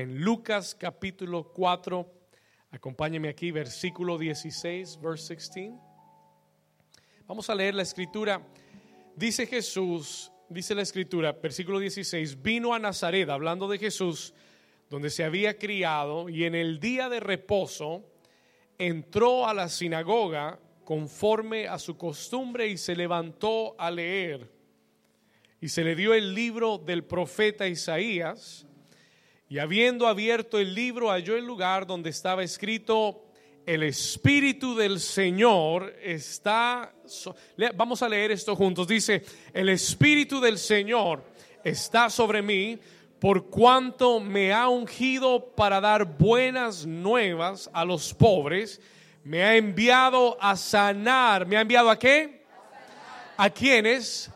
En 0.00 0.18
Lucas 0.18 0.74
capítulo 0.74 1.52
4, 1.52 2.10
acompáñeme 2.70 3.28
aquí, 3.28 3.50
versículo 3.50 4.16
16, 4.16 4.98
verse 4.98 5.34
16. 5.34 5.72
Vamos 7.26 7.50
a 7.50 7.54
leer 7.54 7.74
la 7.74 7.82
escritura. 7.82 8.40
Dice 9.14 9.46
Jesús, 9.46 10.32
dice 10.48 10.74
la 10.74 10.80
escritura, 10.80 11.32
versículo 11.32 11.78
16, 11.78 12.40
vino 12.40 12.72
a 12.72 12.78
Nazaret, 12.78 13.28
hablando 13.28 13.68
de 13.68 13.76
Jesús, 13.76 14.32
donde 14.88 15.10
se 15.10 15.22
había 15.22 15.58
criado, 15.58 16.30
y 16.30 16.44
en 16.44 16.54
el 16.54 16.80
día 16.80 17.10
de 17.10 17.20
reposo 17.20 18.02
entró 18.78 19.46
a 19.46 19.52
la 19.52 19.68
sinagoga 19.68 20.58
conforme 20.82 21.68
a 21.68 21.78
su 21.78 21.98
costumbre 21.98 22.68
y 22.68 22.78
se 22.78 22.96
levantó 22.96 23.78
a 23.78 23.90
leer. 23.90 24.50
Y 25.60 25.68
se 25.68 25.84
le 25.84 25.94
dio 25.94 26.14
el 26.14 26.34
libro 26.34 26.78
del 26.78 27.04
profeta 27.04 27.68
Isaías. 27.68 28.66
Y 29.50 29.58
habiendo 29.58 30.06
abierto 30.06 30.60
el 30.60 30.76
libro, 30.76 31.10
halló 31.10 31.36
el 31.36 31.44
lugar 31.44 31.84
donde 31.84 32.08
estaba 32.08 32.44
escrito, 32.44 33.24
el 33.66 33.82
Espíritu 33.82 34.76
del 34.76 35.00
Señor 35.00 35.92
está... 36.00 36.94
Vamos 37.74 38.00
a 38.00 38.08
leer 38.08 38.30
esto 38.30 38.54
juntos. 38.54 38.86
Dice, 38.86 39.24
el 39.52 39.68
Espíritu 39.70 40.40
del 40.40 40.56
Señor 40.56 41.24
está 41.64 42.08
sobre 42.10 42.42
mí 42.42 42.78
por 43.18 43.50
cuanto 43.50 44.20
me 44.20 44.52
ha 44.52 44.68
ungido 44.68 45.44
para 45.56 45.80
dar 45.80 46.04
buenas 46.04 46.86
nuevas 46.86 47.68
a 47.72 47.84
los 47.84 48.14
pobres. 48.14 48.80
Me 49.24 49.42
ha 49.42 49.56
enviado 49.56 50.38
a 50.40 50.54
sanar. 50.54 51.44
¿Me 51.44 51.56
ha 51.56 51.62
enviado 51.62 51.90
a 51.90 51.98
qué? 51.98 52.44
¿A 53.36 53.50
quiénes? 53.50 54.30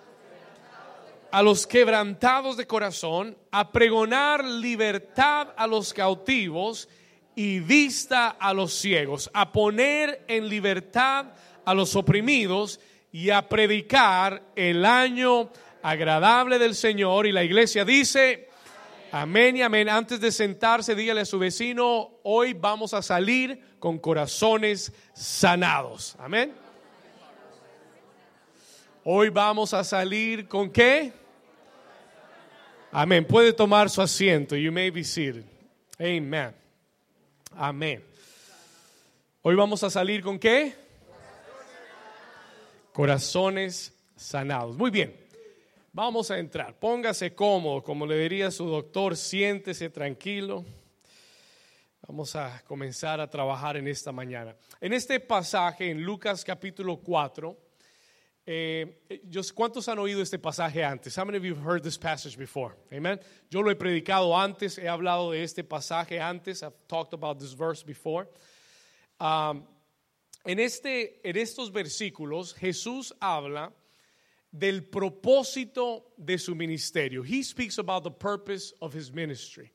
A 1.35 1.43
los 1.43 1.67
quebrantados 1.67 2.57
de 2.57 2.65
corazón, 2.65 3.37
a 3.51 3.73
pregonar 3.73 4.45
libertad 4.45 5.49
a 5.57 5.67
los 5.67 5.93
cautivos 5.93 6.89
y 7.35 7.59
vista 7.59 8.29
a 8.29 8.55
los 8.55 8.73
ciegos, 8.73 9.29
a 9.35 9.51
poner 9.51 10.25
en 10.29 10.49
libertad 10.49 11.33
a 11.65 11.75
los 11.75 11.97
oprimidos 11.97 12.79
y 13.11 13.31
a 13.31 13.49
predicar 13.49 14.45
el 14.55 14.85
año 14.85 15.51
agradable 15.83 16.61
del 16.61 16.77
Señor. 16.77 17.27
Y 17.27 17.33
la 17.33 17.43
iglesia 17.43 17.85
dice, 17.85 18.49
amén 19.11 19.57
y 19.57 19.63
amén. 19.63 19.89
Antes 19.89 20.21
de 20.21 20.31
sentarse, 20.31 20.95
dígale 20.95 21.23
a 21.23 21.27
su 21.27 21.41
vecino, 21.41 22.13
hoy 22.23 22.53
vamos 22.53 22.95
a 22.95 23.03
salir 23.03 23.61
con 23.81 23.99
corazones 23.99 24.93
sanados. 25.15 26.15
Amén. 26.21 26.55
Hoy 29.03 29.31
vamos 29.31 29.75
a 29.75 29.83
salir 29.83 30.47
con 30.47 30.71
qué? 30.71 31.24
Amén. 32.97 33.25
Puede 33.25 33.53
tomar 33.53 33.91
su 33.91 34.01
asiento. 34.01 34.55
You 34.55 34.71
may 34.71 34.89
be 34.89 35.03
seated. 35.03 35.45
Amen. 35.99 36.55
Amén. 37.51 38.05
Hoy 39.43 39.57
vamos 39.57 39.83
a 39.83 39.91
salir 39.91 40.23
con 40.23 40.39
qué? 40.39 40.73
Corazones 42.93 43.93
sanados. 44.15 44.77
Muy 44.77 44.93
bien. 44.93 45.13
Vamos 45.93 46.31
a 46.31 46.39
entrar. 46.39 46.79
Póngase 46.79 47.35
cómodo, 47.35 47.83
como 47.83 48.07
le 48.07 48.17
diría 48.17 48.53
su 48.53 48.67
doctor, 48.67 49.17
siéntese 49.17 49.91
tranquilo. 49.91 50.65
Vamos 52.07 52.37
a 52.37 52.63
comenzar 52.65 53.21
a 53.21 53.29
trabajar 53.29 53.77
en 53.77 53.89
esta 53.89 54.13
mañana. 54.13 54.55
En 54.81 54.93
este 54.93 55.19
pasaje, 55.19 55.91
en 55.91 56.01
Lucas 56.01 56.45
capítulo 56.45 56.99
4, 56.99 57.59
eh, 58.47 59.21
¿Cuántos 59.55 59.89
han 59.89 59.99
oído 59.99 60.21
este 60.21 60.39
pasaje 60.39 60.85
antes? 60.85 61.17
How 61.17 61.25
many 61.25 61.39
of 61.39 61.45
you 61.45 61.55
have 61.55 61.65
heard 61.65 61.83
this 61.83 61.97
passage 61.97 62.37
before? 62.37 62.77
Amen. 62.93 63.19
Yo 63.51 63.61
lo 63.61 63.71
he 63.71 63.75
predicado 63.75 64.35
antes, 64.37 64.77
he 64.77 64.87
hablado 64.87 65.33
de 65.33 65.43
este 65.43 65.65
pasaje 65.65 66.21
antes. 66.21 66.63
I've 66.63 66.75
talked 66.87 67.15
about 67.15 67.39
this 67.39 67.55
verse 67.55 67.83
before. 67.83 68.29
Um, 69.19 69.65
en, 70.45 70.59
este, 70.59 71.21
en 71.25 71.37
estos 71.37 71.71
versículos, 71.71 72.55
Jesús 72.55 73.13
habla 73.21 73.73
del 74.53 74.83
propósito 74.83 76.13
de 76.19 76.39
su 76.39 76.55
ministerio. 76.55 77.23
He 77.23 77.43
speaks 77.43 77.79
about 77.79 78.05
the 78.05 78.11
purpose 78.11 78.75
of 78.81 78.93
his 78.93 79.11
ministry. 79.11 79.73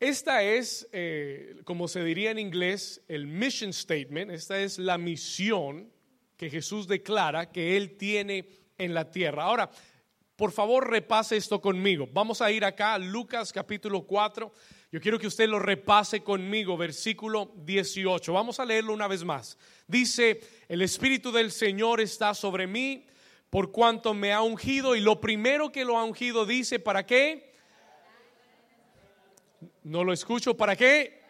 Esta 0.00 0.42
es, 0.42 0.86
eh, 0.94 1.60
como 1.66 1.86
se 1.86 2.00
diría 2.02 2.30
en 2.30 2.38
inglés, 2.38 3.00
el 3.06 3.26
mission 3.26 3.74
statement. 3.74 4.30
Esta 4.30 4.58
es 4.58 4.78
la 4.78 4.96
misión 4.96 5.90
que 6.40 6.48
Jesús 6.48 6.88
declara 6.88 7.52
que 7.52 7.76
Él 7.76 7.98
tiene 7.98 8.46
en 8.78 8.94
la 8.94 9.10
tierra. 9.10 9.44
Ahora, 9.44 9.70
por 10.36 10.52
favor, 10.52 10.88
repase 10.88 11.36
esto 11.36 11.60
conmigo. 11.60 12.08
Vamos 12.14 12.40
a 12.40 12.50
ir 12.50 12.64
acá 12.64 12.94
a 12.94 12.98
Lucas 12.98 13.52
capítulo 13.52 14.06
4. 14.06 14.50
Yo 14.90 15.00
quiero 15.02 15.18
que 15.18 15.26
usted 15.26 15.50
lo 15.50 15.58
repase 15.58 16.22
conmigo, 16.22 16.78
versículo 16.78 17.52
18. 17.56 18.32
Vamos 18.32 18.58
a 18.58 18.64
leerlo 18.64 18.94
una 18.94 19.06
vez 19.06 19.22
más. 19.22 19.58
Dice, 19.86 20.40
el 20.66 20.80
Espíritu 20.80 21.30
del 21.30 21.52
Señor 21.52 22.00
está 22.00 22.32
sobre 22.32 22.66
mí 22.66 23.04
por 23.50 23.70
cuanto 23.70 24.14
me 24.14 24.32
ha 24.32 24.40
ungido 24.40 24.96
y 24.96 25.00
lo 25.00 25.20
primero 25.20 25.70
que 25.70 25.84
lo 25.84 25.98
ha 25.98 26.04
ungido 26.04 26.46
dice, 26.46 26.78
¿para 26.78 27.04
qué? 27.04 27.52
No 29.82 30.04
lo 30.04 30.14
escucho, 30.14 30.56
¿para 30.56 30.74
qué? 30.74 31.20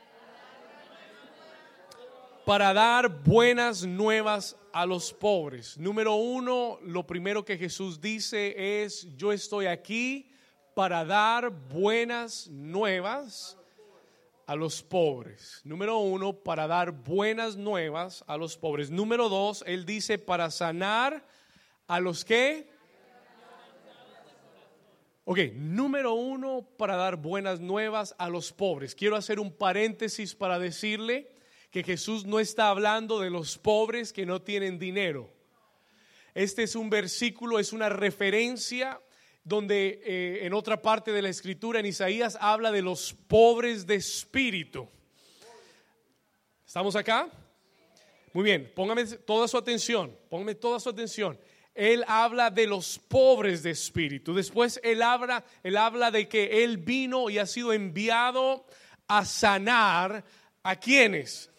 Para 2.46 2.72
dar 2.72 3.08
buenas 3.24 3.84
nuevas 3.84 4.56
a 4.72 4.86
los 4.86 5.12
pobres. 5.12 5.78
Número 5.78 6.14
uno, 6.14 6.78
lo 6.82 7.06
primero 7.06 7.44
que 7.44 7.58
Jesús 7.58 8.00
dice 8.00 8.82
es, 8.82 9.08
yo 9.16 9.32
estoy 9.32 9.66
aquí 9.66 10.30
para 10.74 11.04
dar 11.04 11.50
buenas 11.50 12.48
nuevas 12.48 13.56
a 14.46 14.56
los 14.56 14.82
pobres. 14.82 15.60
Número 15.64 15.98
uno, 15.98 16.32
para 16.32 16.66
dar 16.66 16.92
buenas 16.92 17.56
nuevas 17.56 18.24
a 18.26 18.36
los 18.36 18.56
pobres. 18.56 18.90
Número 18.90 19.28
dos, 19.28 19.62
Él 19.66 19.84
dice 19.86 20.18
para 20.18 20.50
sanar 20.50 21.24
a 21.86 22.00
los 22.00 22.24
que... 22.24 22.68
Ok, 25.24 25.38
número 25.54 26.14
uno, 26.14 26.66
para 26.76 26.96
dar 26.96 27.14
buenas 27.16 27.60
nuevas 27.60 28.16
a 28.18 28.28
los 28.28 28.52
pobres. 28.52 28.96
Quiero 28.96 29.14
hacer 29.14 29.38
un 29.38 29.52
paréntesis 29.52 30.34
para 30.34 30.58
decirle 30.58 31.30
que 31.70 31.82
Jesús 31.82 32.24
no 32.26 32.40
está 32.40 32.68
hablando 32.68 33.20
de 33.20 33.30
los 33.30 33.56
pobres 33.58 34.12
que 34.12 34.26
no 34.26 34.42
tienen 34.42 34.78
dinero. 34.78 35.32
Este 36.34 36.64
es 36.64 36.74
un 36.74 36.90
versículo, 36.90 37.58
es 37.58 37.72
una 37.72 37.88
referencia 37.88 39.00
donde 39.44 40.00
eh, 40.04 40.46
en 40.46 40.52
otra 40.52 40.82
parte 40.82 41.12
de 41.12 41.22
la 41.22 41.28
escritura, 41.28 41.80
en 41.80 41.86
Isaías, 41.86 42.36
habla 42.40 42.70
de 42.70 42.82
los 42.82 43.12
pobres 43.12 43.86
de 43.86 43.96
espíritu. 43.96 44.88
¿Estamos 46.66 46.94
acá? 46.94 47.28
Muy 48.32 48.44
bien, 48.44 48.72
póngame 48.76 49.04
toda 49.04 49.48
su 49.48 49.56
atención, 49.56 50.16
póngame 50.28 50.54
toda 50.54 50.78
su 50.78 50.88
atención. 50.88 51.38
Él 51.74 52.04
habla 52.06 52.50
de 52.50 52.66
los 52.66 52.98
pobres 52.98 53.62
de 53.62 53.70
espíritu. 53.70 54.34
Después 54.34 54.80
él 54.82 55.02
habla, 55.02 55.44
él 55.62 55.76
habla 55.76 56.10
de 56.10 56.28
que 56.28 56.62
él 56.62 56.78
vino 56.78 57.30
y 57.30 57.38
ha 57.38 57.46
sido 57.46 57.72
enviado 57.72 58.66
a 59.08 59.24
sanar 59.24 60.24
a 60.62 60.76
quienes? 60.76 61.50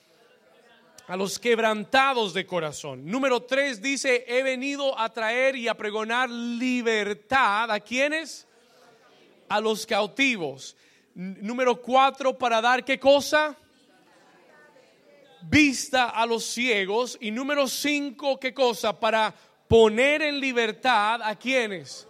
A 1.11 1.17
los 1.17 1.38
quebrantados 1.39 2.33
de 2.33 2.45
corazón. 2.45 3.05
Número 3.05 3.41
tres 3.41 3.81
dice, 3.81 4.23
he 4.29 4.44
venido 4.44 4.97
a 4.97 5.11
traer 5.11 5.57
y 5.57 5.67
a 5.67 5.73
pregonar 5.73 6.29
libertad. 6.29 7.69
¿A 7.69 7.81
quienes? 7.81 8.47
A 9.49 9.59
los 9.59 9.85
cautivos. 9.85 10.77
Número 11.13 11.81
cuatro, 11.81 12.38
para 12.38 12.61
dar 12.61 12.85
qué 12.85 12.97
cosa? 12.97 13.57
Vista 15.41 16.11
a 16.11 16.25
los 16.25 16.45
ciegos. 16.45 17.17
Y 17.19 17.29
número 17.29 17.67
cinco, 17.67 18.39
¿qué 18.39 18.53
cosa? 18.53 18.97
Para 18.97 19.35
poner 19.67 20.22
en 20.22 20.39
libertad 20.39 21.22
a 21.23 21.35
quienes? 21.35 22.07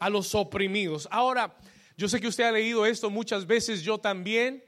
A 0.00 0.10
los 0.10 0.34
oprimidos. 0.34 1.06
Ahora, 1.12 1.56
yo 1.96 2.08
sé 2.08 2.20
que 2.20 2.26
usted 2.26 2.42
ha 2.42 2.50
leído 2.50 2.86
esto 2.86 3.08
muchas 3.08 3.46
veces, 3.46 3.82
yo 3.82 3.98
también, 3.98 4.64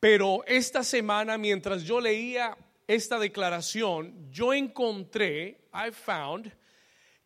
pero 0.00 0.42
esta 0.48 0.82
semana 0.82 1.38
mientras 1.38 1.84
yo 1.84 2.00
leía 2.00 2.58
esta 2.86 3.18
declaración, 3.18 4.30
yo 4.30 4.52
encontré, 4.52 5.58
I 5.72 5.90
found, 5.90 6.52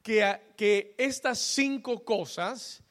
que, 0.03 0.37
que 0.57 0.95
estas 0.99 1.39
cinco 1.39 2.05
cosas 2.05 2.83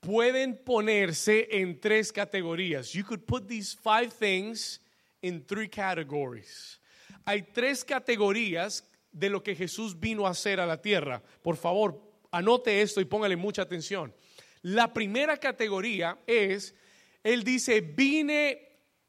pueden 0.00 0.56
ponerse 0.64 1.48
en 1.50 1.80
tres 1.80 2.12
categorías. 2.12 2.92
You 2.92 3.04
could 3.04 3.26
put 3.26 3.46
these 3.48 3.74
five 3.74 4.10
things 4.10 4.80
in 5.22 5.44
three 5.44 5.68
categories. 5.68 6.80
Hay 7.24 7.42
tres 7.42 7.84
categorías 7.84 8.84
de 9.12 9.28
lo 9.30 9.42
que 9.42 9.54
Jesús 9.54 9.98
vino 9.98 10.26
a 10.26 10.30
hacer 10.30 10.60
a 10.60 10.66
la 10.66 10.80
tierra. 10.80 11.22
Por 11.42 11.56
favor, 11.56 12.00
anote 12.30 12.80
esto 12.80 13.00
y 13.00 13.04
póngale 13.04 13.36
mucha 13.36 13.62
atención. 13.62 14.14
La 14.62 14.92
primera 14.92 15.36
categoría 15.36 16.18
es, 16.26 16.74
Él 17.22 17.42
dice, 17.42 17.80
vine 17.80 18.65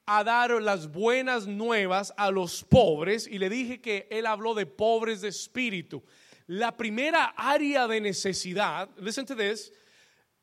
a 0.08 0.24
dar 0.24 0.52
las 0.62 0.90
buenas 0.90 1.46
nuevas 1.46 2.14
a 2.18 2.32
los 2.32 2.64
pobres 2.64 3.28
y 3.28 3.38
le 3.38 3.50
dije 3.50 3.82
que 3.82 4.08
él 4.10 4.26
habló 4.26 4.56
de 4.56 4.66
pobres 4.66 5.22
de 5.22 5.28
espíritu. 5.28 6.02
La 6.48 6.76
primera 6.76 7.34
área 7.36 7.88
de 7.88 8.00
necesidad, 8.00 8.90
listen 8.98 9.26
to 9.26 9.36
this, 9.36 9.72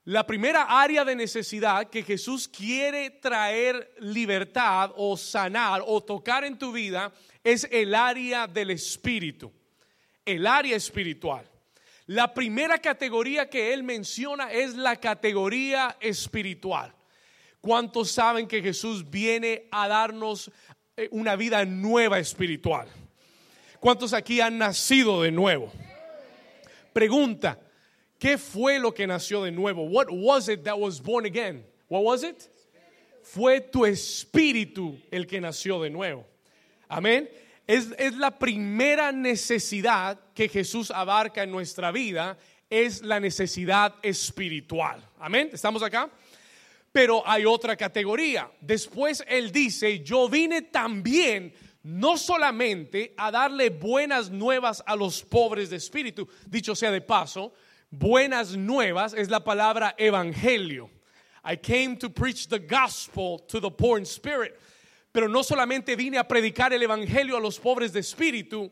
La 0.06 0.26
primera 0.26 0.64
área 0.64 1.02
de 1.02 1.16
necesidad 1.16 1.88
que 1.88 2.02
Jesús 2.02 2.46
quiere 2.46 3.08
traer 3.08 3.90
libertad 4.00 4.92
o 4.96 5.16
sanar 5.16 5.82
o 5.86 6.02
tocar 6.02 6.44
en 6.44 6.58
tu 6.58 6.72
vida 6.72 7.10
es 7.42 7.66
el 7.70 7.94
área 7.94 8.46
del 8.46 8.70
espíritu, 8.70 9.50
el 10.26 10.46
área 10.46 10.76
espiritual. 10.76 11.50
La 12.04 12.34
primera 12.34 12.76
categoría 12.76 13.48
que 13.48 13.72
él 13.72 13.82
menciona 13.82 14.52
es 14.52 14.74
la 14.74 14.96
categoría 14.96 15.96
espiritual. 16.00 16.94
¿Cuántos 17.64 18.10
saben 18.10 18.46
que 18.46 18.60
Jesús 18.60 19.08
viene 19.08 19.68
a 19.70 19.88
darnos 19.88 20.50
eh, 20.98 21.08
una 21.12 21.34
vida 21.34 21.64
nueva 21.64 22.18
espiritual? 22.18 22.86
¿Cuántos 23.80 24.12
aquí 24.12 24.42
han 24.42 24.58
nacido 24.58 25.22
de 25.22 25.32
nuevo? 25.32 25.72
Pregunta, 26.92 27.58
¿qué 28.18 28.36
fue 28.36 28.78
lo 28.78 28.92
que 28.92 29.06
nació 29.06 29.44
de 29.44 29.50
nuevo? 29.50 29.84
What 29.84 30.08
was 30.10 30.50
it 30.50 30.62
that 30.64 30.78
was 30.78 31.00
born 31.02 31.24
again? 31.24 31.64
What 31.88 32.02
was 32.02 32.22
it? 32.22 32.50
Fue 33.22 33.62
tu 33.62 33.86
espíritu 33.86 35.00
el 35.10 35.26
que 35.26 35.40
nació 35.40 35.80
de 35.80 35.88
nuevo. 35.88 36.26
Amén. 36.86 37.30
Es, 37.66 37.88
es, 37.96 38.14
la 38.18 38.38
primera 38.38 39.10
necesidad 39.10 40.20
que 40.34 40.50
Jesús 40.50 40.90
abarca 40.90 41.42
en 41.42 41.50
nuestra 41.50 41.90
vida, 41.92 42.36
es 42.68 43.00
la 43.00 43.20
necesidad 43.20 43.94
espiritual. 44.02 45.02
Amén. 45.18 45.48
¿Estamos 45.50 45.82
acá? 45.82 46.10
Pero 46.94 47.24
hay 47.26 47.44
otra 47.44 47.74
categoría. 47.74 48.48
Después 48.60 49.24
Él 49.26 49.50
dice, 49.50 49.98
yo 50.04 50.28
vine 50.28 50.62
también 50.62 51.52
no 51.82 52.16
solamente 52.16 53.14
a 53.16 53.32
darle 53.32 53.70
buenas 53.70 54.30
nuevas 54.30 54.80
a 54.86 54.94
los 54.94 55.20
pobres 55.24 55.70
de 55.70 55.76
espíritu, 55.76 56.28
dicho 56.46 56.76
sea 56.76 56.92
de 56.92 57.00
paso, 57.00 57.52
buenas 57.90 58.56
nuevas 58.56 59.12
es 59.12 59.28
la 59.28 59.42
palabra 59.42 59.96
evangelio. 59.98 60.88
I 61.44 61.56
came 61.56 61.96
to 61.96 62.08
preach 62.10 62.46
the 62.46 62.60
gospel 62.60 63.40
to 63.48 63.60
the 63.60 63.72
poor 63.72 63.98
in 63.98 64.06
spirit. 64.06 64.54
Pero 65.10 65.26
no 65.26 65.42
solamente 65.42 65.96
vine 65.96 66.16
a 66.16 66.28
predicar 66.28 66.72
el 66.72 66.84
evangelio 66.84 67.36
a 67.36 67.40
los 67.40 67.58
pobres 67.58 67.92
de 67.92 68.02
espíritu, 68.02 68.70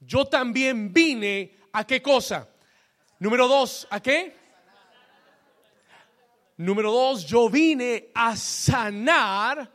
yo 0.00 0.26
también 0.26 0.92
vine 0.92 1.54
a 1.72 1.86
qué 1.86 2.02
cosa? 2.02 2.46
Número 3.18 3.48
dos, 3.48 3.86
¿a 3.88 4.00
qué? 4.00 4.43
Número 6.56 6.92
dos, 6.92 7.26
yo 7.26 7.48
vine 7.48 8.10
a 8.14 8.36
sanar 8.36 9.70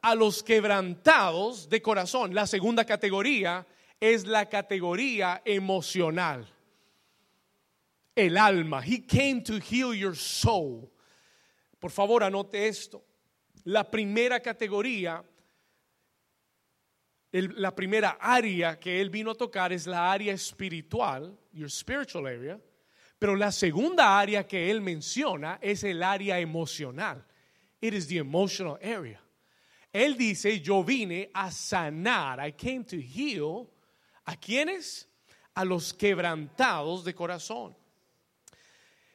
a 0.00 0.14
los 0.14 0.42
quebrantados 0.42 1.68
de 1.68 1.82
corazón. 1.82 2.34
La 2.34 2.46
segunda 2.46 2.84
categoría 2.84 3.66
es 4.00 4.26
la 4.26 4.48
categoría 4.48 5.42
emocional. 5.44 6.46
El 8.14 8.38
alma. 8.38 8.82
He 8.82 9.06
came 9.06 9.42
to 9.42 9.58
heal 9.58 9.92
your 9.92 10.16
soul. 10.16 10.90
Por 11.78 11.90
favor, 11.90 12.22
anote 12.22 12.68
esto. 12.68 13.04
La 13.64 13.90
primera 13.90 14.40
categoría, 14.40 15.22
la 17.32 17.74
primera 17.74 18.16
área 18.20 18.78
que 18.78 19.00
él 19.00 19.10
vino 19.10 19.32
a 19.32 19.34
tocar 19.34 19.72
es 19.72 19.86
la 19.86 20.10
área 20.10 20.32
espiritual, 20.32 21.36
your 21.52 21.70
spiritual 21.70 22.26
area. 22.26 22.58
Pero 23.24 23.36
la 23.36 23.52
segunda 23.52 24.18
área 24.18 24.46
que 24.46 24.70
él 24.70 24.82
menciona 24.82 25.58
es 25.62 25.82
el 25.82 26.02
área 26.02 26.38
emocional. 26.38 27.24
It 27.80 27.94
is 27.94 28.06
the 28.06 28.18
emotional 28.18 28.78
area. 28.82 29.18
Él 29.90 30.14
dice, 30.18 30.60
yo 30.60 30.84
vine 30.84 31.30
a 31.32 31.50
sanar, 31.50 32.46
I 32.46 32.52
came 32.52 32.84
to 32.84 32.96
heal, 32.96 33.66
¿a 34.26 34.36
quiénes? 34.36 35.08
A 35.54 35.64
los 35.64 35.94
quebrantados 35.94 37.02
de 37.02 37.14
corazón. 37.14 37.74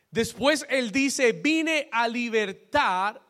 Después 0.09 0.65
él 0.71 0.89
dice, 0.91 1.31
vine 1.31 1.88
a 1.91 2.07
libertar 2.07 3.21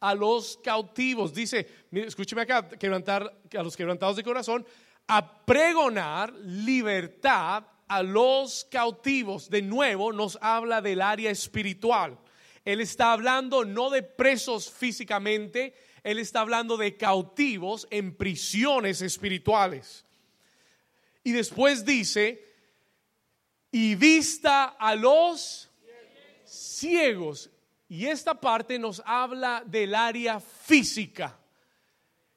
a 0.00 0.14
los 0.14 0.56
cautivos. 0.64 1.34
Dice, 1.34 1.68
escúcheme 1.92 2.40
acá, 2.40 2.66
quebrantar 2.70 3.30
a 3.54 3.62
los 3.62 3.76
quebrantados 3.76 4.16
de 4.16 4.24
corazón, 4.24 4.64
a 5.06 5.44
pregonar 5.44 6.32
libertad 6.32 7.64
a 7.90 8.04
los 8.04 8.64
cautivos. 8.70 9.50
De 9.50 9.62
nuevo 9.62 10.12
nos 10.12 10.38
habla 10.40 10.80
del 10.80 11.02
área 11.02 11.30
espiritual. 11.30 12.16
Él 12.64 12.80
está 12.80 13.12
hablando 13.12 13.64
no 13.64 13.90
de 13.90 14.04
presos 14.04 14.70
físicamente, 14.70 15.74
él 16.04 16.20
está 16.20 16.40
hablando 16.40 16.76
de 16.76 16.96
cautivos 16.96 17.88
en 17.90 18.14
prisiones 18.16 19.02
espirituales. 19.02 20.04
Y 21.24 21.32
después 21.32 21.84
dice, 21.84 22.44
y 23.72 23.96
vista 23.96 24.64
a 24.78 24.94
los 24.94 25.68
ciegos. 26.44 27.50
Y 27.88 28.06
esta 28.06 28.40
parte 28.40 28.78
nos 28.78 29.02
habla 29.04 29.64
del 29.66 29.96
área 29.96 30.38
física. 30.38 31.36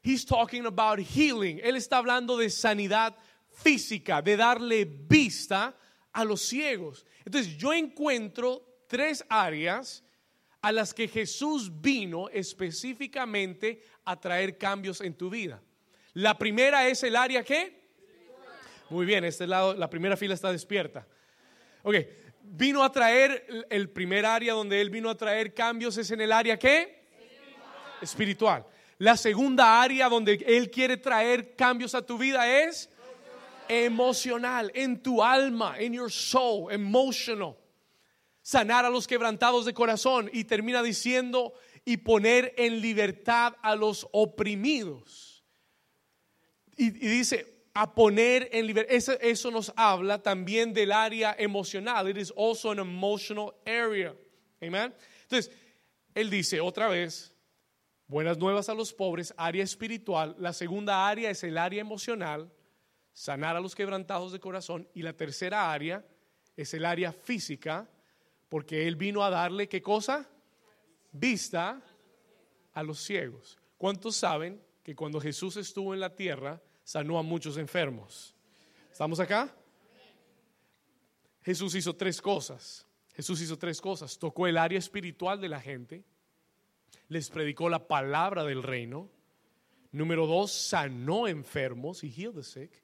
He's 0.02 0.26
talking 0.26 0.66
about 0.66 0.98
healing. 0.98 1.60
Él 1.62 1.76
está 1.76 1.98
hablando 1.98 2.36
de 2.36 2.50
sanidad 2.50 3.16
física, 3.54 4.20
de 4.20 4.36
darle 4.36 4.84
vista 4.84 5.74
a 6.12 6.24
los 6.24 6.42
ciegos. 6.42 7.06
Entonces 7.24 7.56
yo 7.56 7.72
encuentro 7.72 8.84
tres 8.86 9.24
áreas 9.28 10.04
a 10.60 10.72
las 10.72 10.94
que 10.94 11.08
Jesús 11.08 11.70
vino 11.80 12.28
específicamente 12.30 13.82
a 14.04 14.18
traer 14.18 14.56
cambios 14.56 15.00
en 15.00 15.14
tu 15.14 15.28
vida. 15.28 15.62
La 16.14 16.38
primera 16.38 16.88
es 16.88 17.02
el 17.02 17.16
área 17.16 17.42
que... 17.42 17.84
Muy 18.90 19.04
bien, 19.04 19.24
este 19.24 19.46
lado, 19.46 19.74
la 19.74 19.90
primera 19.90 20.16
fila 20.16 20.34
está 20.34 20.52
despierta. 20.52 21.06
Ok, 21.82 21.96
vino 22.42 22.84
a 22.84 22.92
traer, 22.92 23.66
el 23.68 23.90
primer 23.90 24.24
área 24.24 24.54
donde 24.54 24.80
Él 24.80 24.90
vino 24.90 25.10
a 25.10 25.16
traer 25.16 25.52
cambios 25.52 25.96
es 25.98 26.10
en 26.10 26.20
el 26.20 26.32
área 26.32 26.58
que... 26.58 27.02
Espiritual. 28.00 28.64
La 28.98 29.16
segunda 29.16 29.82
área 29.82 30.08
donde 30.08 30.34
Él 30.46 30.70
quiere 30.70 30.96
traer 30.96 31.56
cambios 31.56 31.94
a 31.94 32.06
tu 32.06 32.16
vida 32.16 32.62
es 32.62 32.88
emocional, 33.68 34.70
en 34.74 35.02
tu 35.02 35.22
alma, 35.22 35.76
en 35.78 35.94
your 35.94 36.10
soul, 36.10 36.70
emotional 36.72 37.56
sanar 38.44 38.84
a 38.84 38.90
los 38.90 39.06
quebrantados 39.06 39.64
de 39.64 39.72
corazón 39.72 40.30
y 40.32 40.44
termina 40.44 40.82
diciendo 40.82 41.54
y 41.84 41.96
poner 41.96 42.54
en 42.58 42.80
libertad 42.82 43.56
a 43.62 43.74
los 43.74 44.06
oprimidos. 44.12 45.42
Y, 46.76 46.90
dice, 46.90 47.64
a 47.72 47.94
poner 47.94 48.50
en 48.52 48.66
libertad, 48.66 48.94
eso, 48.94 49.12
eso, 49.20 49.50
nos 49.50 49.72
habla 49.76 50.22
también 50.22 50.74
del 50.74 50.92
área 50.92 51.34
emocional. 51.38 52.08
It 52.10 52.18
is 52.18 52.32
also 52.36 52.70
an 52.70 52.80
emotional 52.80 53.54
area. 53.64 54.14
Amen. 54.62 54.94
Entonces, 55.22 55.50
él 56.14 56.28
dice 56.28 56.60
otra 56.60 56.88
vez, 56.88 57.32
buenas 58.06 58.36
nuevas 58.36 58.68
a 58.68 58.74
los 58.74 58.92
pobres, 58.92 59.32
área 59.38 59.64
espiritual. 59.64 60.36
La 60.38 60.52
segunda 60.52 61.08
área 61.08 61.30
es 61.30 61.42
el 61.44 61.56
área 61.56 61.80
emocional, 61.80 62.52
sanar 63.14 63.56
a 63.56 63.60
los 63.60 63.74
quebrantados 63.74 64.32
de 64.32 64.40
corazón. 64.40 64.86
Y 64.92 65.02
la 65.02 65.14
tercera 65.14 65.72
área 65.72 66.04
es 66.56 66.74
el 66.74 66.84
área 66.84 67.12
física, 67.12 67.88
porque 68.50 68.86
Él 68.86 68.96
vino 68.96 69.24
a 69.24 69.30
darle, 69.30 69.68
¿qué 69.68 69.80
cosa? 69.80 70.28
Vista 71.12 71.80
a 72.74 72.82
los 72.82 72.98
ciegos. 72.98 73.58
¿Cuántos 73.78 74.16
saben 74.16 74.60
que 74.82 74.94
cuando 74.94 75.20
Jesús 75.20 75.56
estuvo 75.56 75.94
en 75.94 76.00
la 76.00 76.14
tierra, 76.14 76.60
sanó 76.82 77.18
a 77.18 77.22
muchos 77.22 77.56
enfermos? 77.56 78.34
¿Estamos 78.90 79.18
acá? 79.20 79.54
Jesús 81.42 81.74
hizo 81.74 81.94
tres 81.94 82.20
cosas. 82.20 82.86
Jesús 83.14 83.40
hizo 83.40 83.56
tres 83.58 83.80
cosas. 83.80 84.18
Tocó 84.18 84.46
el 84.46 84.58
área 84.58 84.78
espiritual 84.78 85.40
de 85.40 85.48
la 85.48 85.60
gente, 85.60 86.04
les 87.08 87.30
predicó 87.30 87.68
la 87.68 87.86
palabra 87.86 88.44
del 88.44 88.62
reino. 88.62 89.10
Número 89.92 90.26
dos, 90.26 90.50
sanó 90.50 91.28
enfermos 91.28 92.02
y 92.02 92.10
healed 92.10 92.34
the 92.34 92.42
sick. 92.42 92.83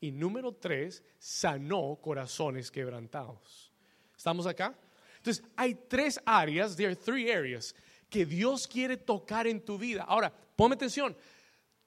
Y 0.00 0.12
número 0.12 0.52
tres, 0.52 1.02
sanó 1.18 1.98
corazones 2.00 2.70
quebrantados. 2.70 3.72
¿Estamos 4.16 4.46
acá? 4.46 4.76
Entonces, 5.16 5.44
hay 5.56 5.74
tres 5.88 6.20
áreas, 6.24 6.76
there 6.76 6.88
are 6.88 6.96
three 6.96 7.30
areas, 7.30 7.74
que 8.08 8.24
Dios 8.24 8.66
quiere 8.66 8.96
tocar 8.96 9.46
en 9.46 9.60
tu 9.60 9.76
vida. 9.76 10.04
Ahora, 10.06 10.32
ponme 10.56 10.74
atención, 10.74 11.16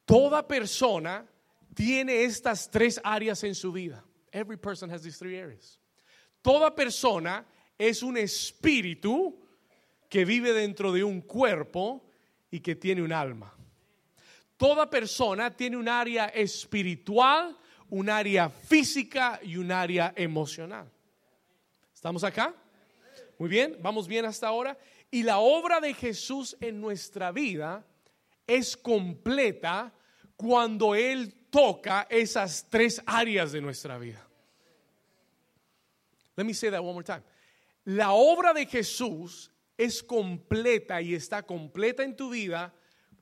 toda 0.06 0.48
persona 0.48 1.26
tiene 1.74 2.24
estas 2.24 2.70
tres 2.70 3.00
áreas 3.04 3.44
en 3.44 3.56
su 3.56 3.72
vida. 3.72 4.04
Every 4.32 4.58
person 4.58 4.90
has 4.92 5.02
these 5.02 5.18
three 5.18 5.40
areas. 5.40 5.80
Toda 6.42 6.74
persona 6.76 7.46
es 7.78 8.04
un 8.04 8.18
espíritu 8.18 9.38
que 10.10 10.26
vive 10.26 10.54
dentro 10.54 10.92
de 10.92 11.04
un 11.04 11.22
cuerpo 11.22 12.04
y 12.50 12.60
que 12.60 12.76
tiene 12.76 13.02
un 13.02 13.14
alma. 13.14 13.54
Toda 14.58 14.90
persona 14.90 15.56
tiene 15.56 15.78
un 15.78 15.88
área 15.88 16.28
espiritual, 16.28 17.58
un 17.92 18.10
área 18.10 18.50
física 18.50 19.40
y 19.44 19.58
un 19.58 19.72
área 19.72 20.14
emocional. 20.16 20.90
¿Estamos 21.94 22.24
acá? 22.24 22.56
Muy 23.38 23.50
bien, 23.50 23.78
vamos 23.82 24.08
bien 24.08 24.26
hasta 24.26 24.48
ahora. 24.48 24.78
Y 25.12 25.24
la 25.24 25.40
obra 25.40 25.82
de 25.82 25.94
Jesús 25.94 26.56
en 26.62 26.80
nuestra 26.80 27.32
vida 27.34 27.86
es 28.48 28.78
completa 28.78 29.94
cuando 30.38 30.96
Él 30.96 31.34
toca 31.50 32.08
esas 32.10 32.66
tres 32.70 33.02
áreas 33.06 33.52
de 33.52 33.62
nuestra 33.62 33.98
vida. 33.98 34.26
Let 36.38 36.46
me 36.46 36.54
say 36.54 36.72
that 36.72 36.80
one 36.80 36.94
more 36.94 37.04
time. 37.04 37.24
la 37.84 38.14
obra 38.14 38.54
de 38.54 38.66
Jesús 38.66 39.52
es 39.78 40.02
completa 40.02 41.02
y 41.02 41.14
está 41.14 41.44
completa 41.44 42.04
en 42.04 42.16
tu 42.16 42.30
vida 42.30 42.74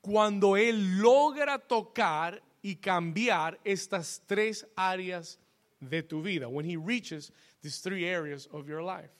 cuando 0.01 0.55
Él 0.55 0.99
logra 0.99 1.57
tocar 1.57 2.43
y 2.61 2.75
cambiar 2.75 3.59
estas 3.63 4.21
tres 4.27 4.65
áreas 4.75 5.37
de 5.79 6.03
tu 6.03 6.21
vida. 6.21 6.49
When 6.49 6.65
He 6.65 6.77
reaches 6.77 7.31
these 7.61 7.79
three 7.79 8.05
areas 8.05 8.47
of 8.51 8.67
your 8.67 8.81
life. 8.81 9.11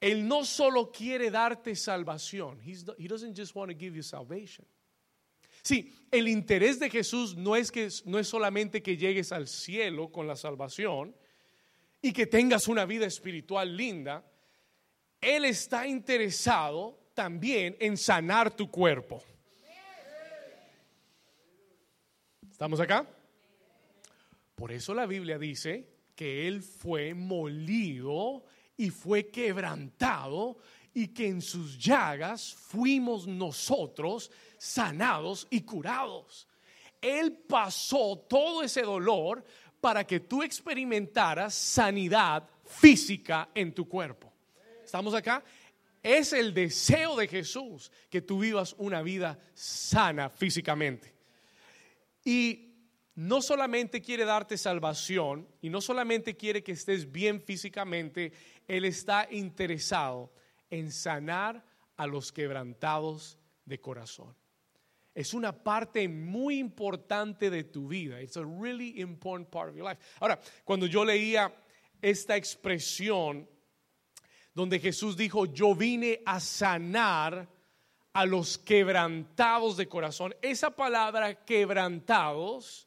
Él 0.00 0.26
no 0.28 0.44
solo 0.44 0.92
quiere 0.92 1.30
darte 1.30 1.74
salvación. 1.74 2.58
he 2.62 3.08
doesn't 3.08 3.34
just 3.34 3.54
want 3.54 3.70
to 3.70 3.76
give 3.76 3.94
you 3.96 4.02
salvation. 4.02 4.64
Sí, 5.62 5.92
el 6.12 6.28
interés 6.28 6.78
de 6.78 6.88
Jesús 6.88 7.34
no 7.34 7.56
es 7.56 7.72
que 7.72 7.88
no 8.04 8.18
es 8.18 8.28
solamente 8.28 8.82
que 8.82 8.96
llegues 8.96 9.32
al 9.32 9.48
cielo 9.48 10.12
con 10.12 10.26
la 10.26 10.36
salvación 10.36 11.14
y 12.00 12.12
que 12.12 12.26
tengas 12.26 12.68
una 12.68 12.84
vida 12.84 13.06
espiritual 13.06 13.76
linda. 13.76 14.24
Él 15.20 15.44
está 15.44 15.86
interesado 15.88 17.00
también 17.14 17.76
en 17.80 17.96
sanar 17.96 18.54
tu 18.54 18.70
cuerpo. 18.70 19.24
¿Estamos 22.56 22.80
acá? 22.80 23.06
Por 24.54 24.72
eso 24.72 24.94
la 24.94 25.04
Biblia 25.04 25.38
dice 25.38 25.86
que 26.14 26.48
Él 26.48 26.62
fue 26.62 27.12
molido 27.12 28.44
y 28.78 28.88
fue 28.88 29.28
quebrantado 29.28 30.56
y 30.94 31.08
que 31.08 31.28
en 31.28 31.42
sus 31.42 31.76
llagas 31.76 32.54
fuimos 32.54 33.26
nosotros 33.26 34.30
sanados 34.56 35.46
y 35.50 35.60
curados. 35.60 36.48
Él 37.02 37.30
pasó 37.46 38.24
todo 38.26 38.62
ese 38.62 38.80
dolor 38.80 39.44
para 39.78 40.06
que 40.06 40.20
tú 40.20 40.42
experimentaras 40.42 41.52
sanidad 41.52 42.48
física 42.64 43.50
en 43.54 43.74
tu 43.74 43.86
cuerpo. 43.86 44.32
¿Estamos 44.82 45.12
acá? 45.12 45.44
Es 46.02 46.32
el 46.32 46.54
deseo 46.54 47.16
de 47.16 47.28
Jesús 47.28 47.92
que 48.08 48.22
tú 48.22 48.38
vivas 48.38 48.74
una 48.78 49.02
vida 49.02 49.38
sana 49.52 50.30
físicamente. 50.30 51.15
Y 52.26 52.74
no 53.14 53.40
solamente 53.40 54.02
quiere 54.02 54.24
darte 54.24 54.58
salvación 54.58 55.46
y 55.62 55.70
no 55.70 55.80
solamente 55.80 56.36
quiere 56.36 56.64
que 56.64 56.72
estés 56.72 57.12
bien 57.12 57.40
físicamente, 57.40 58.32
Él 58.66 58.84
está 58.84 59.28
interesado 59.30 60.32
en 60.68 60.90
sanar 60.90 61.64
a 61.96 62.08
los 62.08 62.32
quebrantados 62.32 63.38
de 63.64 63.80
corazón. 63.80 64.34
Es 65.14 65.34
una 65.34 65.52
parte 65.52 66.08
muy 66.08 66.58
importante 66.58 67.48
de 67.48 67.62
tu 67.62 67.86
vida. 67.86 68.20
It's 68.20 68.36
a 68.36 68.44
really 68.44 69.00
important 69.00 69.48
part 69.48 69.70
of 69.70 69.76
your 69.76 69.88
life. 69.88 70.02
Ahora, 70.18 70.40
cuando 70.64 70.86
yo 70.86 71.04
leía 71.04 71.54
esta 72.02 72.36
expresión 72.36 73.48
donde 74.52 74.80
Jesús 74.80 75.16
dijo, 75.16 75.46
yo 75.46 75.76
vine 75.76 76.22
a 76.26 76.40
sanar 76.40 77.48
a 78.16 78.24
los 78.24 78.56
quebrantados 78.56 79.76
de 79.76 79.88
corazón, 79.88 80.34
esa 80.40 80.70
palabra 80.70 81.44
quebrantados 81.44 82.86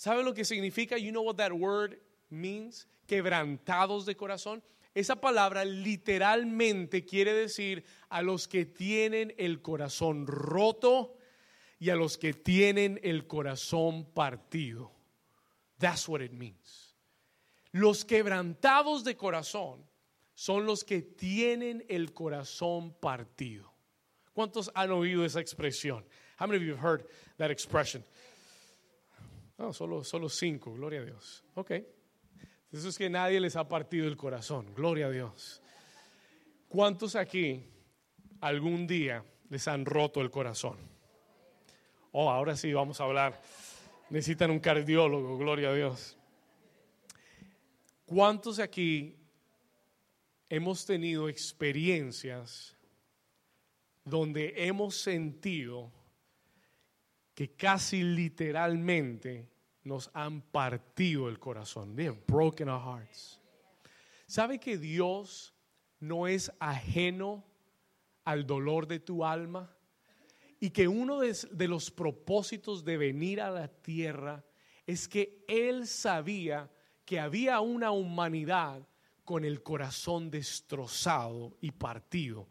¿Sabe 0.00 0.22
lo 0.24 0.32
que 0.32 0.46
significa? 0.46 0.96
You 0.96 1.10
know 1.10 1.22
what 1.22 1.36
that 1.36 1.52
word 1.52 1.98
means? 2.30 2.86
Quebrantados 3.06 4.06
de 4.06 4.16
corazón. 4.16 4.62
Esa 4.94 5.20
palabra 5.20 5.62
literalmente 5.62 7.04
quiere 7.04 7.34
decir 7.34 7.84
a 8.08 8.22
los 8.22 8.48
que 8.48 8.64
tienen 8.64 9.34
el 9.36 9.60
corazón 9.60 10.26
roto 10.26 11.18
y 11.78 11.90
a 11.90 11.96
los 11.96 12.16
que 12.16 12.32
tienen 12.32 12.98
el 13.02 13.26
corazón 13.26 14.06
partido. 14.14 14.90
That's 15.76 16.08
what 16.08 16.22
it 16.22 16.32
means. 16.32 16.96
Los 17.72 18.06
quebrantados 18.06 19.04
de 19.04 19.18
corazón 19.18 19.84
son 20.34 20.64
los 20.64 20.82
que 20.82 21.02
tienen 21.02 21.84
el 21.90 22.14
corazón 22.14 22.94
partido. 22.94 23.69
¿Cuántos 24.32 24.70
han 24.74 24.90
oído 24.90 25.24
esa 25.24 25.40
expresión? 25.40 26.04
How 26.38 26.46
many 26.46 26.56
of 26.56 26.62
you 26.62 26.74
have 26.74 26.80
heard 26.80 27.06
that 27.38 27.50
expression? 27.50 28.04
No, 29.58 29.72
solo, 29.72 30.02
solo 30.04 30.28
cinco, 30.28 30.72
gloria 30.72 31.00
a 31.00 31.04
Dios. 31.04 31.44
Ok. 31.54 31.72
Eso 32.72 32.88
es 32.88 32.96
que 32.96 33.10
nadie 33.10 33.40
les 33.40 33.56
ha 33.56 33.68
partido 33.68 34.06
el 34.06 34.16
corazón, 34.16 34.72
gloria 34.74 35.06
a 35.06 35.10
Dios. 35.10 35.60
¿Cuántos 36.68 37.16
aquí 37.16 37.64
algún 38.40 38.86
día 38.86 39.24
les 39.48 39.66
han 39.66 39.84
roto 39.84 40.20
el 40.20 40.30
corazón? 40.30 40.78
Oh, 42.12 42.30
ahora 42.30 42.56
sí, 42.56 42.72
vamos 42.72 43.00
a 43.00 43.04
hablar. 43.04 43.42
Necesitan 44.08 44.50
un 44.50 44.60
cardiólogo, 44.60 45.36
gloria 45.36 45.70
a 45.70 45.74
Dios. 45.74 46.16
¿Cuántos 48.06 48.60
aquí 48.60 49.16
hemos 50.48 50.86
tenido 50.86 51.28
experiencias 51.28 52.76
donde 54.04 54.54
hemos 54.56 54.96
sentido 54.96 55.92
que 57.34 57.54
casi 57.54 58.02
literalmente 58.02 59.48
nos 59.84 60.10
han 60.12 60.42
partido 60.42 61.28
el 61.28 61.38
corazón. 61.38 61.96
They 61.96 62.06
have 62.06 62.20
broken 62.26 62.68
our 62.68 62.82
hearts. 62.82 63.40
¿Sabe 64.26 64.60
que 64.60 64.78
Dios 64.78 65.54
no 65.98 66.26
es 66.26 66.52
ajeno 66.60 67.44
al 68.24 68.46
dolor 68.46 68.86
de 68.86 69.00
tu 69.00 69.24
alma? 69.24 69.74
Y 70.60 70.70
que 70.70 70.86
uno 70.86 71.20
de, 71.20 71.34
de 71.50 71.68
los 71.68 71.90
propósitos 71.90 72.84
de 72.84 72.98
venir 72.98 73.40
a 73.40 73.50
la 73.50 73.68
tierra 73.68 74.44
es 74.86 75.08
que 75.08 75.44
Él 75.48 75.86
sabía 75.86 76.70
que 77.06 77.18
había 77.18 77.60
una 77.60 77.90
humanidad 77.90 78.86
con 79.24 79.44
el 79.44 79.62
corazón 79.62 80.30
destrozado 80.30 81.56
y 81.60 81.70
partido. 81.70 82.48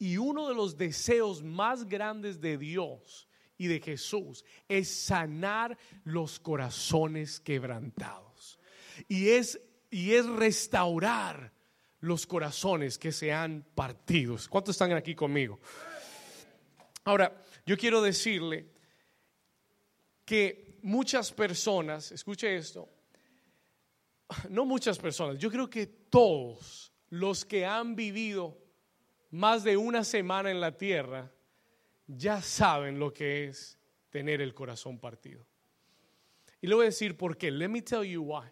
Y 0.00 0.16
uno 0.16 0.48
de 0.48 0.54
los 0.54 0.78
deseos 0.78 1.42
más 1.42 1.86
grandes 1.86 2.40
de 2.40 2.56
Dios 2.56 3.28
y 3.58 3.66
de 3.66 3.80
Jesús 3.80 4.46
es 4.66 4.88
sanar 4.90 5.76
los 6.04 6.40
corazones 6.40 7.38
quebrantados. 7.38 8.58
Y 9.08 9.28
es, 9.28 9.60
y 9.90 10.14
es 10.14 10.24
restaurar 10.24 11.52
los 12.00 12.26
corazones 12.26 12.96
que 12.96 13.12
se 13.12 13.30
han 13.30 13.62
partido. 13.74 14.38
¿Cuántos 14.48 14.74
están 14.74 14.92
aquí 14.92 15.14
conmigo? 15.14 15.60
Ahora, 17.04 17.44
yo 17.66 17.76
quiero 17.76 18.00
decirle 18.00 18.70
que 20.24 20.78
muchas 20.80 21.30
personas, 21.30 22.10
escuche 22.12 22.56
esto, 22.56 22.88
no 24.48 24.64
muchas 24.64 24.98
personas, 24.98 25.38
yo 25.38 25.50
creo 25.50 25.68
que 25.68 25.86
todos 25.86 26.90
los 27.10 27.44
que 27.44 27.66
han 27.66 27.94
vivido 27.94 28.69
más 29.30 29.64
de 29.64 29.76
una 29.76 30.04
semana 30.04 30.50
en 30.50 30.60
la 30.60 30.76
tierra 30.76 31.30
ya 32.06 32.42
saben 32.42 32.98
lo 32.98 33.12
que 33.12 33.44
es 33.44 33.78
tener 34.10 34.40
el 34.40 34.54
corazón 34.54 34.98
partido. 34.98 35.46
Y 36.60 36.66
le 36.66 36.74
voy 36.74 36.84
a 36.84 36.86
decir 36.86 37.16
por 37.16 37.36
qué. 37.36 37.50
Let 37.50 37.68
me 37.68 37.82
tell 37.82 38.02
you 38.02 38.22
why. 38.22 38.50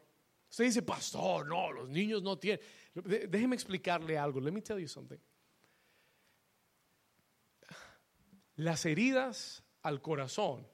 Usted 0.48 0.64
dice, 0.64 0.82
pastor, 0.82 1.46
no, 1.46 1.72
los 1.72 1.88
niños 1.88 2.22
no 2.22 2.38
tienen. 2.38 2.60
Déjeme 2.94 3.54
explicarle 3.54 4.16
algo. 4.16 4.40
Let 4.40 4.52
me 4.52 4.62
tell 4.62 4.78
you 4.78 4.88
something. 4.88 5.18
Las 8.56 8.86
heridas 8.86 9.62
al 9.82 10.00
corazón 10.00 10.66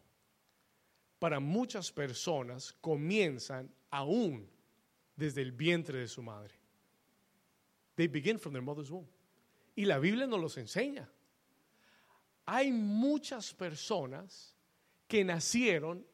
para 1.18 1.40
muchas 1.40 1.90
personas 1.90 2.72
comienzan 2.80 3.74
aún 3.90 4.48
desde 5.16 5.42
el 5.42 5.52
vientre 5.52 5.98
de 5.98 6.08
su 6.08 6.22
madre. 6.22 6.54
They 7.96 8.06
begin 8.06 8.38
from 8.38 8.52
their 8.52 8.62
mother's 8.62 8.90
womb. 8.90 9.06
Y 9.74 9.84
la 9.86 9.98
Biblia 9.98 10.26
nos 10.26 10.40
los 10.40 10.56
enseña 10.56 11.08
hay 12.46 12.72
muchas 12.72 13.54
personas 13.54 14.54
que 15.08 15.24
nacieron 15.24 16.06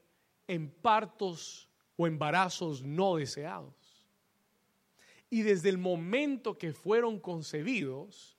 en 0.47 0.71
partos 0.71 1.69
o 1.97 2.07
embarazos 2.07 2.83
no 2.83 3.17
deseados. 3.17 3.75
Y 5.29 5.43
desde 5.43 5.69
el 5.69 5.79
momento 5.79 6.59
que 6.59 6.73
fueron 6.73 7.21
concebidos, 7.21 8.37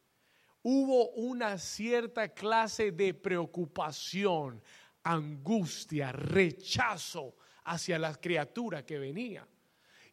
hubo 0.61 1.09
una 1.11 1.57
cierta 1.57 2.29
clase 2.29 2.91
de 2.91 3.13
preocupación, 3.13 4.61
angustia, 5.03 6.11
rechazo 6.11 7.35
hacia 7.63 7.97
la 7.97 8.15
criatura 8.15 8.85
que 8.85 8.99
venía. 8.99 9.47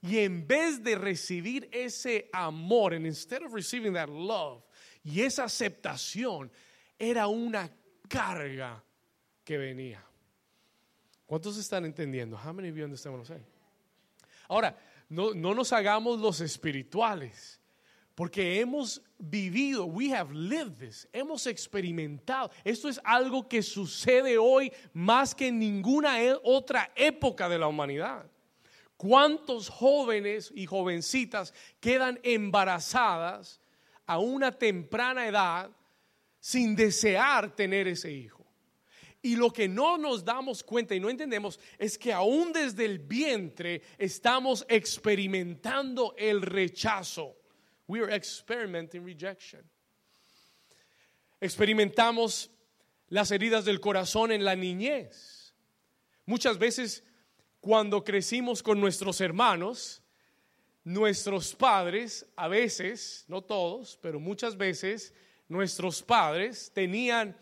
Y 0.00 0.18
en 0.18 0.46
vez 0.46 0.82
de 0.84 0.94
recibir 0.94 1.68
ese 1.72 2.30
amor, 2.32 2.94
and 2.94 3.06
instead 3.06 3.42
of 3.42 3.52
receiving 3.52 3.94
that 3.94 4.08
love 4.08 4.62
y 5.08 5.22
esa 5.22 5.44
aceptación, 5.44 6.50
era 6.98 7.28
una 7.28 7.70
carga 8.08 8.82
que 9.42 9.56
venía. 9.56 10.04
¿Cuántos 11.24 11.56
están 11.56 11.86
entendiendo? 11.86 12.36
How 12.36 12.52
many 12.52 12.68
of 12.68 12.76
you 12.76 12.84
understand 12.84 13.16
what 13.16 13.38
Ahora, 14.48 14.76
no, 15.08 15.32
no 15.32 15.54
nos 15.54 15.72
hagamos 15.72 16.20
los 16.20 16.42
espirituales, 16.42 17.58
porque 18.14 18.60
hemos 18.60 19.00
vivido, 19.18 19.86
we 19.86 20.12
have 20.12 20.30
lived 20.34 20.78
this, 20.78 21.08
hemos 21.12 21.46
experimentado. 21.46 22.50
Esto 22.62 22.88
es 22.88 23.00
algo 23.02 23.48
que 23.48 23.62
sucede 23.62 24.36
hoy 24.36 24.70
más 24.92 25.34
que 25.34 25.48
en 25.48 25.58
ninguna 25.58 26.22
e, 26.22 26.38
otra 26.42 26.92
época 26.94 27.48
de 27.48 27.58
la 27.58 27.68
humanidad. 27.68 28.30
¿Cuántos 28.98 29.70
jóvenes 29.70 30.52
y 30.54 30.66
jovencitas 30.66 31.54
quedan 31.80 32.18
embarazadas 32.22 33.60
a 34.08 34.18
una 34.18 34.50
temprana 34.50 35.28
edad 35.28 35.70
sin 36.40 36.74
desear 36.74 37.54
tener 37.54 37.86
ese 37.86 38.10
hijo? 38.10 38.44
Y 39.20 39.36
lo 39.36 39.52
que 39.52 39.68
no 39.68 39.98
nos 39.98 40.24
damos 40.24 40.62
cuenta 40.62 40.94
y 40.94 41.00
no 41.00 41.10
entendemos 41.10 41.60
es 41.78 41.98
que 41.98 42.12
aún 42.12 42.52
desde 42.52 42.84
el 42.84 42.98
vientre 42.98 43.82
estamos 43.98 44.64
experimentando 44.68 46.14
el 46.16 46.40
rechazo. 46.40 47.36
We 47.86 48.00
are 48.00 48.14
experimenting 48.14 49.04
rejection. 49.04 49.62
Experimentamos 51.40 52.50
las 53.08 53.30
heridas 53.30 53.64
del 53.64 53.80
corazón 53.80 54.32
en 54.32 54.44
la 54.44 54.56
niñez. 54.56 55.54
Muchas 56.24 56.58
veces 56.58 57.04
cuando 57.60 58.04
crecimos 58.04 58.62
con 58.62 58.80
nuestros 58.80 59.20
hermanos, 59.20 60.02
nuestros 60.88 61.54
padres, 61.54 62.26
a 62.34 62.48
veces, 62.48 63.26
no 63.28 63.42
todos, 63.42 63.98
pero 64.00 64.18
muchas 64.18 64.56
veces, 64.56 65.12
nuestros 65.46 66.02
padres 66.02 66.72
tenían 66.72 67.36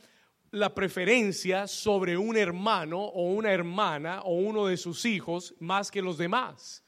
la 0.51 0.75
preferencia 0.75 1.69
sobre 1.69 2.17
un 2.17 2.37
hermano 2.37 2.99
o 2.99 3.31
una 3.31 3.53
hermana 3.53 4.23
o 4.23 4.35
uno 4.35 4.67
de 4.67 4.77
sus 4.77 5.05
hijos 5.05 5.55
más 5.61 5.93
que 5.93 6.03
los 6.03 6.19
demás. 6.19 6.83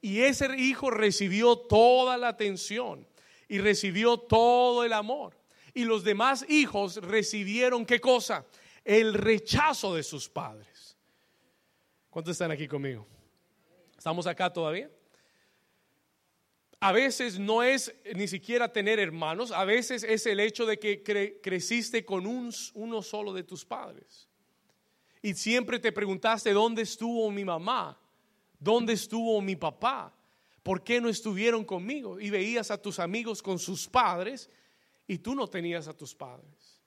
Y 0.00 0.20
ese 0.20 0.48
hijo 0.56 0.92
recibió 0.92 1.58
toda 1.58 2.16
la 2.16 2.28
atención 2.28 3.04
y 3.48 3.58
recibió 3.58 4.16
todo 4.16 4.84
el 4.84 4.92
amor. 4.92 5.36
Y 5.74 5.84
los 5.84 6.04
demás 6.04 6.46
hijos 6.48 6.98
recibieron 6.98 7.84
qué 7.84 8.00
cosa? 8.00 8.46
El 8.84 9.12
rechazo 9.12 9.96
de 9.96 10.04
sus 10.04 10.28
padres. 10.28 10.96
¿Cuántos 12.10 12.32
están 12.32 12.52
aquí 12.52 12.68
conmigo? 12.68 13.04
¿Estamos 13.98 14.28
acá 14.28 14.52
todavía? 14.52 14.88
A 16.80 16.92
veces 16.92 17.38
no 17.38 17.62
es 17.62 17.94
ni 18.14 18.28
siquiera 18.28 18.72
tener 18.72 18.98
hermanos, 18.98 19.50
a 19.50 19.64
veces 19.64 20.02
es 20.02 20.26
el 20.26 20.40
hecho 20.40 20.66
de 20.66 20.78
que 20.78 21.02
creciste 21.42 22.04
con 22.04 22.26
un, 22.26 22.52
uno 22.74 23.02
solo 23.02 23.32
de 23.32 23.44
tus 23.44 23.64
padres. 23.64 24.28
Y 25.22 25.34
siempre 25.34 25.78
te 25.78 25.90
preguntaste, 25.90 26.52
¿dónde 26.52 26.82
estuvo 26.82 27.30
mi 27.30 27.44
mamá? 27.44 27.98
¿Dónde 28.58 28.92
estuvo 28.92 29.40
mi 29.40 29.56
papá? 29.56 30.14
¿Por 30.62 30.82
qué 30.82 31.00
no 31.00 31.08
estuvieron 31.08 31.64
conmigo? 31.64 32.20
Y 32.20 32.30
veías 32.30 32.70
a 32.70 32.80
tus 32.80 32.98
amigos 32.98 33.42
con 33.42 33.58
sus 33.58 33.88
padres 33.88 34.50
y 35.06 35.18
tú 35.18 35.34
no 35.34 35.48
tenías 35.48 35.88
a 35.88 35.96
tus 35.96 36.14
padres. 36.14 36.80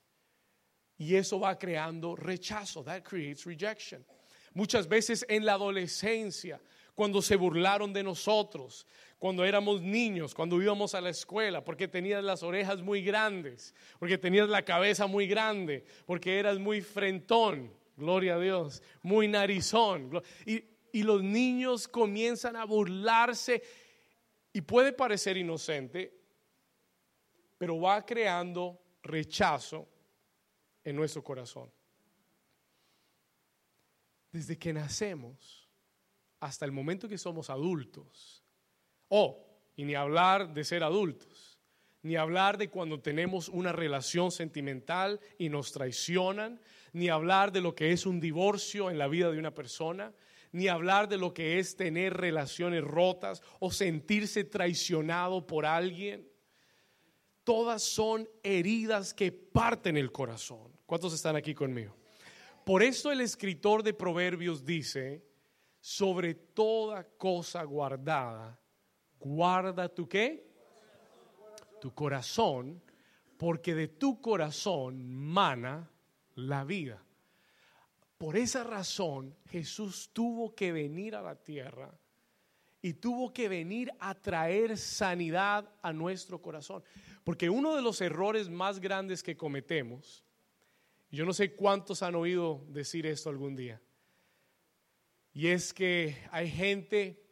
Y 0.97 1.15
eso 1.15 1.39
va 1.39 1.57
creando 1.57 2.15
rechazo. 2.15 2.83
That 2.83 3.03
creates 3.03 3.45
rejection. 3.45 4.05
Muchas 4.53 4.87
veces 4.87 5.25
en 5.29 5.45
la 5.45 5.53
adolescencia, 5.53 6.61
cuando 6.93 7.21
se 7.21 7.37
burlaron 7.37 7.93
de 7.93 8.03
nosotros, 8.03 8.85
cuando 9.19 9.45
éramos 9.45 9.81
niños, 9.81 10.33
cuando 10.33 10.61
íbamos 10.61 10.95
a 10.95 11.01
la 11.01 11.09
escuela, 11.09 11.63
porque 11.63 11.87
tenías 11.87 12.23
las 12.23 12.41
orejas 12.41 12.81
muy 12.81 13.03
grandes, 13.03 13.75
porque 13.99 14.17
tenías 14.17 14.49
la 14.49 14.63
cabeza 14.63 15.05
muy 15.05 15.27
grande, 15.27 15.85
porque 16.05 16.39
eras 16.39 16.57
muy 16.57 16.81
frentón, 16.81 17.71
gloria 17.95 18.35
a 18.35 18.39
Dios, 18.39 18.81
muy 19.03 19.27
narizón. 19.27 20.23
Y, 20.45 20.63
y 20.91 21.03
los 21.03 21.21
niños 21.21 21.87
comienzan 21.87 22.55
a 22.55 22.63
burlarse 22.63 23.61
y 24.53 24.61
puede 24.61 24.93
parecer 24.93 25.37
inocente, 25.37 26.17
pero 27.57 27.79
va 27.79 28.03
creando 28.05 28.81
rechazo 29.03 29.87
en 30.83 30.95
nuestro 30.95 31.23
corazón 31.23 31.69
desde 34.31 34.57
que 34.57 34.73
nacemos 34.73 35.67
hasta 36.39 36.65
el 36.65 36.71
momento 36.71 37.07
que 37.07 37.17
somos 37.17 37.49
adultos. 37.49 38.38
Oh, 39.09 39.45
y 39.75 39.83
ni 39.83 39.95
hablar 39.95 40.53
de 40.53 40.63
ser 40.63 40.83
adultos, 40.83 41.59
ni 42.01 42.15
hablar 42.15 42.57
de 42.57 42.69
cuando 42.69 43.01
tenemos 43.01 43.49
una 43.49 43.71
relación 43.71 44.31
sentimental 44.31 45.19
y 45.37 45.49
nos 45.49 45.71
traicionan, 45.71 46.61
ni 46.93 47.09
hablar 47.09 47.51
de 47.51 47.61
lo 47.61 47.75
que 47.75 47.91
es 47.91 48.05
un 48.05 48.19
divorcio 48.19 48.89
en 48.89 48.97
la 48.97 49.07
vida 49.07 49.31
de 49.31 49.39
una 49.39 49.53
persona, 49.53 50.13
ni 50.51 50.67
hablar 50.67 51.07
de 51.07 51.17
lo 51.17 51.33
que 51.33 51.59
es 51.59 51.75
tener 51.75 52.15
relaciones 52.15 52.83
rotas 52.83 53.41
o 53.59 53.71
sentirse 53.71 54.43
traicionado 54.43 55.45
por 55.45 55.65
alguien. 55.65 56.27
Todas 57.43 57.83
son 57.83 58.27
heridas 58.43 59.13
que 59.13 59.31
parten 59.31 59.97
el 59.97 60.11
corazón. 60.11 60.71
¿Cuántos 60.85 61.13
están 61.13 61.35
aquí 61.35 61.53
conmigo? 61.53 61.95
Por 62.65 62.83
eso 62.83 63.11
el 63.11 63.21
escritor 63.21 63.81
de 63.83 63.93
Proverbios 63.93 64.65
dice, 64.65 65.23
sobre 65.79 66.33
toda 66.33 67.03
cosa 67.17 67.63
guardada, 67.63 68.58
guarda 69.19 69.89
tu 69.89 70.07
qué? 70.07 70.47
Tu 71.81 71.93
corazón, 71.93 72.81
porque 73.37 73.75
de 73.75 73.87
tu 73.87 74.21
corazón 74.21 75.13
mana 75.13 75.89
la 76.35 76.63
vida. 76.63 77.03
Por 78.17 78.35
esa 78.35 78.63
razón 78.63 79.35
Jesús 79.49 80.09
tuvo 80.11 80.53
que 80.53 80.71
venir 80.71 81.15
a 81.15 81.21
la 81.21 81.35
tierra 81.35 81.97
y 82.81 82.93
tuvo 82.93 83.33
que 83.33 83.47
venir 83.47 83.91
a 83.99 84.15
traer 84.15 84.77
sanidad 84.77 85.69
a 85.81 85.93
nuestro 85.93 86.41
corazón. 86.41 86.83
Porque 87.23 87.49
uno 87.49 87.75
de 87.75 87.81
los 87.81 88.01
errores 88.01 88.49
más 88.49 88.79
grandes 88.79 89.23
que 89.23 89.37
cometemos 89.37 90.23
yo 91.11 91.25
no 91.25 91.33
sé 91.33 91.55
cuántos 91.55 92.03
han 92.03 92.15
oído 92.15 92.63
decir 92.67 93.07
esto 93.07 93.29
algún 93.29 93.55
día. 93.55 93.81
Y 95.33 95.47
es 95.47 95.73
que 95.73 96.17
hay 96.31 96.49
gente 96.49 97.23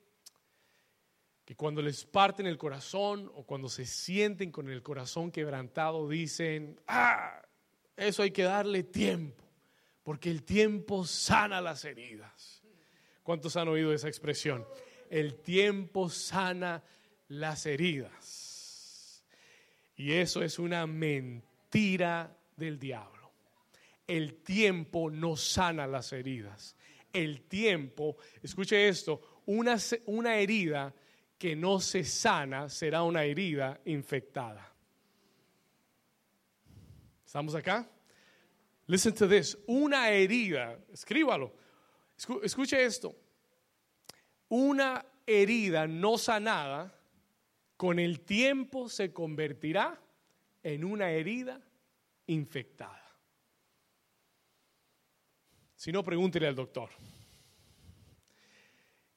que 1.47 1.55
cuando 1.55 1.81
les 1.81 2.03
parten 2.03 2.45
el 2.45 2.57
corazón 2.57 3.31
o 3.33 3.45
cuando 3.45 3.69
se 3.69 3.85
sienten 3.85 4.51
con 4.51 4.69
el 4.69 4.83
corazón 4.83 5.31
quebrantado 5.31 6.09
dicen, 6.09 6.77
ah, 6.87 7.41
eso 7.95 8.21
hay 8.21 8.31
que 8.31 8.43
darle 8.43 8.83
tiempo, 8.83 9.45
porque 10.03 10.29
el 10.29 10.43
tiempo 10.43 11.05
sana 11.05 11.61
las 11.61 11.85
heridas. 11.85 12.61
¿Cuántos 13.23 13.55
han 13.55 13.69
oído 13.69 13.93
esa 13.93 14.09
expresión? 14.09 14.67
El 15.09 15.35
tiempo 15.35 16.09
sana 16.09 16.83
las 17.29 17.65
heridas. 17.65 19.23
Y 19.95 20.11
eso 20.11 20.43
es 20.43 20.59
una 20.59 20.85
mentira 20.85 22.37
del 22.57 22.77
diablo 22.77 23.17
el 24.07 24.35
tiempo 24.35 25.11
no 25.11 25.35
sana 25.35 25.85
las 25.85 26.13
heridas. 26.13 26.75
El 27.11 27.41
tiempo, 27.41 28.17
escuche 28.41 28.87
esto, 28.87 29.41
una, 29.45 29.77
una 30.05 30.37
herida 30.37 30.93
que 31.37 31.55
no 31.55 31.79
se 31.79 32.03
sana 32.03 32.69
será 32.69 33.03
una 33.03 33.23
herida 33.23 33.79
infectada. 33.85 34.73
¿Estamos 37.25 37.53
acá? 37.55 37.87
Listen 38.87 39.13
to 39.13 39.27
this. 39.27 39.57
Una 39.67 40.09
herida, 40.09 40.79
escríbalo. 40.91 41.53
Escuche 42.41 42.83
esto. 42.83 43.15
Una 44.49 45.05
herida 45.25 45.87
no 45.87 46.17
sanada 46.17 46.93
con 47.75 47.99
el 47.99 48.21
tiempo 48.21 48.89
se 48.89 49.13
convertirá 49.13 50.01
en 50.63 50.83
una 50.83 51.11
herida 51.11 51.61
infectada. 52.25 53.03
Si 55.75 55.91
no, 55.91 56.03
pregúntele 56.03 56.47
al 56.47 56.55
doctor. 56.55 56.89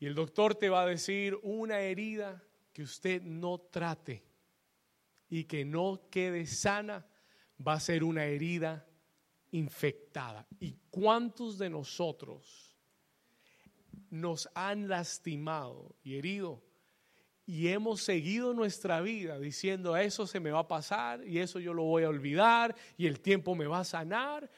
Y 0.01 0.07
el 0.07 0.15
doctor 0.15 0.55
te 0.55 0.69
va 0.69 0.83
a 0.83 0.87
decir 0.87 1.39
una 1.43 1.81
herida 1.81 2.43
que 2.73 2.83
usted 2.83 3.23
no 3.23 3.59
trate 3.59 4.25
y 5.29 5.45
que 5.45 5.65
no 5.65 6.09
quede 6.11 6.47
sana, 6.47 7.07
va 7.65 7.75
a 7.75 7.81
ser 7.81 8.03
una 8.03 8.25
herida 8.25 8.87
infectada. 9.53 10.47
¿Y 10.59 10.77
cuántos 10.91 11.59
de 11.59 11.71
nosotros 11.71 12.75
nos 14.09 14.49
han 14.55 14.89
lastimado 14.89 15.95
y 16.03 16.17
herido 16.17 16.63
y 17.47 17.69
hemos 17.69 18.03
seguido 18.03 18.55
nuestra 18.55 19.01
vida 19.01 19.39
diciendo 19.39 19.97
eso 19.97 20.27
se 20.27 20.41
me 20.41 20.51
va 20.51 20.61
a 20.61 20.69
pasar 20.69 21.27
y 21.27 21.41
eso 21.41 21.59
yo 21.59 21.75
lo 21.75 21.83
voy 21.83 22.05
a 22.05 22.09
olvidar 22.09 22.75
y 22.97 23.07
el 23.07 23.21
tiempo 23.21 23.55
me 23.55 23.67
va 23.67 23.81
a 23.81 23.85
sanar 23.85 24.51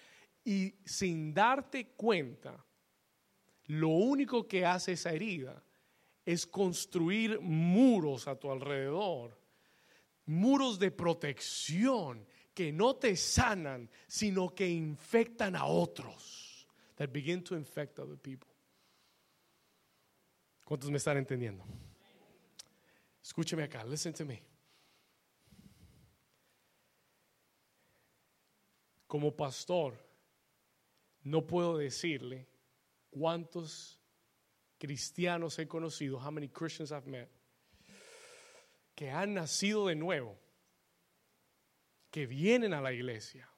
y 0.45 0.75
sin 0.85 1.33
darte 1.33 1.89
cuenta, 1.89 2.65
lo 3.67 3.89
único 3.89 4.47
que 4.47 4.67
hace 4.67 4.93
esa 4.93 5.13
herida 5.13 5.63
es 6.25 6.47
construir 6.47 7.41
muros 7.41 8.29
a 8.29 8.39
tu 8.39 8.51
alrededor, 8.51 9.39
muros 10.27 10.79
de 10.79 10.91
protección 10.91 12.27
que 12.55 12.73
no 12.73 12.97
te 12.97 13.17
sanan, 13.17 13.91
sino 14.07 14.55
que 14.55 14.69
infectan 14.69 15.57
a 15.57 15.65
otros. 15.67 16.67
That 16.97 17.11
begin 17.11 17.43
to 17.45 17.57
infect 17.57 17.99
other 17.99 18.19
people. 18.19 18.49
¿Cuántos 20.65 20.91
me 20.91 20.99
están 20.99 21.17
entendiendo? 21.17 21.65
Escúcheme 23.23 23.65
acá, 23.65 23.85
listen 23.85 24.13
to 24.13 24.25
me. 24.25 24.43
Como 29.07 29.35
pastor, 29.37 29.95
no 31.25 31.47
puedo 31.47 31.77
decirle 31.77 32.49
cuántos 33.13 34.01
cristianos 34.79 35.59
he 35.59 35.69
conocido, 35.69 36.19
how 36.19 36.31
many 36.31 36.49
Christians 36.49 36.91
I've 36.91 37.07
met, 37.07 37.31
que 38.97 39.11
han 39.11 39.35
nacido 39.35 39.87
de 39.87 39.95
nuevo, 39.95 40.39
que 42.11 42.27
vienen 42.27 42.73
a 42.75 42.81
la 42.81 42.93
iglesia, 42.93 43.49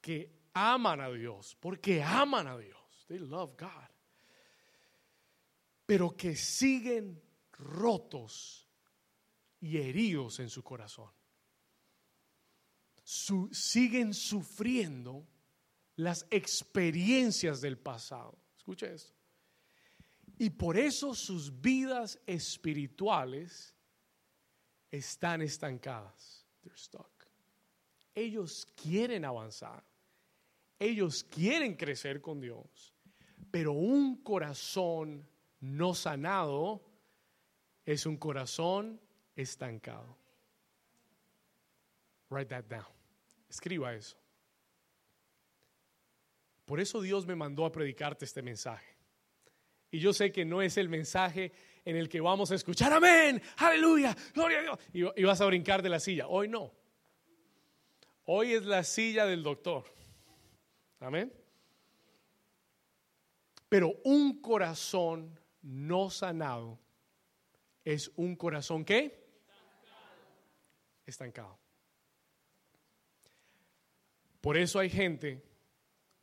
que 0.00 0.30
aman 0.54 1.00
a 1.00 1.10
Dios, 1.10 1.56
porque 1.60 2.02
aman 2.02 2.46
a 2.46 2.56
Dios. 2.56 2.78
They 3.08 3.18
love 3.18 3.56
God. 3.56 3.88
Pero 5.86 6.16
que 6.16 6.36
siguen 6.36 7.22
rotos 7.52 8.68
y 9.60 9.78
heridos 9.78 10.40
en 10.40 10.50
su 10.50 10.62
corazón. 10.62 11.10
siguen 13.04 14.12
sufriendo 14.12 15.26
las 15.98 16.26
experiencias 16.30 17.60
del 17.60 17.76
pasado. 17.76 18.38
Escucha 18.56 18.86
esto. 18.86 19.12
Y 20.38 20.50
por 20.50 20.78
eso 20.78 21.12
sus 21.12 21.60
vidas 21.60 22.20
espirituales 22.24 23.74
están 24.92 25.42
estancadas. 25.42 26.46
Ellos 28.14 28.64
quieren 28.80 29.24
avanzar. 29.24 29.84
Ellos 30.78 31.24
quieren 31.24 31.74
crecer 31.74 32.20
con 32.20 32.40
Dios. 32.40 32.94
Pero 33.50 33.72
un 33.72 34.22
corazón 34.22 35.28
no 35.58 35.94
sanado 35.94 36.80
es 37.84 38.06
un 38.06 38.16
corazón 38.16 39.00
estancado. 39.34 40.16
Write 42.30 42.50
that 42.50 42.66
down. 42.66 42.86
Escriba 43.48 43.94
eso. 43.94 44.16
Por 46.68 46.80
eso 46.80 47.00
Dios 47.00 47.24
me 47.24 47.34
mandó 47.34 47.64
a 47.64 47.72
predicarte 47.72 48.26
este 48.26 48.42
mensaje. 48.42 48.94
Y 49.90 50.00
yo 50.00 50.12
sé 50.12 50.30
que 50.30 50.44
no 50.44 50.60
es 50.60 50.76
el 50.76 50.90
mensaje 50.90 51.50
en 51.82 51.96
el 51.96 52.10
que 52.10 52.20
vamos 52.20 52.50
a 52.50 52.56
escuchar, 52.56 52.92
amén, 52.92 53.40
aleluya, 53.56 54.14
gloria 54.34 54.58
a 54.58 54.62
Dios. 54.92 55.14
Y, 55.16 55.24
vas 55.24 55.40
a 55.40 55.46
brincar 55.46 55.80
de 55.80 55.88
la 55.88 55.98
silla. 55.98 56.28
Hoy 56.28 56.46
no. 56.46 56.70
Hoy 58.26 58.52
es 58.52 58.66
la 58.66 58.84
silla 58.84 59.24
del 59.24 59.42
doctor. 59.42 59.84
Amén. 61.00 61.32
Pero 63.70 63.94
un 64.04 64.42
corazón 64.42 65.40
no 65.62 66.10
sanado 66.10 66.78
es 67.82 68.12
un 68.16 68.36
corazón 68.36 68.84
que 68.84 69.26
estancado. 71.06 71.58
Por 74.42 74.58
eso 74.58 74.78
hay 74.78 74.90
gente 74.90 75.47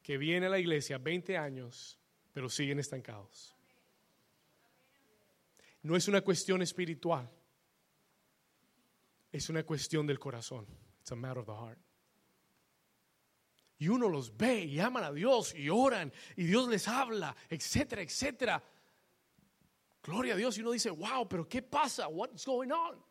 que 0.06 0.20
viene 0.20 0.46
a 0.46 0.50
la 0.50 0.60
iglesia 0.60 1.00
20 1.00 1.36
años, 1.36 2.00
pero 2.32 2.48
siguen 2.48 2.78
estancados. 2.78 3.56
No 5.82 5.96
es 5.96 6.08
una 6.08 6.22
cuestión 6.22 6.62
espiritual, 6.62 7.28
es 9.32 9.50
una 9.50 9.64
cuestión 9.64 10.06
del 10.06 10.20
corazón. 10.20 10.68
It's 11.00 11.12
a 11.12 11.16
matter 11.16 11.40
of 11.40 11.48
the 11.48 11.54
heart. 11.54 11.80
Y 13.80 13.88
uno 13.88 14.08
los 14.08 14.38
ve 14.38 14.66
y 14.66 14.80
aman 14.80 15.06
a 15.06 15.12
Dios 15.12 15.56
y 15.56 15.70
oran 15.70 16.14
y 16.36 16.44
Dios 16.44 16.68
les 16.68 16.88
habla, 16.88 17.36
etcétera, 17.50 18.04
etcétera. 18.04 18.64
Gloria 20.04 20.36
a 20.36 20.38
Dios. 20.38 20.56
Y 20.60 20.62
uno 20.62 20.70
dice, 20.70 20.92
wow, 20.92 21.28
pero 21.28 21.50
¿qué 21.50 21.64
pasa? 21.64 22.08
What's 22.08 22.46
going 22.46 22.70
on? 22.70 23.04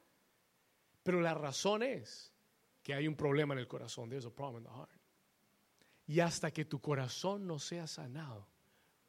Pero 1.03 1.21
la 1.21 1.35
razón 1.35 1.83
es 1.83 2.33
que 2.85 2.95
hay 2.95 3.09
un 3.09 3.17
problema 3.17 3.53
en 3.55 3.59
el 3.59 3.67
corazón. 3.67 4.09
There's 4.09 4.27
a 4.27 4.31
problem 4.31 4.63
in 4.63 4.71
the 4.71 4.77
heart. 4.77 5.04
Y 6.07 6.21
hasta 6.21 6.51
que 6.51 6.65
tu 6.65 6.81
corazón 6.81 7.47
no 7.47 7.59
sea 7.59 7.87
sanado, 7.87 8.47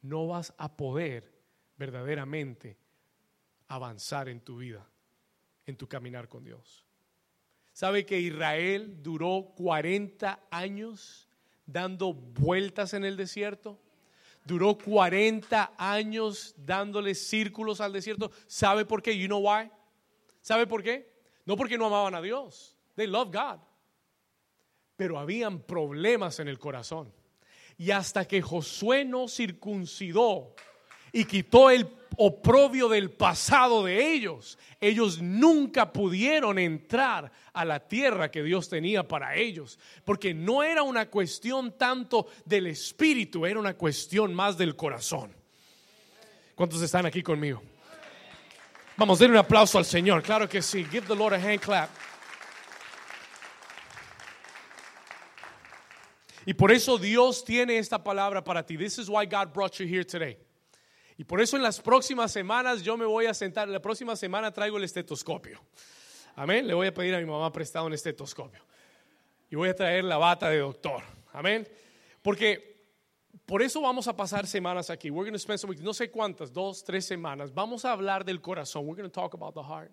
no 0.02 0.28
vas 0.28 0.54
a 0.58 0.76
poder 0.76 1.34
verdaderamente 1.78 2.78
avanzar 3.68 4.30
en 4.30 4.40
tu 4.42 4.58
vida, 4.58 4.88
en 5.66 5.76
tu 5.76 5.88
caminar 5.88 6.30
con 6.30 6.44
Dios. 6.44 6.86
¿Sabe 7.74 8.06
que 8.06 8.20
Israel 8.20 9.04
duró 9.04 9.52
40 9.58 10.48
años 10.50 11.28
dando 11.66 12.14
vueltas 12.14 12.94
en 12.94 13.04
el 13.04 13.18
desierto? 13.18 13.80
Duró 14.46 14.78
40 14.78 15.74
años 15.78 16.56
dándole 16.58 17.16
círculos 17.16 17.82
al 17.82 17.92
desierto. 17.92 18.32
¿Sabe 18.48 18.86
por 18.86 19.02
qué? 19.02 19.18
You 19.18 19.28
know 19.28 19.42
why? 19.42 19.70
¿Sabe 20.40 20.68
por 20.68 20.84
qué? 20.84 21.12
No 21.46 21.58
porque 21.58 21.78
no 21.78 21.88
amaban 21.88 22.16
a 22.16 22.22
Dios. 22.22 22.78
They 22.96 23.08
love 23.08 23.34
God. 23.34 23.60
Pero 24.96 25.20
habían 25.20 25.60
problemas 25.60 26.40
en 26.40 26.48
el 26.48 26.60
corazón. 26.60 27.12
Y 27.78 27.92
hasta 27.92 28.26
que 28.26 28.42
Josué 28.42 29.04
no 29.04 29.28
circuncidó 29.28 30.56
y 31.12 31.26
quitó 31.26 31.70
el 31.70 31.90
oprobio 32.18 32.88
del 32.88 33.12
pasado 33.12 33.84
de 33.84 34.14
ellos, 34.14 34.58
ellos 34.80 35.22
nunca 35.22 35.92
pudieron 35.92 36.60
entrar 36.60 37.32
a 37.54 37.66
la 37.66 37.80
tierra 37.88 38.32
que 38.32 38.44
Dios 38.44 38.70
tenía 38.70 39.08
para 39.08 39.36
ellos, 39.36 39.80
porque 40.04 40.34
no 40.34 40.64
era 40.64 40.84
una 40.84 41.10
cuestión 41.10 41.78
tanto 41.78 42.28
del 42.46 42.68
espíritu, 42.68 43.46
era 43.46 43.60
una 43.60 43.76
cuestión 43.76 44.34
más 44.34 44.58
del 44.58 44.76
corazón. 44.76 45.34
¿Cuántos 46.56 46.82
están 46.82 47.06
aquí 47.06 47.22
conmigo? 47.22 47.62
Vamos, 48.98 49.20
denle 49.20 49.34
un 49.34 49.40
aplauso 49.40 49.78
al 49.78 49.86
Señor, 49.86 50.24
claro 50.24 50.48
que 50.48 50.62
sí. 50.62 50.86
Give 50.86 51.06
the 51.06 51.16
Lord 51.16 51.34
a 51.34 51.38
hand 51.38 51.60
clap. 51.60 51.90
Y 56.46 56.54
por 56.54 56.72
eso 56.72 56.98
Dios 56.98 57.44
tiene 57.44 57.78
esta 57.78 58.04
palabra 58.04 58.44
para 58.44 58.66
ti. 58.66 58.78
This 58.78 59.00
is 59.00 59.10
why 59.10 59.26
God 59.26 59.54
brought 59.54 59.74
you 59.80 59.88
here 59.88 60.06
today. 60.06 60.38
Y 61.18 61.24
por 61.24 61.42
eso 61.42 61.56
en 61.56 61.64
las 61.64 61.80
próximas 61.80 62.32
semanas 62.32 62.84
yo 62.84 62.98
me 62.98 63.06
voy 63.06 63.26
a 63.26 63.34
sentar, 63.34 63.68
la 63.68 63.82
próxima 63.82 64.16
semana 64.16 64.52
traigo 64.52 64.78
el 64.78 64.84
estetoscopio. 64.84 65.60
Amén. 66.36 66.68
Le 66.68 66.74
voy 66.74 66.88
a 66.88 66.94
pedir 66.94 67.16
a 67.16 67.20
mi 67.20 67.26
mamá 67.26 67.52
prestado 67.52 67.86
un 67.86 67.94
estetoscopio. 67.94 68.62
Y 69.50 69.56
voy 69.56 69.70
a 69.70 69.76
traer 69.76 70.04
la 70.04 70.18
bata 70.18 70.50
de 70.50 70.60
doctor. 70.60 71.02
Amén. 71.32 71.68
Porque 72.22 72.76
por 73.46 73.62
eso 73.62 73.82
vamos 73.82 74.08
a 74.08 74.16
pasar 74.16 74.46
semanas 74.46 74.90
aquí. 74.90 75.10
We're 75.10 75.26
going 75.26 75.34
to 75.34 75.40
spend 75.40 75.60
some 75.60 75.70
weeks, 75.70 75.84
no 75.84 75.94
sé 75.94 76.12
cuántas, 76.12 76.52
dos, 76.52 76.84
tres 76.84 77.06
semanas. 77.06 77.54
Vamos 77.54 77.86
a 77.86 77.92
hablar 77.92 78.26
del 78.26 78.42
corazón. 78.42 78.86
We're 78.86 79.02
going 79.02 79.10
to 79.10 79.14
talk 79.14 79.34
about 79.34 79.54
the 79.54 79.64
heart. 79.64 79.92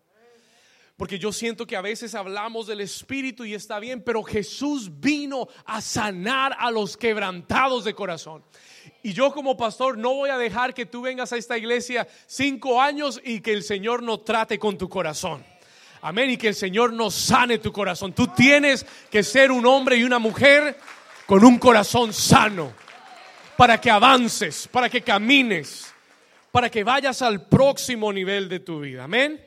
Porque 0.96 1.18
yo 1.18 1.32
siento 1.32 1.66
que 1.66 1.76
a 1.76 1.80
veces 1.80 2.14
hablamos 2.14 2.66
del 2.66 2.80
Espíritu 2.80 3.44
y 3.44 3.54
está 3.54 3.78
bien, 3.78 4.02
pero 4.02 4.22
Jesús 4.22 5.00
vino 5.00 5.48
a 5.64 5.80
sanar 5.80 6.54
a 6.58 6.70
los 6.70 6.96
quebrantados 6.96 7.84
de 7.84 7.94
corazón. 7.94 8.44
Y 9.02 9.12
yo 9.12 9.32
como 9.32 9.56
pastor 9.56 9.98
no 9.98 10.14
voy 10.14 10.30
a 10.30 10.38
dejar 10.38 10.74
que 10.74 10.86
tú 10.86 11.02
vengas 11.02 11.32
a 11.32 11.36
esta 11.36 11.58
iglesia 11.58 12.06
cinco 12.26 12.80
años 12.80 13.20
y 13.24 13.40
que 13.40 13.52
el 13.52 13.62
Señor 13.62 14.02
no 14.02 14.20
trate 14.20 14.58
con 14.58 14.78
tu 14.78 14.88
corazón. 14.88 15.44
Amén. 16.02 16.30
Y 16.30 16.36
que 16.36 16.48
el 16.48 16.54
Señor 16.54 16.92
no 16.92 17.10
sane 17.10 17.58
tu 17.58 17.72
corazón. 17.72 18.12
Tú 18.12 18.26
tienes 18.28 18.84
que 19.10 19.22
ser 19.22 19.50
un 19.50 19.64
hombre 19.66 19.96
y 19.96 20.04
una 20.04 20.18
mujer 20.18 20.76
con 21.26 21.44
un 21.44 21.58
corazón 21.58 22.12
sano 22.12 22.72
para 23.56 23.80
que 23.80 23.90
avances, 23.90 24.68
para 24.68 24.88
que 24.88 25.02
camines, 25.02 25.92
para 26.50 26.68
que 26.68 26.84
vayas 26.84 27.22
al 27.22 27.46
próximo 27.46 28.12
nivel 28.12 28.48
de 28.48 28.60
tu 28.60 28.80
vida. 28.80 29.04
Amén. 29.04 29.40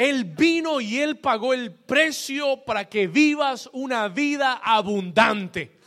Él 0.00 0.24
vino 0.24 0.80
y 0.80 0.98
Él 0.98 1.18
pagó 1.18 1.52
el 1.52 1.72
precio 1.74 2.64
para 2.64 2.88
que 2.88 3.06
vivas 3.06 3.68
una 3.74 4.08
vida 4.08 4.58
abundante. 4.64 5.78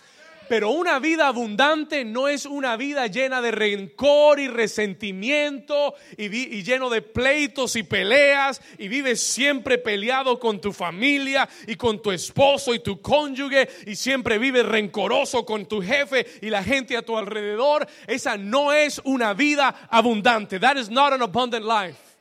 Pero 0.47 0.69
una 0.69 0.99
vida 0.99 1.27
abundante 1.27 2.05
no 2.05 2.27
es 2.27 2.45
una 2.45 2.77
vida 2.77 3.07
llena 3.07 3.41
de 3.41 3.49
rencor 3.49 4.39
y 4.39 4.47
resentimiento 4.47 5.95
y, 6.15 6.29
lleno 6.61 6.91
de 6.91 7.01
pleitos 7.01 7.75
y 7.75 7.81
peleas 7.81 8.61
y 8.77 8.87
vives 8.87 9.19
siempre 9.19 9.79
peleado 9.79 10.39
con 10.39 10.61
tu 10.61 10.71
familia 10.71 11.49
y 11.65 11.75
con 11.75 11.99
tu 11.99 12.11
esposo 12.11 12.75
y 12.75 12.83
tu 12.83 13.01
cónyuge 13.01 13.67
y 13.87 13.95
siempre 13.95 14.37
vives 14.37 14.67
rencoroso 14.67 15.43
con 15.43 15.65
tu 15.65 15.81
jefe 15.81 16.23
y 16.39 16.51
la 16.51 16.63
gente 16.63 16.95
a 16.95 17.01
tu 17.01 17.17
alrededor. 17.17 17.87
Esa 18.05 18.37
no 18.37 18.73
es 18.73 19.01
una 19.05 19.33
vida 19.33 19.87
abundante. 19.89 20.59
That 20.59 20.77
is 20.77 20.91
not 20.91 21.13
an 21.13 21.23
abundant 21.23 21.65
life. 21.65 22.12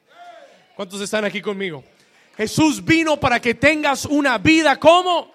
¿Cuántos 0.76 1.00
están 1.00 1.24
aquí 1.24 1.40
conmigo? 1.40 1.84
Jesús 2.36 2.82
vino 2.84 3.20
para 3.20 3.40
que 3.40 3.54
tengas 3.54 4.06
una 4.06 4.38
vida 4.38 4.78
como 4.78 5.34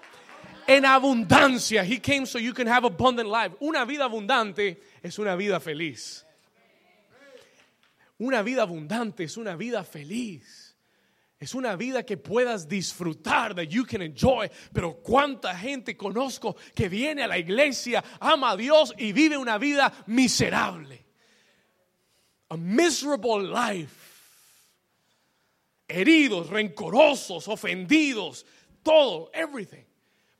en 0.66 0.84
abundancia. 0.84 1.84
He 1.84 2.00
came 2.00 2.26
so 2.26 2.38
you 2.38 2.52
can 2.52 2.66
have 2.66 2.84
abundant 2.84 3.28
life. 3.28 3.56
Una 3.60 3.84
vida 3.84 4.04
abundante 4.04 4.82
es 5.02 5.18
una 5.18 5.36
vida 5.36 5.60
feliz. 5.60 6.24
Una 8.18 8.42
vida 8.42 8.62
abundante 8.62 9.24
es 9.24 9.36
una 9.36 9.54
vida 9.54 9.84
feliz. 9.84 10.76
Es 11.40 11.54
una 11.54 11.76
vida 11.76 12.02
que 12.02 12.16
puedas 12.16 12.68
disfrutar, 12.68 13.54
that 13.54 13.68
you 13.68 13.84
can 13.84 14.02
enjoy. 14.02 14.50
Pero 14.72 14.94
cuánta 14.94 15.56
gente 15.56 15.96
conozco 15.96 16.56
que 16.74 16.88
viene 16.88 17.22
a 17.22 17.28
la 17.28 17.38
iglesia, 17.38 18.02
ama 18.18 18.50
a 18.50 18.56
Dios 18.56 18.92
y 18.98 19.12
vive 19.12 19.36
una 19.36 19.56
vida 19.56 19.92
miserable. 20.06 21.06
A 22.48 22.56
miserable 22.56 23.48
life. 23.48 24.07
Heridos, 25.88 26.50
rencorosos, 26.50 27.48
ofendidos, 27.48 28.44
todo, 28.82 29.30
everything. 29.32 29.84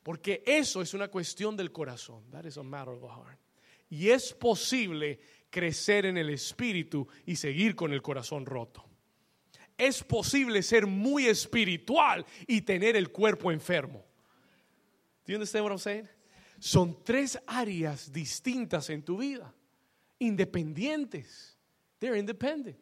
Porque 0.03 0.43
eso 0.45 0.81
es 0.81 0.93
una 0.93 1.07
cuestión 1.09 1.57
del 1.57 1.71
corazón. 1.71 2.23
That 2.31 2.45
is 2.45 2.57
a 2.57 2.63
matter 2.63 2.93
of 2.93 3.01
the 3.01 3.07
heart. 3.07 3.39
Y 3.89 4.09
es 4.09 4.31
posible 4.33 5.19
crecer 5.49 6.05
en 6.05 6.17
el 6.17 6.29
espíritu 6.29 7.07
y 7.25 7.35
seguir 7.35 7.75
con 7.75 7.91
el 7.91 8.01
corazón 8.01 8.45
roto. 8.45 8.85
Es 9.77 10.03
posible 10.03 10.61
ser 10.61 10.85
muy 10.85 11.25
espiritual 11.25 12.25
y 12.45 12.61
tener 12.61 12.95
el 12.95 13.11
cuerpo 13.11 13.51
enfermo. 13.51 14.05
Do 15.25 15.33
you 15.33 15.35
understand 15.35 15.63
what 15.63 15.71
I'm 15.71 15.79
saying? 15.79 16.09
Son 16.59 17.03
tres 17.03 17.39
áreas 17.47 18.11
distintas 18.11 18.89
en 18.89 19.03
tu 19.03 19.17
vida, 19.17 19.53
independientes. 20.19 21.57
They're 21.99 22.17
independent. 22.17 22.77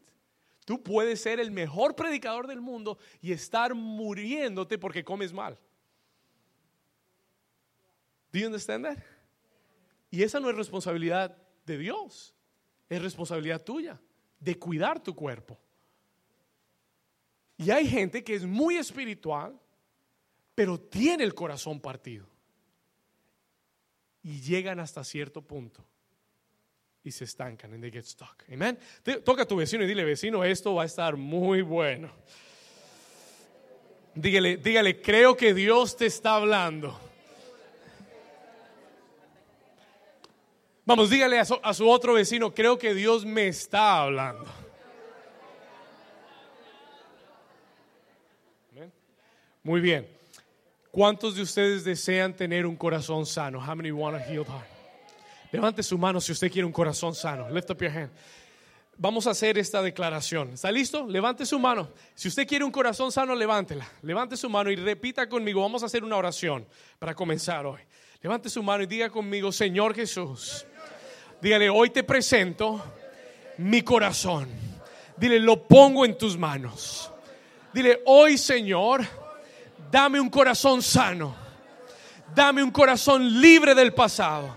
Tú 0.68 0.84
puedes 0.84 1.22
ser 1.22 1.40
el 1.40 1.50
mejor 1.50 1.96
predicador 1.96 2.46
del 2.46 2.60
mundo 2.60 2.98
y 3.22 3.32
estar 3.32 3.74
muriéndote 3.74 4.78
porque 4.78 5.02
comes 5.02 5.32
mal. 5.32 5.58
Do 8.34 8.40
you 8.40 8.48
understand 8.48 8.84
that? 8.84 8.98
Y 10.12 10.24
esa 10.24 10.42
no 10.42 10.50
es 10.50 10.58
responsabilidad 10.58 11.38
de 11.66 11.78
Dios, 11.78 12.36
es 12.90 13.02
responsabilidad 13.02 13.64
tuya 13.64 13.98
de 14.42 14.60
cuidar 14.60 15.02
tu 15.02 15.16
cuerpo. 15.16 15.58
Y 17.56 17.72
hay 17.72 17.88
gente 17.88 18.22
que 18.22 18.36
es 18.36 18.44
muy 18.44 18.76
espiritual, 18.76 19.58
pero 20.54 20.78
tiene 20.78 21.24
el 21.24 21.34
corazón 21.34 21.80
partido. 21.80 22.28
Y 24.22 24.42
llegan 24.42 24.82
hasta 24.82 25.06
cierto 25.06 25.42
punto 25.42 25.86
y 27.08 27.12
se 27.12 27.24
estancan 27.24 27.74
and 27.74 27.82
they 27.82 27.90
get 27.90 28.06
stuck. 28.06 28.44
Amen. 28.52 28.78
Toca 29.24 29.44
a 29.44 29.46
tu 29.46 29.56
vecino 29.56 29.84
y 29.84 29.88
dile, 29.88 30.04
vecino, 30.04 30.44
esto 30.44 30.76
va 30.76 30.84
a 30.84 30.86
estar 30.86 31.16
muy 31.16 31.62
bueno. 31.62 32.12
Dígale, 34.14 34.58
dígale, 34.58 35.02
creo 35.02 35.38
que 35.38 35.54
Dios 35.54 35.96
te 35.96 36.08
está 36.08 36.36
hablando. 36.36 37.00
Vamos, 40.86 41.10
dígale 41.10 41.40
a 41.40 41.74
su, 41.74 41.90
otro 41.90 42.14
vecino, 42.14 42.54
creo 42.54 42.78
que 42.78 42.94
Dios 42.94 43.26
me 43.26 43.48
está 43.48 44.02
hablando. 44.02 44.46
Muy 49.64 49.82
bien. 49.82 50.08
¿Cuántos 50.92 51.36
de 51.36 51.42
ustedes 51.42 51.84
desean 51.84 52.34
tener 52.34 52.66
un 52.66 52.78
corazón 52.78 53.26
sano? 53.26 53.60
How 53.60 53.76
many 53.76 53.92
want 53.92 54.16
a 54.16 54.20
healed 54.20 54.48
heart? 54.48 54.77
Levante 55.52 55.84
su 55.84 55.98
mano 55.98 56.20
si 56.20 56.32
usted 56.32 56.52
quiere 56.52 56.66
un 56.66 56.72
corazón 56.72 57.16
sano. 57.16 57.50
Lift 57.50 57.70
up 57.72 57.80
your 57.80 57.92
hand. 57.92 58.12
Vamos 58.98 59.28
a 59.28 59.32
hacer 59.32 59.58
esta 59.58 59.82
declaración. 59.82 60.54
¿Está 60.54 60.72
listo? 60.72 61.06
Levante 61.06 61.46
su 61.46 61.60
mano. 61.60 61.90
Si 62.16 62.28
usted 62.28 62.48
quiere 62.48 62.66
un 62.66 62.72
corazón 62.72 63.12
sano, 63.12 63.36
levántela. 63.36 63.88
Levante 64.02 64.36
su 64.36 64.50
mano 64.50 64.72
y 64.72 64.76
repita 64.76 65.30
conmigo. 65.30 65.62
Vamos 65.62 65.84
a 65.84 65.86
hacer 65.86 66.04
una 66.04 66.18
oración 66.18 66.68
para 66.98 67.14
comenzar 67.14 67.66
hoy. 67.66 67.82
Levante 68.22 68.50
su 68.50 68.64
mano 68.64 68.84
y 68.84 68.88
diga 68.88 69.10
conmigo, 69.10 69.52
Señor 69.52 69.94
Jesús 69.94 70.66
Dígale, 71.40 71.70
hoy 71.70 71.92
te 71.92 72.04
presento 72.04 72.84
mi 73.58 73.84
corazón. 73.84 74.50
Dile, 75.16 75.40
lo 75.40 75.68
pongo 75.68 76.04
en 76.04 76.18
tus 76.18 76.36
manos. 76.38 77.12
Dile, 77.74 78.02
hoy 78.06 78.40
Señor, 78.40 79.06
dame 79.92 80.20
un 80.20 80.30
corazón 80.30 80.82
sano. 80.82 81.36
Dame 82.34 82.64
un 82.64 82.72
corazón 82.72 83.40
libre 83.40 83.74
del 83.74 83.94
pasado, 83.94 84.56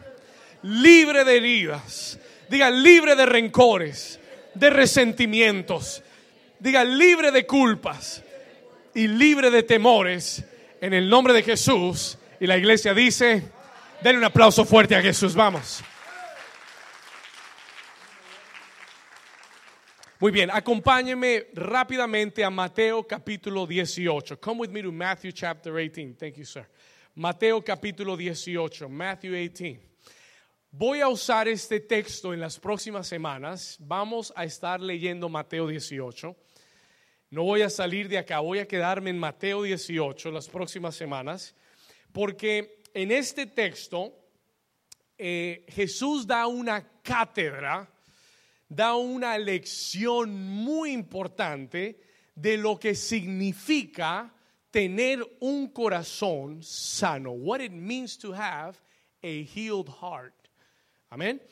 libre 0.62 1.24
de 1.24 1.36
heridas. 1.36 2.18
Diga, 2.48 2.70
libre 2.70 3.14
de 3.14 3.26
rencores, 3.26 4.20
de 4.54 4.70
resentimientos. 4.70 6.02
Diga, 6.58 6.84
libre 6.84 7.30
de 7.30 7.46
culpas 7.46 8.22
y 8.94 9.06
libre 9.06 9.50
de 9.50 9.62
temores. 9.62 10.44
En 10.80 10.94
el 10.94 11.08
nombre 11.08 11.32
de 11.32 11.42
Jesús. 11.42 12.18
Y 12.40 12.46
la 12.46 12.56
iglesia 12.56 12.94
dice, 12.94 13.42
denle 14.02 14.18
un 14.18 14.24
aplauso 14.24 14.64
fuerte 14.64 14.96
a 14.96 15.02
Jesús. 15.02 15.34
Vamos. 15.34 15.82
Muy 20.20 20.32
bien, 20.32 20.50
acompáñeme 20.50 21.46
rápidamente 21.54 22.44
a 22.44 22.50
Mateo 22.50 23.06
capítulo 23.06 23.66
18. 23.66 24.38
Come 24.38 24.60
with 24.60 24.68
me 24.68 24.82
to 24.82 24.92
Matthew 24.92 25.32
chapter 25.32 25.72
18. 25.72 26.14
Thank 26.14 26.34
you, 26.34 26.44
sir. 26.44 26.66
Mateo 27.14 27.62
capítulo 27.62 28.18
18, 28.18 28.86
Matthew 28.88 29.32
18. 29.32 29.89
Voy 30.72 31.00
a 31.00 31.08
usar 31.08 31.48
este 31.48 31.80
texto 31.80 32.32
en 32.32 32.38
las 32.38 32.60
próximas 32.60 33.08
semanas. 33.08 33.76
Vamos 33.80 34.32
a 34.36 34.44
estar 34.44 34.80
leyendo 34.80 35.28
Mateo 35.28 35.66
18. 35.66 36.36
No 37.30 37.42
voy 37.42 37.62
a 37.62 37.70
salir 37.70 38.08
de 38.08 38.18
acá, 38.18 38.38
voy 38.38 38.60
a 38.60 38.68
quedarme 38.68 39.10
en 39.10 39.18
Mateo 39.18 39.64
18 39.64 40.30
las 40.30 40.48
próximas 40.48 40.94
semanas, 40.94 41.56
porque 42.12 42.82
en 42.94 43.10
este 43.10 43.46
texto 43.46 44.14
eh, 45.18 45.66
Jesús 45.68 46.24
da 46.24 46.46
una 46.46 47.02
cátedra 47.02 47.90
da 48.68 48.94
una 48.94 49.36
lección 49.36 50.32
muy 50.32 50.92
importante 50.92 52.00
de 52.36 52.56
lo 52.56 52.78
que 52.78 52.94
significa 52.94 54.32
tener 54.70 55.18
un 55.40 55.72
corazón 55.72 56.62
sano. 56.62 57.32
What 57.32 57.60
it 57.60 57.72
means 57.72 58.16
to 58.18 58.32
have 58.32 58.80
a 59.24 59.42
healed 59.42 59.88
heart. 60.00 60.39
Amén. 61.12 61.42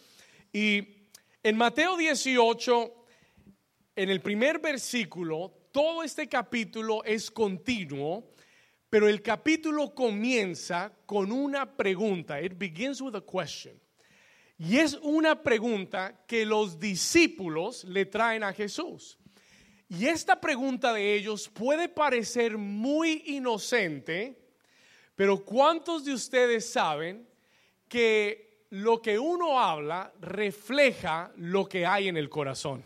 Y 0.53 1.09
en 1.42 1.57
Mateo 1.57 1.97
18, 1.97 2.94
en 3.97 4.09
el 4.09 4.21
primer 4.21 4.61
versículo, 4.61 5.53
todo 5.73 6.05
este 6.05 6.29
capítulo 6.29 7.03
es 7.03 7.29
continuo, 7.29 8.35
pero 8.88 9.09
el 9.09 9.21
capítulo 9.21 9.92
comienza 9.97 10.92
con 11.07 11.33
una 11.33 11.77
pregunta. 11.77 12.40
It 12.40 12.53
begins 12.57 13.01
with 13.01 13.16
a 13.16 13.21
question. 13.21 13.81
Y 14.59 14.77
es 14.79 14.94
una 15.03 15.42
pregunta 15.42 16.25
que 16.25 16.47
los 16.47 16.79
discípulos 16.79 17.83
le 17.83 18.07
traen 18.07 18.44
a 18.44 18.53
Jesús. 18.53 19.18
Y 19.88 20.07
esta 20.07 20.40
pregunta 20.40 20.92
de 20.92 21.16
ellos 21.16 21.49
puede 21.49 21.88
parecer 21.88 22.57
muy 22.57 23.25
inocente, 23.27 24.38
pero 25.16 25.44
¿cuántos 25.44 26.05
de 26.05 26.12
ustedes 26.12 26.71
saben 26.71 27.29
que 27.88 28.47
lo 28.70 29.00
que 29.00 29.18
uno 29.18 29.61
habla 29.61 30.12
refleja 30.20 31.33
lo 31.37 31.68
que 31.68 31.87
hay 31.87 32.09
en 32.09 32.16
el 32.16 32.28
corazón? 32.28 32.85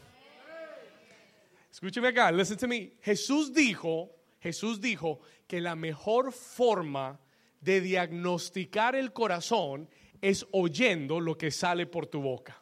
Escúcheme 1.71 2.09
acá, 2.09 2.31
listen 2.31 2.59
to 2.59 2.69
me. 2.69 2.93
Jesús 3.03 3.53
dijo, 3.53 4.11
Jesús 4.41 4.81
dijo 4.81 5.21
que 5.47 5.61
la 5.61 5.75
mejor 5.75 6.33
forma 6.33 7.19
de 7.61 7.81
diagnosticar 7.81 8.95
el 8.95 9.13
corazón 9.13 9.89
es 10.21 10.47
oyendo 10.53 11.19
lo 11.19 11.37
que 11.37 11.51
sale 11.51 11.87
por 11.87 12.07
tu 12.07 12.21
boca. 12.21 12.61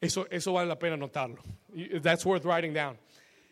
Eso, 0.00 0.26
eso 0.30 0.52
vale 0.52 0.68
la 0.68 0.78
pena 0.78 0.96
notarlo. 0.96 1.42
That's 2.02 2.24
worth 2.24 2.44
writing 2.44 2.72
down. 2.72 2.98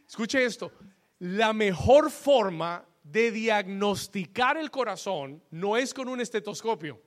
Escuche 0.07 0.45
esto. 0.45 0.73
La 1.21 1.53
mejor 1.53 2.11
forma 2.11 2.85
de 3.03 3.31
diagnosticar 3.31 4.57
el 4.57 4.71
corazón 4.71 5.43
no 5.51 5.77
es 5.77 5.93
con 5.93 6.09
un 6.09 6.21
estetoscopio. 6.21 7.01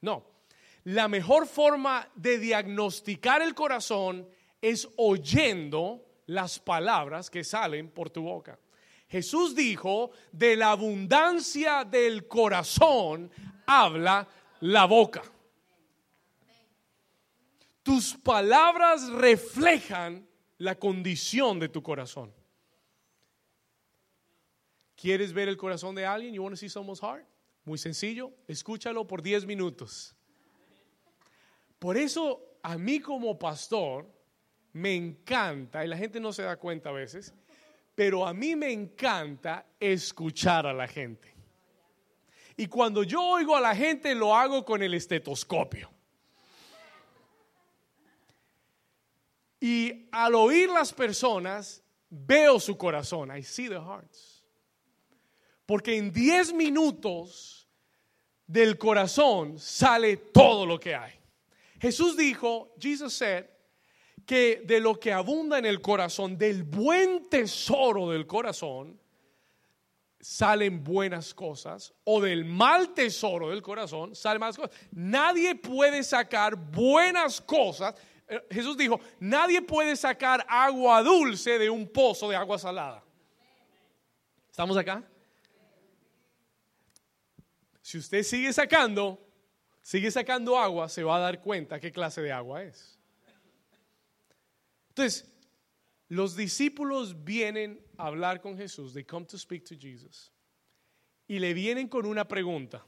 No. 0.00 0.31
La 0.84 1.08
mejor 1.08 1.46
forma 1.46 2.08
de 2.14 2.38
diagnosticar 2.38 3.42
el 3.42 3.54
corazón 3.54 4.28
es 4.60 4.88
oyendo 4.96 6.04
las 6.26 6.58
palabras 6.58 7.30
que 7.30 7.44
salen 7.44 7.90
por 7.90 8.10
tu 8.10 8.22
boca. 8.22 8.58
Jesús 9.08 9.54
dijo, 9.54 10.10
de 10.32 10.56
la 10.56 10.70
abundancia 10.70 11.84
del 11.84 12.26
corazón 12.26 13.30
habla 13.66 14.26
la 14.60 14.86
boca. 14.86 15.22
Tus 17.82 18.14
palabras 18.14 19.08
reflejan 19.10 20.26
la 20.58 20.76
condición 20.76 21.58
de 21.58 21.68
tu 21.68 21.82
corazón. 21.82 22.32
¿Quieres 24.96 25.32
ver 25.32 25.48
el 25.48 25.56
corazón 25.56 25.94
de 25.94 26.06
alguien? 26.06 26.32
You 26.32 26.42
want 26.42 26.54
to 26.54 26.56
see 26.56 26.68
someone's 26.68 27.00
heart? 27.00 27.26
Muy 27.64 27.76
sencillo, 27.76 28.32
escúchalo 28.46 29.06
por 29.06 29.20
10 29.20 29.46
minutos. 29.46 30.14
Por 31.82 31.96
eso 31.96 32.58
a 32.62 32.78
mí 32.78 33.00
como 33.00 33.36
pastor 33.36 34.08
me 34.74 34.94
encanta, 34.94 35.84
y 35.84 35.88
la 35.88 35.96
gente 35.96 36.20
no 36.20 36.32
se 36.32 36.44
da 36.44 36.56
cuenta 36.56 36.90
a 36.90 36.92
veces, 36.92 37.34
pero 37.92 38.24
a 38.24 38.32
mí 38.32 38.54
me 38.54 38.70
encanta 38.70 39.66
escuchar 39.80 40.64
a 40.64 40.72
la 40.72 40.86
gente. 40.86 41.34
Y 42.56 42.68
cuando 42.68 43.02
yo 43.02 43.20
oigo 43.20 43.56
a 43.56 43.60
la 43.60 43.74
gente, 43.74 44.14
lo 44.14 44.32
hago 44.32 44.64
con 44.64 44.80
el 44.80 44.94
estetoscopio. 44.94 45.90
Y 49.58 50.06
al 50.12 50.36
oír 50.36 50.68
las 50.68 50.92
personas, 50.92 51.82
veo 52.08 52.60
su 52.60 52.78
corazón. 52.78 53.36
I 53.36 53.42
see 53.42 53.68
the 53.68 53.80
hearts. 53.80 54.44
Porque 55.66 55.96
en 55.96 56.12
10 56.12 56.52
minutos 56.52 57.68
del 58.46 58.78
corazón 58.78 59.58
sale 59.58 60.16
todo 60.16 60.64
lo 60.64 60.78
que 60.78 60.94
hay. 60.94 61.21
Jesús 61.82 62.16
dijo, 62.16 62.72
Jesus 62.78 63.12
said, 63.12 63.46
que 64.24 64.62
de 64.64 64.78
lo 64.78 65.00
que 65.00 65.12
abunda 65.12 65.58
en 65.58 65.66
el 65.66 65.80
corazón, 65.80 66.38
del 66.38 66.62
buen 66.62 67.28
tesoro 67.28 68.10
del 68.10 68.24
corazón, 68.24 69.00
salen 70.20 70.84
buenas 70.84 71.34
cosas 71.34 71.92
o 72.04 72.20
del 72.20 72.44
mal 72.44 72.94
tesoro 72.94 73.50
del 73.50 73.60
corazón 73.60 74.14
salen 74.14 74.38
malas 74.38 74.56
cosas. 74.56 74.70
Nadie 74.92 75.56
puede 75.56 76.04
sacar 76.04 76.54
buenas 76.54 77.40
cosas. 77.40 77.96
eh, 78.28 78.40
Jesús 78.52 78.76
dijo, 78.76 79.00
nadie 79.18 79.60
puede 79.60 79.96
sacar 79.96 80.46
agua 80.48 81.02
dulce 81.02 81.58
de 81.58 81.68
un 81.68 81.88
pozo 81.88 82.28
de 82.28 82.36
agua 82.36 82.60
salada. 82.60 83.02
¿Estamos 84.48 84.76
acá? 84.76 85.02
Si 87.80 87.98
usted 87.98 88.22
sigue 88.22 88.52
sacando, 88.52 89.18
sigue 89.82 90.10
sacando 90.10 90.56
agua, 90.56 90.88
se 90.88 91.02
va 91.02 91.16
a 91.16 91.20
dar 91.20 91.42
cuenta 91.42 91.78
qué 91.78 91.92
clase 91.92 92.22
de 92.22 92.32
agua 92.32 92.62
es. 92.62 92.98
Entonces, 94.88 95.30
los 96.08 96.36
discípulos 96.36 97.24
vienen 97.24 97.84
a 97.96 98.06
hablar 98.06 98.40
con 98.40 98.56
Jesús, 98.56 98.94
they 98.94 99.04
come 99.04 99.26
to 99.26 99.38
speak 99.38 99.64
to 99.64 99.74
Jesus, 99.78 100.32
y 101.26 101.38
le 101.38 101.52
vienen 101.54 101.88
con 101.88 102.06
una 102.06 102.26
pregunta. 102.26 102.84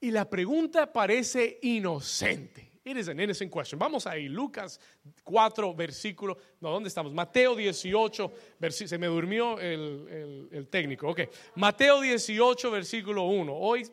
Y 0.00 0.10
la 0.10 0.28
pregunta 0.28 0.92
parece 0.92 1.58
inocente. 1.62 2.74
It 2.86 2.98
is 2.98 3.08
an 3.08 3.18
innocent 3.18 3.50
question. 3.50 3.78
Vamos 3.78 4.06
ahí, 4.06 4.28
Lucas 4.28 4.78
4, 5.22 5.74
versículo. 5.74 6.36
No, 6.60 6.70
¿dónde 6.70 6.88
estamos? 6.88 7.14
Mateo 7.14 7.56
18, 7.56 8.32
versículo. 8.58 8.88
Se 8.88 8.98
me 8.98 9.06
durmió 9.06 9.58
el, 9.58 10.68
técnico. 10.70 11.08
Ok. 11.08 11.20
Mateo 11.54 12.02
18, 12.02 12.70
versículo 12.70 13.22
1. 13.22 13.54
Hoy, 13.56 13.86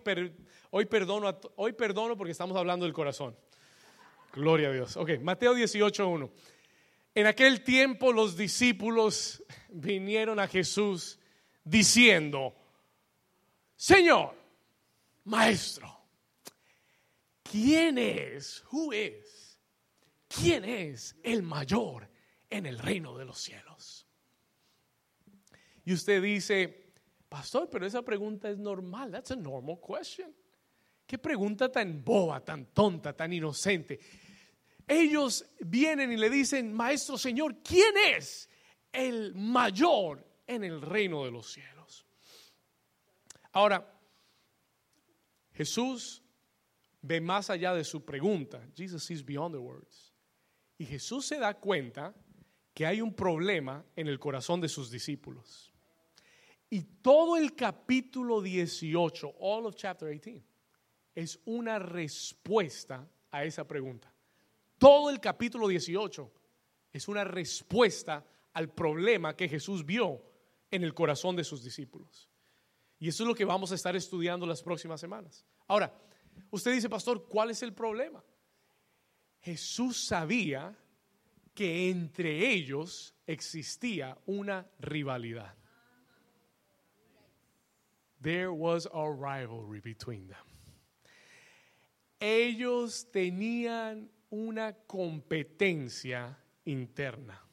hoy, 0.72 0.86
perdono, 0.86 1.40
hoy 1.56 1.74
perdono 1.74 2.18
porque 2.18 2.32
estamos 2.32 2.58
hablando 2.58 2.86
del 2.86 2.94
corazón. 2.94 3.38
Gloria 4.34 4.70
a 4.70 4.72
Dios. 4.72 4.98
Ok, 4.98 5.20
Mateo 5.22 5.54
18, 5.54 6.08
1. 6.08 6.32
En 7.14 7.28
aquel 7.28 7.64
tiempo 7.64 8.14
los 8.14 8.38
discípulos 8.38 9.44
vinieron 9.70 10.40
a 10.40 10.48
Jesús 10.48 11.20
diciendo, 11.64 12.56
Señor, 13.76 14.34
Maestro, 15.26 16.00
¿quién 17.44 17.98
es? 17.98 18.64
Who 18.72 18.94
is? 18.94 19.60
¿Quién 20.28 20.64
es 20.64 21.16
el 21.24 21.44
mayor 21.44 22.10
en 22.50 22.66
el 22.66 22.80
reino 22.80 23.18
de 23.18 23.26
los 23.26 23.40
cielos? 23.40 24.08
Y 25.84 25.94
usted 25.94 26.22
dice, 26.22 26.94
pastor, 27.28 27.70
pero 27.70 27.86
esa 27.86 28.02
pregunta 28.02 28.50
es 28.50 28.58
normal. 28.58 29.12
That's 29.12 29.32
a 29.32 29.36
normal 29.36 29.80
question. 29.86 30.34
Qué 31.12 31.18
pregunta 31.18 31.70
tan 31.70 32.06
boba, 32.06 32.40
tan 32.40 32.68
tonta, 32.68 33.12
tan 33.12 33.34
inocente. 33.34 34.00
Ellos 34.88 35.46
vienen 35.60 36.10
y 36.14 36.16
le 36.16 36.30
dicen, 36.30 36.72
Maestro 36.72 37.18
Señor, 37.18 37.58
¿quién 37.62 37.94
es 38.16 38.50
el 38.94 39.36
mayor 39.36 40.26
en 40.48 40.64
el 40.64 40.82
reino 40.82 41.26
de 41.26 41.32
los 41.32 41.52
cielos? 41.52 42.06
Ahora, 43.52 43.94
Jesús 45.52 46.24
ve 47.02 47.20
más 47.20 47.50
allá 47.50 47.74
de 47.74 47.84
su 47.84 48.06
pregunta. 48.06 48.66
Jesus 48.74 49.04
sees 49.04 49.26
beyond 49.26 49.54
the 49.54 49.60
words. 49.60 50.14
Y 50.78 50.86
Jesús 50.86 51.26
se 51.26 51.40
da 51.40 51.56
cuenta 51.56 52.16
que 52.74 52.86
hay 52.86 53.02
un 53.02 53.14
problema 53.14 53.84
en 53.98 54.08
el 54.08 54.18
corazón 54.18 54.62
de 54.62 54.70
sus 54.70 54.90
discípulos. 54.90 55.74
Y 56.70 56.84
todo 57.02 57.36
el 57.36 57.54
capítulo 57.54 58.42
18, 58.42 59.36
all 59.42 59.66
of 59.66 59.76
chapter 59.76 60.08
18, 60.08 60.51
es 61.16 61.40
una 61.46 61.80
respuesta 61.80 63.08
a 63.32 63.44
esa 63.44 63.68
pregunta. 63.68 64.14
Todo 64.78 65.10
el 65.10 65.20
capítulo 65.20 65.68
18 65.68 66.32
es 66.94 67.08
una 67.08 67.24
respuesta 67.24 68.26
al 68.54 68.70
problema 68.74 69.36
que 69.36 69.48
Jesús 69.48 69.86
vio 69.86 70.22
en 70.70 70.84
el 70.84 70.94
corazón 70.94 71.36
de 71.36 71.44
sus 71.44 71.64
discípulos. 71.64 72.30
Y 73.00 73.08
eso 73.08 73.24
es 73.24 73.28
lo 73.28 73.36
que 73.36 73.46
vamos 73.46 73.72
a 73.72 73.76
estar 73.76 73.96
estudiando 73.96 74.46
las 74.46 74.62
próximas 74.62 75.00
semanas. 75.00 75.46
Ahora, 75.68 75.94
Usted 76.50 76.74
dice, 76.74 76.90
pastor, 76.90 77.28
¿cuál 77.28 77.52
es 77.52 77.62
el 77.64 77.74
problema? 77.74 78.24
Jesús 79.40 80.06
sabía 80.06 80.78
que 81.54 81.90
entre 81.90 82.52
ellos 82.52 83.16
existía 83.26 84.18
una 84.26 84.70
rivalidad. 84.80 85.56
There 88.22 88.50
was 88.50 88.88
a 88.94 89.10
rivalry 89.10 89.80
between 89.80 90.28
them. 90.28 90.51
Ellos 92.22 93.10
tenían 93.12 94.12
una 94.30 94.74
competencia 94.74 96.38
interna. 96.66 97.44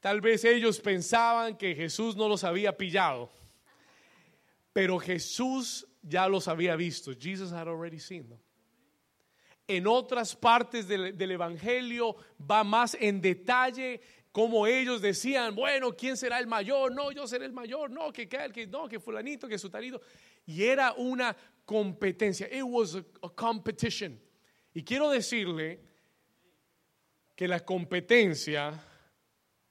Tal 0.00 0.20
vez 0.20 0.44
ellos 0.44 0.78
pensaban 0.78 1.56
que 1.56 1.74
Jesús 1.74 2.14
no 2.14 2.28
los 2.28 2.44
había 2.44 2.76
pillado, 2.76 3.32
pero 4.74 4.98
Jesús 4.98 5.88
ya 6.02 6.28
los 6.28 6.46
había 6.46 6.76
visto. 6.76 7.12
Jesus 7.18 7.50
had 7.52 7.68
already 7.68 7.98
seen. 7.98 8.38
En 9.66 9.86
otras 9.86 10.36
partes 10.36 10.86
del, 10.86 11.30
Evangelio 11.30 12.14
va 12.38 12.62
más 12.62 12.96
en 13.00 13.20
detalle 13.20 14.00
como 14.30 14.66
ellos 14.66 15.00
decían, 15.00 15.54
bueno, 15.54 15.96
¿quién 15.96 16.14
será 16.14 16.38
el 16.38 16.46
mayor? 16.46 16.94
No, 16.94 17.10
yo 17.10 17.26
seré 17.26 17.46
el 17.46 17.54
mayor, 17.54 17.90
no, 17.90 18.12
que, 18.12 18.28
que, 18.28 18.52
que 18.52 18.66
no, 18.66 18.86
que 18.86 19.00
fulanito, 19.00 19.48
que 19.48 19.58
sutanito. 19.58 19.98
Y 20.44 20.62
era 20.62 20.92
una 20.92 21.34
competencia. 21.66 22.48
It 22.50 22.64
was 22.64 22.94
a, 22.94 23.04
competition. 23.34 24.18
Y 24.74 24.82
quiero 24.82 25.10
decirle 25.10 25.80
que 27.36 27.48
la 27.48 27.60
competencia 27.60 28.72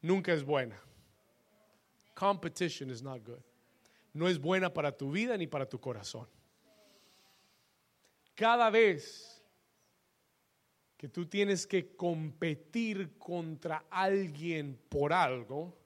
nunca 0.02 0.34
es 0.34 0.44
buena. 0.44 0.80
Competition 2.14 2.90
is 2.90 3.02
not 3.02 3.24
good 3.24 3.42
no 4.16 4.30
es 4.30 4.40
buena 4.40 4.74
para 4.74 4.96
tu 4.96 5.12
vida 5.12 5.38
ni 5.38 5.46
para 5.46 5.68
tu 5.68 5.80
corazón. 5.80 6.28
Cada 8.34 8.70
vez 8.70 9.44
que 10.98 11.10
tú 11.10 11.26
tienes 11.26 11.68
que 11.68 11.96
competir 11.96 13.18
contra 13.18 13.86
alguien 13.90 14.80
por 14.88 15.12
algo, 15.12 15.78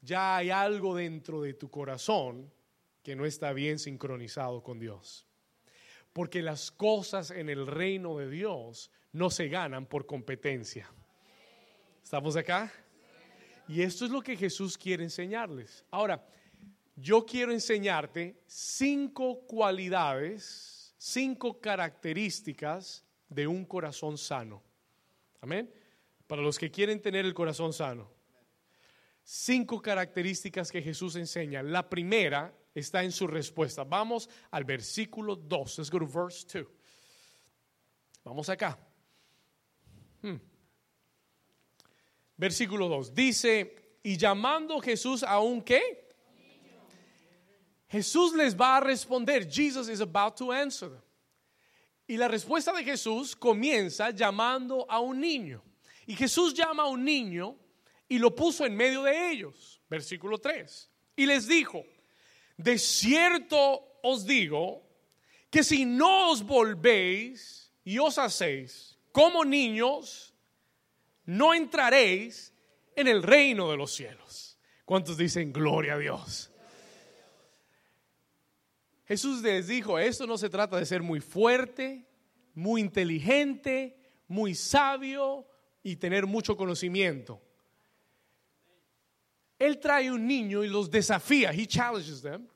ya 0.00 0.38
hay 0.38 0.50
algo 0.50 0.96
dentro 0.96 1.40
de 1.40 1.54
tu 1.54 1.70
corazón 1.70 2.52
que 3.06 3.14
no 3.14 3.24
está 3.24 3.52
bien 3.52 3.78
sincronizado 3.78 4.64
con 4.64 4.80
Dios. 4.80 5.28
Porque 6.12 6.42
las 6.42 6.72
cosas 6.72 7.30
en 7.30 7.48
el 7.48 7.68
reino 7.68 8.18
de 8.18 8.28
Dios 8.28 8.90
no 9.12 9.30
se 9.30 9.46
ganan 9.46 9.86
por 9.86 10.06
competencia. 10.06 10.90
¿Estamos 12.02 12.34
acá? 12.34 12.72
Y 13.68 13.82
esto 13.82 14.06
es 14.06 14.10
lo 14.10 14.20
que 14.20 14.36
Jesús 14.36 14.76
quiere 14.76 15.04
enseñarles. 15.04 15.84
Ahora, 15.92 16.26
yo 16.96 17.24
quiero 17.24 17.52
enseñarte 17.52 18.42
cinco 18.44 19.46
cualidades, 19.46 20.92
cinco 20.98 21.60
características 21.60 23.04
de 23.28 23.46
un 23.46 23.64
corazón 23.64 24.18
sano. 24.18 24.64
Amén. 25.40 25.72
Para 26.26 26.42
los 26.42 26.58
que 26.58 26.72
quieren 26.72 27.00
tener 27.00 27.24
el 27.24 27.34
corazón 27.34 27.72
sano. 27.72 28.10
Cinco 29.22 29.80
características 29.80 30.72
que 30.72 30.82
Jesús 30.82 31.14
enseña. 31.14 31.62
La 31.62 31.88
primera 31.88 32.52
está 32.80 33.02
en 33.02 33.10
su 33.10 33.26
respuesta. 33.26 33.84
Vamos 33.84 34.28
al 34.50 34.64
versículo 34.64 35.34
2. 35.34 35.78
Let's 35.78 35.90
go 35.90 35.98
to 35.98 36.06
verse 36.06 36.46
2. 36.46 36.66
Vamos 38.22 38.48
acá. 38.48 38.78
Hmm. 40.22 40.36
Versículo 42.36 42.88
2. 42.88 43.14
Dice, 43.14 43.98
y 44.02 44.16
llamando 44.16 44.78
Jesús 44.80 45.22
a 45.22 45.40
un 45.40 45.62
qué? 45.62 46.06
Jesús 47.88 48.34
les 48.34 48.54
va 48.54 48.76
a 48.76 48.80
responder. 48.80 49.48
Jesus 49.48 49.88
is 49.88 50.00
about 50.00 50.36
to 50.36 50.52
answer. 50.52 50.90
Y 52.06 52.16
la 52.16 52.28
respuesta 52.28 52.72
de 52.72 52.84
Jesús 52.84 53.34
comienza 53.34 54.10
llamando 54.10 54.86
a 54.88 55.00
un 55.00 55.18
niño. 55.18 55.62
Y 56.06 56.14
Jesús 56.14 56.52
llama 56.52 56.84
a 56.84 56.86
un 56.86 57.04
niño 57.04 57.56
y 58.08 58.18
lo 58.18 58.34
puso 58.34 58.66
en 58.66 58.76
medio 58.76 59.02
de 59.02 59.30
ellos. 59.30 59.80
Versículo 59.88 60.38
3. 60.38 60.90
Y 61.16 61.26
les 61.26 61.48
dijo, 61.48 61.84
de 62.56 62.78
cierto 62.78 63.98
os 64.02 64.24
digo 64.24 64.82
que 65.50 65.62
si 65.62 65.84
no 65.84 66.30
os 66.30 66.42
volvéis 66.42 67.72
y 67.84 67.98
os 67.98 68.18
hacéis 68.18 68.98
como 69.12 69.44
niños, 69.44 70.34
no 71.24 71.54
entraréis 71.54 72.52
en 72.94 73.08
el 73.08 73.22
reino 73.22 73.70
de 73.70 73.76
los 73.76 73.94
cielos. 73.94 74.58
¿Cuántos 74.84 75.16
dicen 75.16 75.52
gloria 75.52 75.94
a 75.94 75.98
Dios? 75.98 76.50
Jesús 79.06 79.42
les 79.42 79.68
dijo, 79.68 79.98
esto 79.98 80.26
no 80.26 80.36
se 80.36 80.50
trata 80.50 80.76
de 80.76 80.86
ser 80.86 81.02
muy 81.02 81.20
fuerte, 81.20 82.06
muy 82.54 82.80
inteligente, 82.80 83.96
muy 84.28 84.54
sabio 84.54 85.46
y 85.82 85.96
tener 85.96 86.26
mucho 86.26 86.56
conocimiento. 86.56 87.40
Él 89.58 89.78
trae 89.78 90.10
un 90.10 90.26
niño 90.26 90.64
y 90.64 90.68
los 90.68 90.90
desafía, 90.90 91.50
he 91.52 91.66
challenges 91.66 92.20
them. 92.20 92.48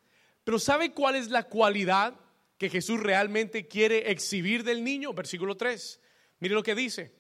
Pero 0.45 0.59
¿sabe 0.59 0.93
cuál 0.93 1.17
es 1.17 1.31
la 1.31 1.45
cualidad 1.45 2.15
que 2.59 2.69
Jesús 2.69 3.01
realmente 3.01 3.67
quiere 3.67 4.11
exhibir 4.11 4.65
del 4.65 4.85
niño? 4.85 5.13
Versículo 5.13 5.57
3. 5.57 6.01
Mire 6.41 6.55
lo 6.55 6.63
que 6.63 6.75
dice. 6.75 7.13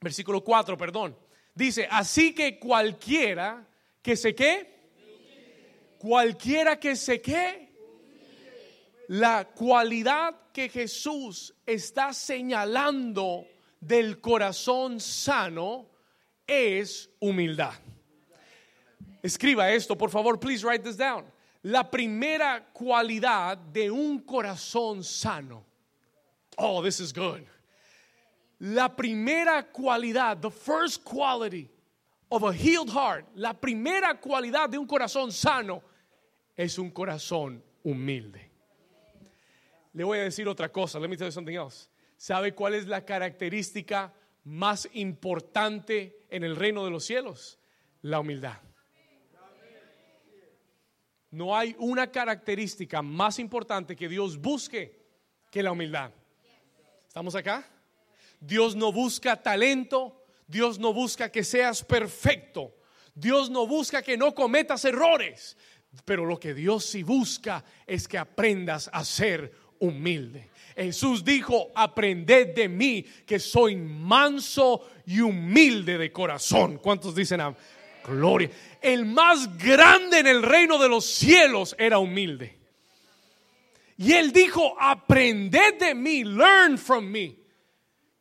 Versículo 0.00 0.42
4, 0.42 0.76
perdón. 0.76 1.16
Dice, 1.54 1.86
así 1.90 2.34
que 2.34 2.58
cualquiera 2.58 3.66
que 4.02 4.16
se 4.16 4.34
qué, 4.34 4.90
cualquiera 5.98 6.78
que 6.78 6.96
se 6.96 7.20
qué, 7.20 7.64
La 9.08 9.44
cualidad 9.44 10.34
que 10.52 10.68
Jesús 10.68 11.54
está 11.66 12.12
señalando 12.14 13.46
del 13.80 14.20
corazón 14.20 14.98
sano 14.98 15.90
es 16.46 17.10
humildad. 17.20 17.74
Escriba 19.22 19.70
esto, 19.70 19.96
por 19.96 20.10
favor, 20.10 20.38
please 20.40 20.64
write 20.66 20.82
this 20.82 20.96
down. 20.96 21.24
La 21.64 21.90
primera 21.90 22.66
cualidad 22.74 23.56
de 23.56 23.90
un 23.90 24.18
corazón 24.20 25.02
sano. 25.02 25.64
Oh, 26.58 26.82
this 26.82 27.00
is 27.00 27.12
good. 27.12 27.42
La 28.60 28.88
primera 28.88 29.62
cualidad, 29.72 30.40
the 30.42 30.50
first 30.50 31.04
quality 31.04 31.70
of 32.30 32.42
a 32.42 32.52
healed 32.52 32.90
heart, 32.90 33.24
la 33.34 33.54
primera 33.54 34.20
cualidad 34.20 34.68
de 34.68 34.78
un 34.78 34.86
corazón 34.86 35.32
sano 35.32 35.82
es 36.54 36.78
un 36.78 36.90
corazón 36.90 37.62
humilde. 37.82 38.50
Le 39.94 40.04
voy 40.04 40.18
a 40.18 40.24
decir 40.24 40.46
otra 40.46 40.70
cosa, 40.70 40.98
let 40.98 41.08
me 41.08 41.16
tell 41.16 41.28
you 41.28 41.32
something 41.32 41.56
else. 41.56 41.88
¿Sabe 42.18 42.54
cuál 42.54 42.74
es 42.74 42.86
la 42.86 43.06
característica 43.06 44.12
más 44.44 44.86
importante 44.92 46.26
en 46.28 46.44
el 46.44 46.56
reino 46.56 46.84
de 46.84 46.90
los 46.90 47.04
cielos? 47.04 47.58
La 48.02 48.20
humildad. 48.20 48.58
No 51.34 51.56
hay 51.56 51.74
una 51.80 52.12
característica 52.12 53.02
más 53.02 53.40
importante 53.40 53.96
que 53.96 54.08
Dios 54.08 54.38
busque 54.38 55.02
que 55.50 55.64
la 55.64 55.72
humildad. 55.72 56.12
¿Estamos 57.08 57.34
acá? 57.34 57.68
Dios 58.38 58.76
no 58.76 58.92
busca 58.92 59.42
talento, 59.42 60.24
Dios 60.46 60.78
no 60.78 60.92
busca 60.92 61.32
que 61.32 61.42
seas 61.42 61.82
perfecto, 61.82 62.76
Dios 63.16 63.50
no 63.50 63.66
busca 63.66 64.00
que 64.00 64.16
no 64.16 64.32
cometas 64.32 64.84
errores, 64.84 65.56
pero 66.04 66.24
lo 66.24 66.38
que 66.38 66.54
Dios 66.54 66.84
sí 66.84 67.02
busca 67.02 67.64
es 67.84 68.06
que 68.06 68.16
aprendas 68.16 68.88
a 68.92 69.04
ser 69.04 69.52
humilde. 69.80 70.50
Jesús 70.76 71.24
dijo, 71.24 71.72
aprended 71.74 72.54
de 72.54 72.68
mí 72.68 73.02
que 73.26 73.40
soy 73.40 73.74
manso 73.74 74.88
y 75.04 75.20
humilde 75.20 75.98
de 75.98 76.12
corazón. 76.12 76.78
¿Cuántos 76.78 77.12
dicen 77.12 77.40
amén? 77.40 77.58
Gloria. 78.06 78.50
El 78.80 79.06
más 79.06 79.56
grande 79.56 80.18
en 80.18 80.26
el 80.26 80.42
reino 80.42 80.78
de 80.78 80.88
los 80.88 81.04
cielos 81.04 81.74
era 81.78 81.98
humilde. 81.98 82.58
Y 83.96 84.12
él 84.12 84.32
dijo, 84.32 84.76
aprended 84.78 85.78
de 85.78 85.94
mí, 85.94 86.24
learn 86.24 86.76
from 86.76 87.06
me, 87.06 87.36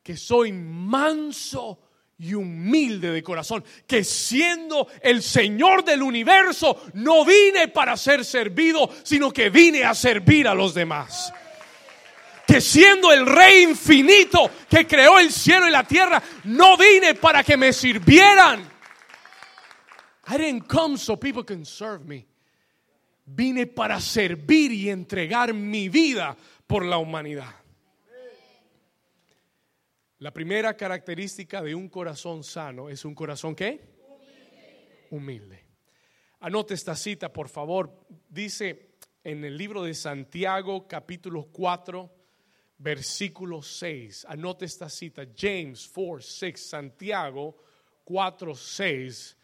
que 0.04 0.16
soy 0.16 0.52
manso 0.52 1.80
y 2.20 2.36
humilde 2.36 3.12
de 3.12 3.24
corazón, 3.24 3.64
que 3.88 4.04
siendo 4.04 4.88
el 5.02 5.24
Señor 5.24 5.84
del 5.84 6.04
universo, 6.04 6.84
no 6.94 7.26
vine 7.26 7.70
para 7.70 7.98
ser 7.98 8.24
servido, 8.24 8.90
sino 9.04 9.32
que 9.32 9.50
vine 9.50 9.84
a 9.84 9.96
servir 9.96 10.48
a 10.48 10.54
los 10.54 10.74
demás. 10.74 11.34
Que 12.46 12.62
siendo 12.62 13.12
el 13.12 13.26
Rey 13.26 13.64
infinito 13.64 14.50
que 14.70 14.86
creó 14.86 15.18
el 15.18 15.32
cielo 15.32 15.68
y 15.68 15.72
la 15.72 15.86
tierra, 15.86 16.22
no 16.44 16.78
vine 16.78 17.16
para 17.16 17.44
que 17.44 17.58
me 17.58 17.74
sirvieran, 17.74 18.73
I 20.26 20.38
didn't 20.38 20.68
come 20.68 20.98
so 20.98 21.18
people 21.18 21.44
can 21.44 21.66
serve 21.66 22.06
me. 22.08 22.26
Vine 23.26 23.68
para 23.68 24.00
servir 24.00 24.72
y 24.72 24.90
entregar 24.90 25.54
mi 25.54 25.90
vida 25.90 26.36
por 26.68 26.86
la 26.86 26.98
humanidad. 26.98 27.54
La 30.20 30.32
primera 30.32 30.76
característica 30.76 31.62
de 31.62 31.76
un 31.76 31.90
corazón 31.90 32.44
sano 32.44 32.90
es 32.90 33.04
un 33.04 33.14
corazón 33.14 33.56
¿qué? 33.56 33.82
Humilde. 34.08 35.08
Humilde. 35.10 35.64
Anote 36.40 36.74
esta 36.74 36.96
cita, 36.96 37.32
por 37.32 37.50
favor. 37.50 38.06
Dice 38.30 38.96
en 39.24 39.44
el 39.44 39.58
libro 39.58 39.84
de 39.84 39.94
Santiago, 39.94 40.88
capítulo 40.88 41.48
4, 41.52 42.10
versículo 42.78 43.62
6. 43.62 44.26
Anote 44.30 44.66
esta 44.66 44.90
cita, 44.90 45.26
James 45.38 45.90
4, 45.94 46.22
6, 46.22 46.70
Santiago 46.70 47.58
4, 48.06 48.56
6 48.56 49.38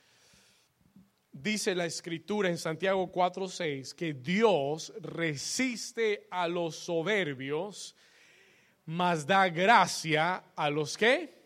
dice 1.41 1.73
la 1.73 1.85
escritura 1.85 2.49
en 2.49 2.57
Santiago 2.57 3.11
4:6 3.11 3.93
que 3.93 4.13
Dios 4.13 4.93
resiste 5.01 6.27
a 6.29 6.47
los 6.47 6.75
soberbios, 6.75 7.95
mas 8.85 9.25
da 9.25 9.47
gracia 9.49 10.43
a 10.55 10.69
los 10.69 10.97
que. 10.97 11.37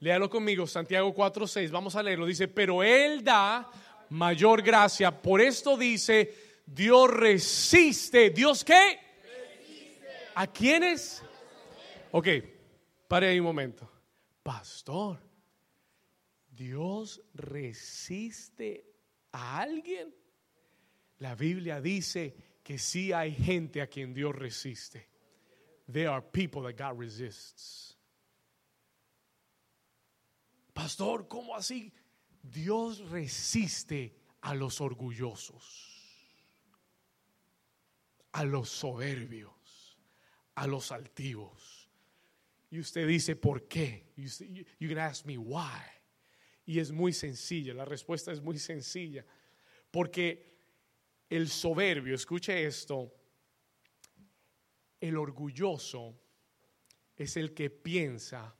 Léalo 0.00 0.30
conmigo, 0.30 0.66
Santiago 0.66 1.14
4:6, 1.14 1.70
vamos 1.70 1.94
a 1.94 2.02
leerlo. 2.02 2.26
Dice, 2.26 2.48
pero 2.48 2.82
Él 2.82 3.22
da 3.22 3.70
mayor 4.08 4.62
gracia. 4.62 5.10
Por 5.10 5.40
esto 5.40 5.76
dice, 5.76 6.34
Dios 6.66 7.10
resiste. 7.10 8.30
¿Dios 8.30 8.64
qué? 8.64 8.98
¿A 10.34 10.46
quiénes? 10.46 11.22
Ok, 12.12 12.28
pare 13.06 13.28
ahí 13.28 13.38
un 13.38 13.46
momento. 13.46 13.90
Pastor. 14.42 15.29
Dios 16.60 17.22
resiste 17.32 18.84
a 19.32 19.60
alguien. 19.60 20.14
La 21.20 21.34
Biblia 21.34 21.80
dice 21.80 22.36
que 22.62 22.76
sí 22.76 23.14
hay 23.14 23.32
gente 23.32 23.80
a 23.80 23.86
quien 23.86 24.12
Dios 24.12 24.34
resiste. 24.34 25.08
There 25.90 26.08
are 26.08 26.20
people 26.20 26.62
that 26.64 26.76
God 26.76 26.98
resists. 26.98 27.96
Pastor, 30.74 31.26
¿cómo 31.28 31.56
así? 31.56 31.94
Dios 32.42 33.08
resiste 33.08 34.14
a 34.42 34.54
los 34.54 34.82
orgullosos, 34.82 35.64
a 38.32 38.44
los 38.44 38.68
soberbios, 38.68 39.96
a 40.56 40.66
los 40.66 40.92
altivos. 40.92 41.88
Y 42.70 42.80
usted 42.80 43.08
dice, 43.08 43.34
¿por 43.34 43.66
qué? 43.66 44.12
You, 44.14 44.28
you 44.78 44.88
can 44.90 44.98
ask 44.98 45.24
me 45.24 45.38
why. 45.38 45.99
Y 46.70 46.78
es 46.78 46.92
muy 46.92 47.12
sencilla, 47.12 47.74
la 47.74 47.84
respuesta 47.84 48.30
es 48.30 48.40
muy 48.40 48.56
sencilla. 48.56 49.26
Porque 49.90 50.54
el 51.28 51.48
soberbio, 51.48 52.14
escuche 52.14 52.64
esto, 52.64 53.12
el 55.00 55.16
orgulloso 55.16 56.16
es 57.16 57.36
el 57.36 57.54
que 57.54 57.70
piensa 57.70 58.54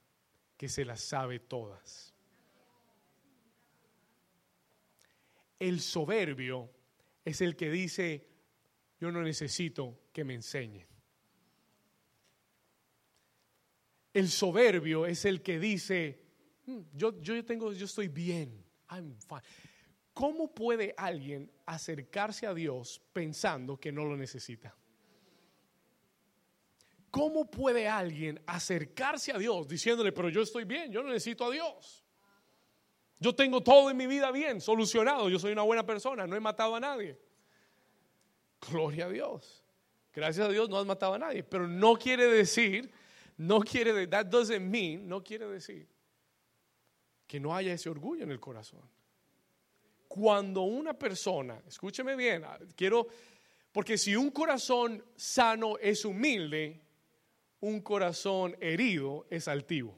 que 0.56 0.68
se 0.68 0.84
las 0.84 1.00
sabe 1.00 1.38
todas. 1.38 2.12
El 5.60 5.80
soberbio 5.80 6.68
es 7.24 7.40
el 7.40 7.54
que 7.54 7.70
dice, 7.70 8.26
yo 8.98 9.12
no 9.12 9.22
necesito 9.22 10.00
que 10.12 10.24
me 10.24 10.34
enseñen. 10.34 10.88
El 14.12 14.28
soberbio 14.28 15.06
es 15.06 15.24
el 15.26 15.42
que 15.42 15.60
dice, 15.60 16.29
yo, 16.92 17.20
yo 17.20 17.44
tengo, 17.44 17.72
yo 17.72 17.84
estoy 17.84 18.08
bien. 18.08 18.64
¿Cómo 20.12 20.52
puede 20.52 20.94
alguien 20.96 21.50
acercarse 21.66 22.46
a 22.46 22.54
Dios 22.54 23.00
pensando 23.12 23.78
que 23.78 23.92
no 23.92 24.04
lo 24.04 24.16
necesita? 24.16 24.74
¿Cómo 27.10 27.50
puede 27.50 27.88
alguien 27.88 28.40
acercarse 28.46 29.32
a 29.32 29.38
Dios 29.38 29.66
diciéndole, 29.66 30.12
pero 30.12 30.28
yo 30.28 30.42
estoy 30.42 30.64
bien, 30.64 30.92
yo 30.92 31.02
no 31.02 31.08
necesito 31.08 31.46
a 31.46 31.50
Dios? 31.50 32.04
Yo 33.18 33.34
tengo 33.34 33.62
todo 33.62 33.90
en 33.90 33.96
mi 33.96 34.06
vida 34.06 34.30
bien, 34.30 34.60
solucionado, 34.60 35.28
yo 35.28 35.38
soy 35.38 35.52
una 35.52 35.62
buena 35.62 35.84
persona, 35.84 36.26
no 36.26 36.36
he 36.36 36.40
matado 36.40 36.76
a 36.76 36.80
nadie. 36.80 37.18
Gloria 38.70 39.06
a 39.06 39.08
Dios. 39.08 39.64
Gracias 40.12 40.46
a 40.46 40.50
Dios 40.50 40.68
no 40.68 40.78
has 40.78 40.86
matado 40.86 41.14
a 41.14 41.18
nadie, 41.18 41.42
pero 41.42 41.66
no 41.66 41.96
quiere 41.96 42.26
decir, 42.26 42.92
no 43.36 43.60
quiere, 43.60 43.92
decir, 43.92 44.10
that 44.10 44.26
doesn't 44.26 44.62
mean, 44.62 45.08
no 45.08 45.22
quiere 45.22 45.46
decir 45.46 45.88
que 47.30 47.38
no 47.38 47.54
haya 47.54 47.72
ese 47.72 47.88
orgullo 47.88 48.24
en 48.24 48.32
el 48.32 48.40
corazón. 48.40 48.80
Cuando 50.08 50.62
una 50.62 50.94
persona, 50.94 51.62
escúcheme 51.64 52.16
bien, 52.16 52.42
ah, 52.42 52.58
quiero, 52.74 53.06
porque 53.70 53.96
si 53.96 54.16
un 54.16 54.32
corazón 54.32 55.04
sano 55.14 55.78
es 55.78 56.04
humilde, 56.04 56.80
un 57.60 57.82
corazón 57.82 58.56
herido 58.58 59.28
es 59.30 59.46
altivo. 59.46 59.96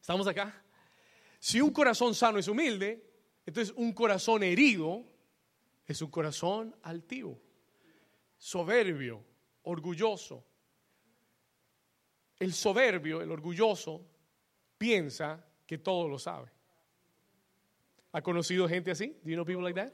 ¿Estamos 0.00 0.28
acá? 0.28 0.62
Si 1.40 1.60
un 1.60 1.70
corazón 1.70 2.14
sano 2.14 2.38
es 2.38 2.46
humilde, 2.46 3.04
entonces 3.44 3.74
un 3.76 3.92
corazón 3.92 4.44
herido 4.44 5.04
es 5.84 6.00
un 6.00 6.12
corazón 6.12 6.76
altivo, 6.84 7.42
soberbio, 8.36 9.24
orgulloso. 9.62 10.44
El 12.38 12.52
soberbio, 12.52 13.20
el 13.20 13.32
orgulloso, 13.32 14.06
piensa 14.78 15.44
que 15.68 15.76
todo 15.76 16.08
lo 16.08 16.18
sabe. 16.18 16.50
¿Ha 18.12 18.22
conocido 18.22 18.66
gente 18.66 18.90
así? 18.90 19.08
Do 19.22 19.30
you 19.30 19.34
know 19.34 19.44
people 19.44 19.62
like 19.62 19.78
that? 19.78 19.92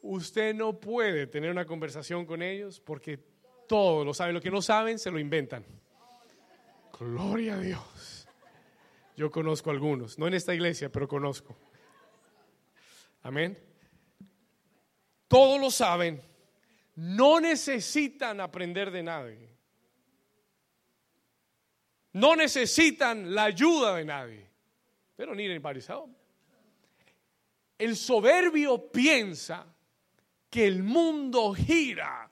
Usted 0.00 0.54
no 0.54 0.78
puede 0.78 1.26
tener 1.26 1.50
una 1.50 1.66
conversación 1.66 2.24
con 2.24 2.42
ellos 2.42 2.78
porque 2.78 3.18
todo 3.66 4.04
lo 4.04 4.14
saben. 4.14 4.34
Lo 4.34 4.40
que 4.40 4.52
no 4.52 4.62
saben 4.62 5.00
se 5.00 5.10
lo 5.10 5.18
inventan. 5.18 5.64
Gloria 6.96 7.54
a 7.54 7.58
Dios. 7.58 8.28
Yo 9.16 9.32
conozco 9.32 9.70
algunos, 9.70 10.16
no 10.16 10.28
en 10.28 10.34
esta 10.34 10.54
iglesia, 10.54 10.92
pero 10.92 11.08
conozco. 11.08 11.56
Amén. 13.22 13.58
Todo 15.26 15.58
lo 15.58 15.72
saben, 15.72 16.22
no 16.94 17.40
necesitan 17.40 18.40
aprender 18.40 18.92
de 18.92 19.02
nadie. 19.02 19.55
No 22.16 22.34
necesitan 22.34 23.34
la 23.34 23.44
ayuda 23.44 23.96
de 23.96 24.04
nadie. 24.06 24.48
Need 25.18 25.50
anybody's 25.50 25.86
help. 25.86 26.08
El 27.78 27.94
soberbio 27.94 28.90
piensa 28.90 29.66
que 30.48 30.66
el 30.66 30.82
mundo 30.82 31.52
gira 31.52 32.30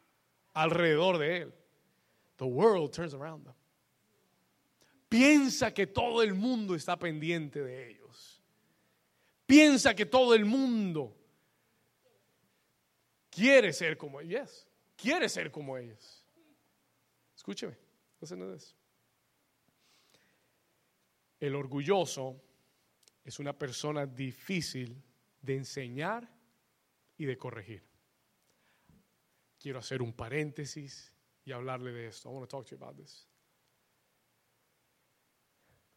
alrededor 0.54 1.18
de 1.18 1.42
él. 1.42 1.52
The 2.38 2.46
world 2.46 2.92
turns 2.92 3.12
around 3.12 3.44
them. 3.44 3.54
Piensa 5.10 5.74
que 5.74 5.86
todo 5.86 6.22
el 6.22 6.32
mundo 6.32 6.74
está 6.74 6.98
pendiente 6.98 7.62
de 7.62 7.90
ellos. 7.90 8.42
Piensa 9.46 9.94
que 9.94 10.06
todo 10.06 10.34
el 10.34 10.46
mundo 10.46 11.14
quiere 13.30 13.74
ser 13.74 13.98
como 13.98 14.18
ellos. 14.22 14.66
Quiere 14.96 15.28
ser 15.28 15.50
como 15.50 15.76
ellos. 15.76 16.24
Escúcheme. 17.36 17.76
El 21.44 21.56
orgulloso 21.56 22.42
es 23.22 23.38
una 23.38 23.52
persona 23.52 24.06
difícil 24.06 25.04
de 25.42 25.56
enseñar 25.56 26.26
y 27.18 27.26
de 27.26 27.36
corregir. 27.36 27.86
Quiero 29.58 29.78
hacer 29.78 30.00
un 30.00 30.14
paréntesis 30.14 31.12
y 31.44 31.52
hablarle 31.52 31.92
de 31.92 32.06
esto. 32.06 32.30
I 32.30 32.32
want 32.32 32.48
to 32.48 32.56
talk 32.56 32.66
to 32.66 32.74
you 32.74 32.82
about 32.82 32.96
this. 32.96 33.28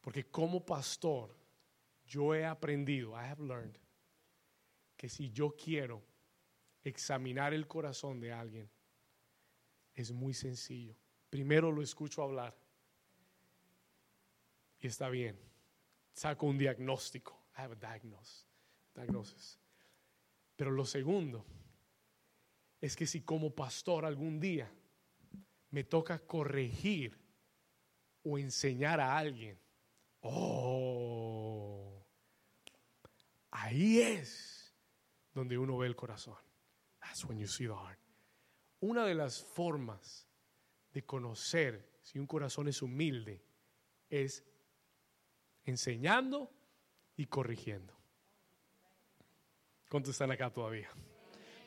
Porque 0.02 0.30
como 0.30 0.66
pastor, 0.66 1.34
yo 2.06 2.36
he 2.36 2.46
aprendido, 2.46 3.12
I 3.14 3.30
have 3.30 3.42
learned, 3.42 3.78
que 4.98 5.08
si 5.08 5.32
yo 5.32 5.56
quiero 5.56 6.04
examinar 6.84 7.54
el 7.54 7.70
corazón 7.70 8.20
de 8.20 8.34
alguien, 8.34 8.70
es 9.94 10.12
muy 10.12 10.34
sencillo. 10.34 10.98
Primero 11.30 11.72
lo 11.72 11.82
escucho 11.82 12.22
hablar 12.22 12.67
y 14.80 14.88
está 14.88 15.10
bien. 15.10 15.40
Saco 16.14 16.46
un 16.46 16.58
diagnóstico. 16.58 17.48
I 17.58 17.62
have 17.62 17.74
a 17.74 17.76
diagnosis. 17.76 18.48
diagnosis. 18.94 19.60
Pero 20.56 20.72
lo 20.72 20.86
segundo 20.86 21.46
es 22.82 22.96
que 22.96 23.08
si 23.08 23.22
como 23.22 23.54
pastor 23.54 24.06
algún 24.06 24.40
día 24.40 24.72
me 25.70 25.84
toca 25.84 26.20
corregir 26.20 27.20
o 28.24 28.38
enseñar 28.38 29.00
a 29.00 29.18
alguien, 29.18 29.60
oh, 30.22 32.06
ahí 33.52 34.00
es 34.00 34.76
donde 35.34 35.58
uno 35.58 35.78
ve 35.78 35.88
el 35.88 35.96
corazón. 35.96 36.38
That's 37.00 37.24
when 37.26 37.38
you 37.38 37.48
see 37.48 37.68
the 37.68 37.74
heart. 37.74 38.00
Una 38.80 39.06
de 39.06 39.16
las 39.16 39.44
formas 39.44 40.28
de 40.92 41.06
conocer 41.06 42.00
si 42.02 42.20
un 42.20 42.28
corazón 42.28 42.68
es 42.68 42.82
humilde 42.82 43.44
es 44.10 44.44
enseñando 45.68 46.50
y 47.18 47.26
corrigiendo. 47.26 47.94
¿Cuántos 49.90 50.12
están 50.12 50.32
acá 50.32 50.50
todavía? 50.50 50.90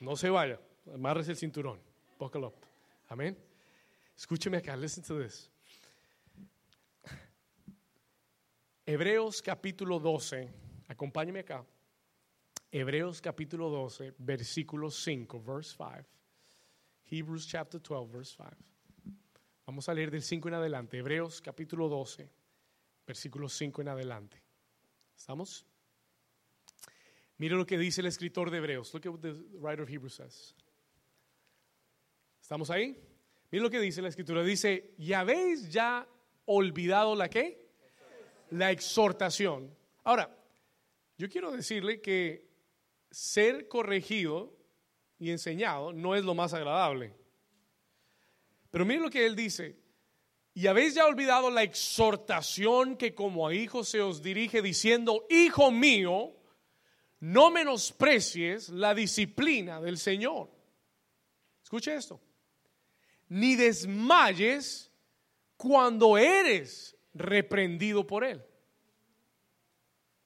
No 0.01 0.17
se 0.17 0.31
vaya, 0.31 0.59
amarres 0.93 1.29
el 1.29 1.37
cinturón. 1.37 1.79
Buckle 2.19 2.47
up. 2.47 2.55
Amén. 3.09 3.39
Escúcheme 4.17 4.57
acá, 4.57 4.77
listen 4.77 5.05
to 5.05 5.23
this. 5.23 5.51
Hebreos 8.87 9.41
capítulo 9.41 9.99
12, 9.99 10.49
acompáñeme 10.89 11.41
acá. 11.41 11.65
Hebreos 12.73 13.21
capítulo 13.21 13.69
12, 13.69 14.15
versículo 14.19 14.91
5, 14.91 15.43
verse 15.43 15.77
5. 15.77 16.09
Hebrews 17.05 17.47
chapter 17.47 17.81
12, 17.81 18.13
verse 18.13 18.35
5. 18.37 18.51
Vamos 19.67 19.89
a 19.89 19.95
leer 19.95 20.11
del 20.11 20.23
5 20.23 20.49
en 20.49 20.55
adelante. 20.55 20.99
Hebreos 20.99 21.41
capítulo 21.41 21.89
12, 21.89 22.29
versículo 23.07 23.49
5 23.49 23.83
en 23.83 23.89
adelante. 23.89 24.43
¿Estamos? 25.17 25.67
Mire 27.39 27.57
lo 27.57 27.67
que 27.67 27.79
dice 27.79 28.01
el 28.01 28.07
escritor 28.07 28.51
de 28.51 28.59
Hebreos. 28.59 28.93
Look 28.93 29.07
at 29.07 29.13
what 29.13 29.21
the 29.21 29.33
writer 29.59 29.83
of 29.83 29.89
Hebrews 29.89 30.15
says. 30.15 30.55
¿Estamos 32.41 32.71
ahí? 32.71 32.97
Mire 33.51 33.63
lo 33.63 33.71
que 33.71 33.81
dice 33.81 34.03
la 34.03 34.09
escritura. 34.09 34.43
Dice, 34.43 34.95
¿y 34.99 35.13
habéis 35.13 35.71
ya 35.71 36.07
olvidado 36.47 37.15
la 37.15 37.29
qué? 37.29 37.67
La 38.51 38.71
exhortación. 38.71 39.75
Ahora, 40.05 40.37
yo 41.17 41.29
quiero 41.29 41.51
decirle 41.51 42.01
que 42.01 42.49
ser 43.11 43.69
corregido 43.69 44.57
y 45.19 45.31
enseñado 45.31 45.93
no 45.93 46.15
es 46.15 46.25
lo 46.25 46.35
más 46.35 46.55
agradable. 46.55 47.15
Pero 48.71 48.85
mire 48.85 49.01
lo 49.01 49.11
que 49.11 49.27
él 49.27 49.37
dice. 49.37 49.77
Y 50.55 50.67
habéis 50.67 50.95
ya 50.95 51.07
olvidado 51.07 51.51
la 51.51 51.63
exhortación 51.63 52.97
que 52.97 53.15
como 53.15 53.47
a 53.47 53.55
hijos 53.55 53.89
se 53.89 54.01
os 54.01 54.21
dirige 54.23 54.63
diciendo, 54.63 55.27
hijo 55.31 55.71
mío, 55.71 56.35
no 57.21 57.51
menosprecies 57.51 58.69
la 58.71 58.95
disciplina 58.95 59.81
del 59.81 59.99
Señor. 59.99 60.51
Escuche 61.63 61.95
esto. 61.95 62.21
Ni 63.29 63.55
desmayes 63.55 64.91
cuando 65.57 66.19
eres 66.19 66.97
reprendido 67.15 68.07
por 68.07 68.25
Él. 68.25 68.43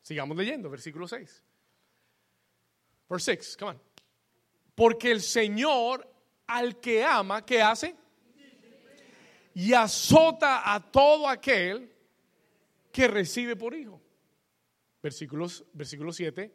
Sigamos 0.00 0.36
leyendo, 0.36 0.70
versículo 0.70 1.06
6. 1.06 1.42
Verse 3.08 3.36
6, 3.36 3.56
come 3.58 3.72
on. 3.72 3.82
Porque 4.74 5.10
el 5.10 5.20
Señor 5.20 6.10
al 6.46 6.80
que 6.80 7.04
ama, 7.04 7.44
¿qué 7.44 7.60
hace? 7.62 7.94
Y 9.54 9.72
azota 9.72 10.74
a 10.74 10.90
todo 10.90 11.28
aquel 11.28 11.92
que 12.92 13.08
recibe 13.08 13.56
por 13.56 13.74
hijo. 13.74 14.00
Versículos, 15.02 15.64
versículo 15.72 16.12
7. 16.12 16.54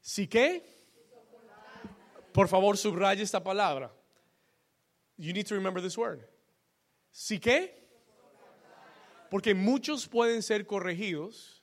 ¿Sí 0.00 0.26
qué? 0.26 0.74
Por 2.32 2.48
favor, 2.48 2.76
subraye 2.76 3.22
esta 3.22 3.42
palabra. 3.42 3.94
You 5.16 5.32
need 5.32 5.46
to 5.46 5.54
remember 5.54 5.82
this 5.82 5.96
word. 5.96 6.20
¿Sí 7.10 7.38
qué? 7.38 7.84
Porque 9.30 9.54
muchos 9.54 10.08
pueden 10.08 10.42
ser 10.42 10.66
corregidos 10.66 11.62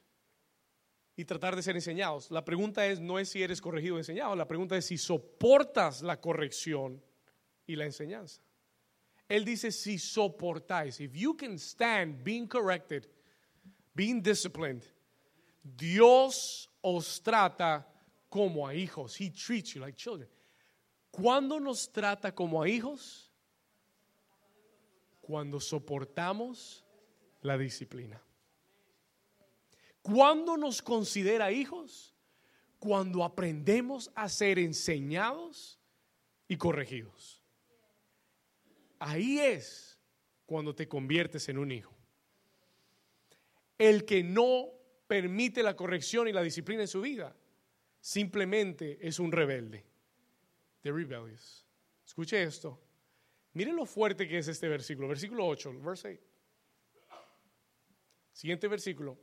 y 1.16 1.26
tratar 1.26 1.56
de 1.56 1.62
ser 1.62 1.76
enseñados. 1.76 2.32
La 2.32 2.46
pregunta 2.46 2.86
es 2.88 3.00
no 3.00 3.20
es 3.20 3.30
si 3.30 3.44
eres 3.44 3.62
corregido 3.62 3.96
o 3.96 3.98
enseñado, 3.98 4.36
la 4.36 4.48
pregunta 4.48 4.78
es 4.78 4.86
si 4.86 4.98
soportas 4.98 6.02
la 6.02 6.20
corrección 6.20 7.04
y 7.68 7.76
la 7.76 7.86
enseñanza. 7.86 8.42
Él 9.32 9.46
dice 9.46 9.72
si 9.72 9.98
soportáis, 9.98 11.00
if 11.00 11.16
you 11.16 11.38
can 11.38 11.58
stand 11.58 12.22
being 12.22 12.46
corrected, 12.46 13.08
being 13.96 14.22
disciplined, 14.22 14.84
Dios 15.64 16.68
os 16.84 17.22
trata 17.24 17.88
como 18.30 18.68
a 18.68 18.74
hijos. 18.74 19.16
He 19.16 19.30
treats 19.30 19.74
you 19.74 19.80
like 19.80 19.96
children. 19.96 20.28
¿Cuándo 21.12 21.62
nos 21.62 21.90
trata 21.94 22.36
como 22.36 22.62
a 22.62 22.68
hijos? 22.68 23.32
Cuando 25.22 25.62
soportamos 25.62 26.84
la 27.42 27.58
disciplina. 27.58 28.22
¿Cuándo 30.02 30.58
nos 30.58 30.82
considera 30.82 31.54
hijos? 31.54 32.14
Cuando 32.80 33.24
aprendemos 33.24 34.12
a 34.14 34.28
ser 34.28 34.60
enseñados 34.60 35.80
y 36.50 36.58
corregidos. 36.58 37.41
Ahí 39.04 39.40
es 39.40 40.00
cuando 40.46 40.76
te 40.76 40.88
conviertes 40.88 41.50
en 41.50 41.58
un 41.58 41.72
hijo. 41.72 41.92
El 43.76 44.06
que 44.06 44.22
no 44.24 44.68
permite 45.08 45.64
la 45.64 45.76
corrección 45.76 46.28
y 46.28 46.32
la 46.32 46.44
disciplina 46.44 46.84
en 46.84 46.88
su 46.88 47.02
vida 47.02 47.36
simplemente 48.00 49.00
es 49.02 49.18
un 49.18 49.32
rebelde. 49.32 49.84
The 50.84 50.92
rebellious. 50.92 51.66
Escuche 52.06 52.44
esto. 52.44 52.80
Miren 53.54 53.76
lo 53.76 53.88
fuerte 53.88 54.28
que 54.28 54.38
es 54.38 54.48
este 54.48 54.68
versículo. 54.68 55.08
Versículo 55.08 55.48
8, 55.48 55.80
verse 55.82 56.22
8. 57.10 57.18
Siguiente 58.34 58.68
versículo. 58.68 59.18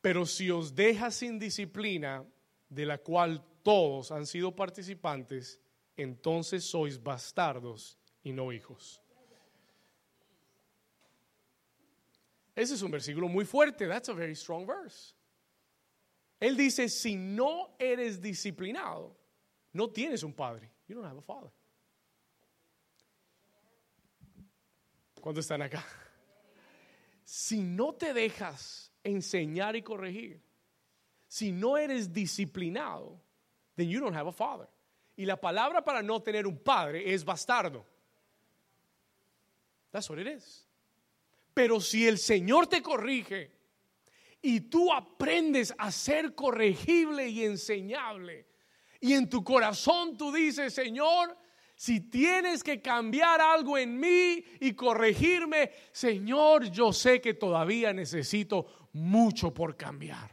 Pero 0.00 0.24
si 0.24 0.52
os 0.52 0.72
deja 0.72 1.10
sin 1.10 1.40
disciplina, 1.40 2.24
de 2.68 2.86
la 2.86 2.98
cual 2.98 3.44
todos 3.64 4.12
han 4.12 4.24
sido 4.24 4.54
participantes, 4.54 5.60
entonces 5.96 6.62
sois 6.62 7.02
bastardos 7.02 7.98
y 8.22 8.32
no 8.32 8.52
hijos. 8.52 9.02
Ese 12.54 12.74
es 12.74 12.82
un 12.82 12.90
versículo 12.90 13.28
muy 13.28 13.44
fuerte. 13.44 13.86
That's 13.88 14.08
a 14.08 14.12
very 14.12 14.34
strong 14.34 14.66
verse. 14.66 15.14
Él 16.38 16.56
dice, 16.56 16.88
si 16.88 17.16
no 17.16 17.76
eres 17.78 18.20
disciplinado, 18.20 19.16
no 19.72 19.88
tienes 19.90 20.22
un 20.22 20.32
padre. 20.32 20.70
You 20.88 20.96
don't 20.96 21.06
have 21.06 21.18
a 21.18 21.22
father. 21.22 21.50
¿Cuándo 25.20 25.40
están 25.40 25.62
acá? 25.62 25.84
Si 27.24 27.62
no 27.62 27.94
te 27.94 28.12
dejas 28.12 28.92
enseñar 29.04 29.76
y 29.76 29.82
corregir. 29.82 30.42
Si 31.28 31.52
no 31.52 31.78
eres 31.78 32.12
disciplinado, 32.12 33.20
then 33.76 33.88
you 33.88 34.00
don't 34.00 34.14
have 34.14 34.28
a 34.28 34.32
father. 34.32 34.68
Y 35.16 35.24
la 35.24 35.36
palabra 35.36 35.82
para 35.82 36.02
no 36.02 36.20
tener 36.20 36.46
un 36.46 36.58
padre 36.58 37.14
es 37.14 37.24
bastardo. 37.24 37.86
That's 39.92 40.08
what 40.08 40.18
it. 40.18 40.42
Pero 41.54 41.80
si 41.80 42.08
el 42.08 42.18
Señor 42.18 42.66
te 42.66 42.82
corrige 42.82 43.52
y 44.40 44.62
tú 44.62 44.92
aprendes 44.92 45.72
a 45.78 45.92
ser 45.92 46.34
corregible 46.34 47.28
y 47.28 47.44
enseñable, 47.44 48.46
y 49.00 49.12
en 49.12 49.28
tu 49.28 49.44
corazón 49.44 50.16
tú 50.16 50.32
dices, 50.32 50.72
Señor, 50.72 51.36
si 51.74 52.00
tienes 52.00 52.64
que 52.64 52.80
cambiar 52.80 53.40
algo 53.40 53.76
en 53.76 53.98
mí 53.98 54.42
y 54.60 54.72
corregirme, 54.72 55.72
Señor, 55.92 56.70
yo 56.70 56.92
sé 56.92 57.20
que 57.20 57.34
todavía 57.34 57.92
necesito 57.92 58.88
mucho 58.92 59.52
por 59.52 59.76
cambiar. 59.76 60.30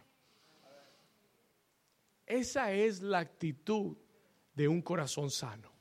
Esa 2.26 2.72
es 2.72 3.02
la 3.02 3.20
actitud 3.20 3.98
de 4.54 4.68
un 4.68 4.82
corazón 4.82 5.32
sano. 5.32 5.79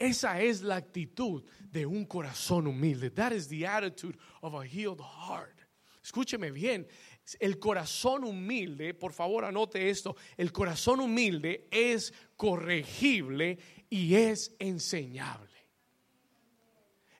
Esa 0.00 0.40
es 0.40 0.62
la 0.62 0.76
actitud 0.76 1.44
de 1.70 1.84
un 1.84 2.06
corazón 2.06 2.66
humilde. 2.66 3.10
That 3.10 3.32
is 3.32 3.48
the 3.48 3.66
attitude 3.66 4.16
of 4.40 4.54
a 4.54 4.64
healed 4.64 4.98
heart. 4.98 5.60
Escúcheme 6.02 6.50
bien, 6.50 6.88
el 7.38 7.58
corazón 7.58 8.24
humilde, 8.24 8.94
por 8.94 9.12
favor 9.12 9.44
anote 9.44 9.90
esto, 9.90 10.16
el 10.38 10.52
corazón 10.52 11.00
humilde 11.00 11.68
es 11.70 12.14
corregible 12.34 13.58
y 13.90 14.14
es 14.14 14.56
enseñable. 14.58 15.50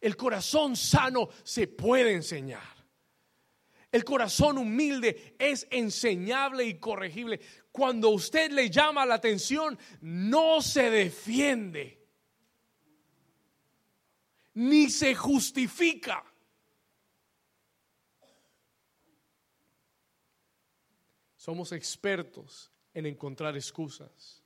El 0.01 0.17
corazón 0.17 0.75
sano 0.75 1.29
se 1.45 1.67
puede 1.67 2.15
enseñar. 2.15 2.81
El 3.93 4.05
corazón 4.05 4.57
humilde 4.57 5.35
es 5.39 5.67
enseñable 5.71 6.65
y 6.65 6.79
corregible. 6.79 7.41
Cuando 7.71 8.09
usted 8.09 8.51
le 8.53 8.71
llama 8.71 9.05
la 9.05 9.17
atención, 9.17 9.79
no 10.01 10.63
se 10.63 10.89
defiende, 10.89 12.00
ni 14.55 14.91
se 14.91 15.15
justifica. 15.15 16.25
Somos 21.37 21.73
expertos 21.73 22.71
en 22.93 23.07
encontrar 23.07 23.57
excusas, 23.57 24.43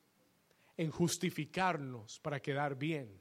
en 0.77 0.91
justificarnos 0.91 2.21
para 2.21 2.41
quedar 2.41 2.77
bien. 2.77 3.21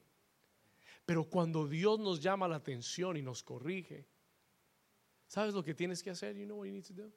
Pero 1.06 1.26
cuando 1.26 1.68
Dios 1.68 2.00
nos 2.00 2.22
llama 2.22 2.48
la 2.48 2.58
atención 2.58 3.18
y 3.18 3.22
nos 3.22 3.44
corrige, 3.44 4.08
¿sabes 5.28 5.54
lo 5.54 5.64
que 5.64 5.74
tienes 5.74 6.04
que 6.04 6.12
hacer? 6.12 6.38
You 6.38 6.46
know 6.46 6.58
what 6.58 6.68
you 6.68 6.74
need 6.74 6.86
to 6.86 6.94
do? 6.94 7.12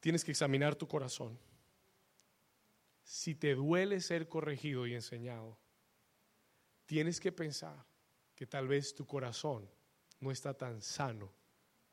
Tienes 0.00 0.24
que 0.24 0.32
examinar 0.32 0.74
tu 0.74 0.88
corazón. 0.88 1.38
Si 3.02 3.34
te 3.34 3.54
duele 3.54 4.00
ser 4.00 4.28
corregido 4.28 4.86
y 4.86 4.94
enseñado, 4.94 5.58
tienes 6.86 7.20
que 7.20 7.32
pensar 7.32 7.84
que 8.34 8.46
tal 8.46 8.68
vez 8.68 8.94
tu 8.94 9.06
corazón 9.06 9.70
no 10.20 10.30
está 10.30 10.54
tan 10.54 10.82
sano 10.82 11.32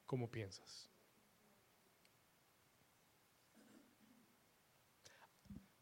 como 0.05 0.29
piensas. 0.29 0.89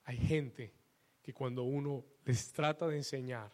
Hay 0.03 0.17
gente 0.17 0.73
que 1.21 1.33
cuando 1.33 1.63
uno 1.63 2.05
les 2.25 2.51
trata 2.51 2.87
de 2.87 2.97
enseñar 2.97 3.51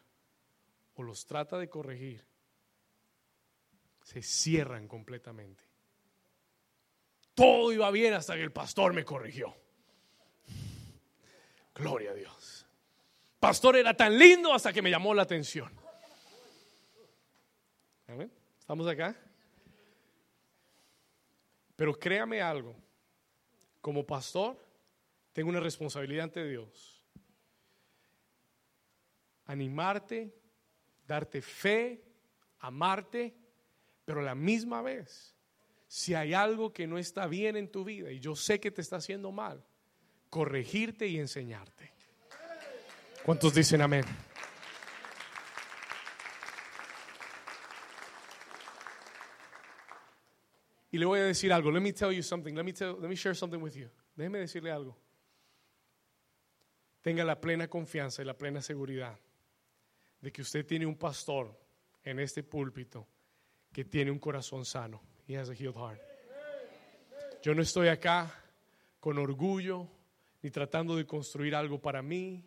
o 0.95 1.03
los 1.03 1.25
trata 1.25 1.57
de 1.57 1.69
corregir, 1.69 2.25
se 4.01 4.21
cierran 4.21 4.87
completamente. 4.87 5.63
Todo 7.33 7.73
iba 7.73 7.91
bien 7.91 8.13
hasta 8.13 8.35
que 8.35 8.43
el 8.43 8.53
pastor 8.53 8.93
me 8.93 9.03
corrigió. 9.03 9.53
Gloria 11.73 12.11
a 12.11 12.13
Dios. 12.13 12.34
Pastor 13.39 13.75
era 13.75 13.93
tan 13.95 14.17
lindo 14.17 14.53
hasta 14.53 14.73
que 14.73 14.81
me 14.81 14.89
llamó 14.89 15.13
la 15.13 15.23
atención. 15.23 15.71
¿Estamos 18.59 18.87
acá? 18.87 19.15
Pero 21.75 21.99
créame 21.99 22.41
algo, 22.41 22.75
como 23.81 24.05
pastor, 24.05 24.57
tengo 25.33 25.49
una 25.49 25.59
responsabilidad 25.59 26.23
ante 26.23 26.47
Dios. 26.47 27.03
Animarte, 29.45 30.33
darte 31.05 31.41
fe, 31.41 32.03
amarte, 32.59 33.35
pero 34.03 34.21
a 34.21 34.23
la 34.23 34.35
misma 34.35 34.81
vez, 34.81 35.35
si 35.87 36.15
hay 36.15 36.33
algo 36.33 36.73
que 36.73 36.87
no 36.87 36.97
está 36.97 37.27
bien 37.27 37.55
en 37.55 37.71
tu 37.71 37.83
vida 37.83 38.11
y 38.11 38.19
yo 38.19 38.35
sé 38.35 38.59
que 38.59 38.71
te 38.71 38.81
está 38.81 38.95
haciendo 38.95 39.31
mal, 39.31 39.63
corregirte 40.29 41.07
y 41.07 41.19
enseñarte. 41.19 41.94
¿Cuántos 43.25 43.53
dicen 43.53 43.81
amén? 43.81 44.05
Y 50.91 50.97
le 50.97 51.05
voy 51.05 51.19
a 51.19 51.23
decir 51.23 51.51
algo. 51.51 51.71
Let 51.71 51.81
me 51.81 51.91
tell 51.91 52.11
you 52.11 52.23
something. 52.23 52.53
Let 52.53 52.63
me, 52.63 52.71
tell, 52.71 52.97
let 53.01 53.09
me 53.09 53.15
share 53.15 53.35
something 53.35 53.59
with 53.59 53.73
you. 53.73 53.89
Déjeme 54.15 54.39
decirle 54.39 54.71
algo 54.71 54.97
tenga 57.05 57.23
la 57.23 57.39
plena 57.39 57.67
confianza 57.67 58.23
y 58.23 58.25
la 58.25 58.35
plena 58.35 58.63
seguridad 58.63 59.15
de 60.21 60.31
que 60.31 60.41
usted 60.41 60.65
tiene 60.65 60.87
un 60.87 60.95
pastor 60.95 61.55
en 62.03 62.19
este 62.19 62.41
púlpito 62.41 63.07
que 63.71 63.85
tiene 63.85 64.09
un 64.09 64.17
corazón 64.17 64.65
sano. 64.65 65.03
He 65.27 65.37
has 65.37 65.47
a 65.51 65.53
healed 65.53 65.75
heart. 65.75 66.01
Yo 67.43 67.53
no 67.53 67.61
estoy 67.61 67.89
acá 67.89 68.33
con 68.99 69.19
orgullo 69.19 69.87
ni 70.41 70.49
tratando 70.49 70.95
de 70.95 71.05
construir 71.05 71.53
algo 71.53 71.79
para 71.79 72.01
mí, 72.01 72.43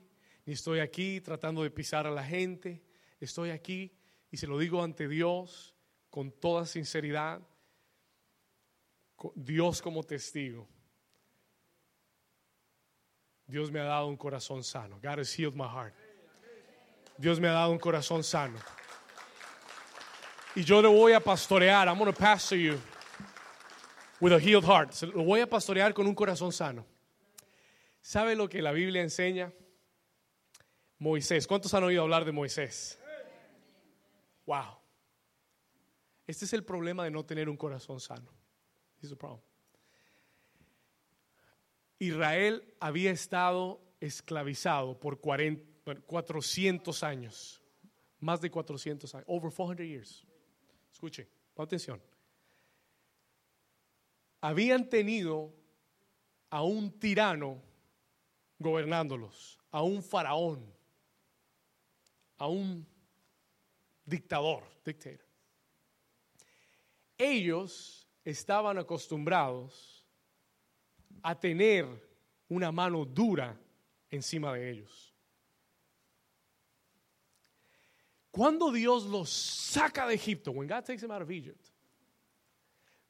ni 0.49 0.55
estoy 0.55 0.81
aquí 0.81 1.21
tratando 1.21 1.63
de 1.63 1.71
pisar 1.71 2.07
a 2.07 2.11
la 2.11 2.25
gente. 2.25 2.83
Estoy 3.21 3.51
aquí 3.51 3.93
y 4.31 4.39
se 4.39 4.47
lo 4.47 4.57
digo 4.57 4.83
ante 4.83 5.07
Dios 5.07 5.75
con 6.09 6.33
toda 6.33 6.65
sinceridad, 6.65 7.43
Dios 9.35 9.83
como 9.83 10.03
testigo 10.05 10.67
Dios 13.47 13.71
me 13.71 13.79
ha 13.81 13.85
dado 13.85 14.07
un 14.07 14.17
corazón 14.17 14.65
sano. 14.65 14.99
God 15.03 15.19
has 15.19 15.39
healed 15.39 15.55
my 15.55 15.69
heart. 15.69 15.93
Dios 17.19 17.39
me 17.39 17.49
ha 17.49 17.53
dado 17.53 17.71
un 17.71 17.79
corazón 17.79 18.25
sano. 18.25 18.59
Y 20.55 20.65
yo 20.65 20.81
le 20.81 20.89
voy 20.89 21.13
a 21.13 21.21
pastorear. 21.21 21.89
I'm 21.89 21.99
going 21.99 22.11
to 22.11 22.19
pastor 22.19 22.57
you 22.57 22.81
with 24.19 24.33
a 24.33 24.39
healed 24.39 24.65
heart. 24.65 24.95
Lo 25.15 25.25
voy 25.25 25.41
a 25.41 25.47
pastorear 25.47 25.93
con 25.93 26.07
un 26.07 26.15
corazón 26.15 26.53
sano. 26.53 26.87
¿Sabe 28.01 28.35
lo 28.35 28.49
que 28.49 28.63
la 28.63 28.73
Biblia 28.73 29.03
enseña? 29.03 29.53
Moisés. 30.99 31.47
¿Cuántos 31.47 31.73
han 31.75 31.85
oído 31.85 32.03
hablar 32.03 32.25
de 32.25 32.33
Moisés? 32.33 32.99
Wow. 34.47 34.79
Este 36.27 36.45
es 36.45 36.53
el 36.53 36.65
problema 36.65 37.05
de 37.05 37.11
no 37.11 37.25
tener 37.25 37.49
un 37.49 37.57
corazón 37.57 38.01
sano. 38.01 38.31
Israel 41.99 42.75
había 42.81 43.11
estado 43.11 43.81
esclavizado 44.01 44.99
por 44.99 45.21
400 45.21 47.03
años, 47.03 47.63
más 48.21 48.41
de 48.41 48.51
400 48.51 49.15
años, 49.15 49.25
over 49.29 49.53
400 49.53 49.87
years. 49.87 50.27
Escuche, 50.93 51.29
pon 51.55 51.65
atención. 51.65 52.03
Habían 54.41 54.89
tenido 54.89 55.55
a 56.51 56.63
un 56.63 56.99
tirano 56.99 57.63
gobernándolos, 58.59 59.59
a 59.71 59.83
un 59.83 60.03
faraón, 60.03 60.78
a 62.39 62.49
un 62.49 62.87
dictador, 64.05 64.65
dictator. 64.85 65.27
Ellos 67.17 68.07
estaban 68.25 68.79
acostumbrados 68.79 70.07
a 71.23 71.35
tener 71.39 71.87
una 72.49 72.71
mano 72.71 73.05
dura 73.05 73.59
encima 74.11 74.53
de 74.53 74.71
ellos. 74.71 75.15
Cuando 78.31 78.71
Dios 78.71 79.05
los 79.05 79.31
saca 79.31 80.07
de 80.07 80.15
Egipto, 80.15 80.53
when 80.53 80.69
God 80.69 80.85
takes 80.85 81.01
them 81.01 81.11
out 81.11 81.23
of 81.23 81.31
Egypt, 81.31 81.71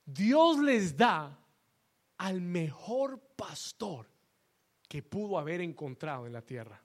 Dios 0.06 0.58
les 0.58 0.96
da 0.96 1.36
al 2.16 2.40
mejor 2.40 3.20
pastor 3.36 4.06
que 4.88 5.02
pudo 5.02 5.38
haber 5.38 5.60
encontrado 5.60 6.26
en 6.26 6.32
la 6.32 6.40
tierra. 6.40 6.82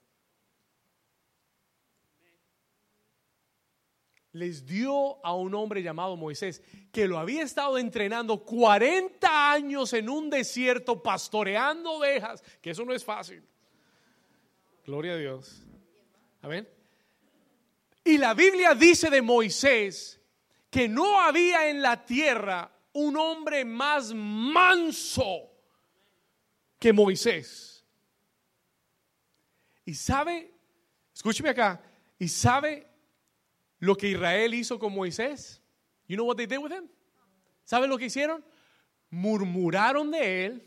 Les 4.34 4.66
dio 4.66 5.24
a 5.24 5.32
un 5.34 5.54
hombre 5.54 5.80
llamado 5.80 6.16
Moisés, 6.16 6.60
que 6.92 7.06
lo 7.06 7.18
había 7.18 7.42
estado 7.42 7.78
entrenando 7.78 8.44
40 8.44 9.52
años 9.52 9.92
en 9.92 10.10
un 10.10 10.28
desierto 10.28 11.00
pastoreando 11.00 11.92
ovejas, 11.92 12.42
que 12.60 12.70
eso 12.70 12.84
no 12.84 12.92
es 12.92 13.04
fácil. 13.04 13.44
Gloria 14.84 15.12
a 15.12 15.16
Dios. 15.16 15.62
Amén. 16.42 16.68
Y 18.02 18.18
la 18.18 18.34
Biblia 18.34 18.74
dice 18.74 19.08
de 19.08 19.22
Moisés 19.22 20.20
que 20.68 20.88
no 20.88 21.20
había 21.20 21.70
en 21.70 21.80
la 21.80 22.04
tierra 22.04 22.70
un 22.92 23.16
hombre 23.16 23.64
más 23.64 24.12
manso 24.12 25.48
que 26.80 26.92
Moisés. 26.92 27.84
Y 29.84 29.94
sabe, 29.94 30.52
escúcheme 31.14 31.50
acá, 31.50 31.80
y 32.18 32.26
sabe 32.26 32.93
lo 33.84 33.96
que 33.96 34.08
Israel 34.08 34.54
hizo 34.54 34.78
con 34.78 34.94
Moisés. 34.94 35.60
You 36.06 36.16
know 36.16 36.26
what 36.26 36.36
they 36.36 36.46
did 36.46 36.58
with 36.58 36.72
him? 36.72 36.88
¿Sabe 37.64 37.86
lo 37.86 37.98
que 37.98 38.06
hicieron? 38.06 38.44
Murmuraron 39.10 40.10
de 40.10 40.46
él, 40.46 40.62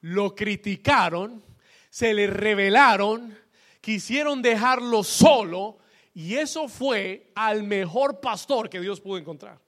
lo 0.00 0.34
criticaron, 0.34 1.42
se 1.90 2.12
le 2.12 2.26
rebelaron, 2.26 3.36
quisieron 3.80 4.42
dejarlo 4.42 5.02
solo 5.02 5.78
y 6.14 6.34
eso 6.34 6.68
fue 6.68 7.30
al 7.34 7.62
mejor 7.62 8.20
pastor 8.20 8.68
que 8.68 8.80
Dios 8.80 9.00
pudo 9.00 9.18
encontrar. 9.18 9.58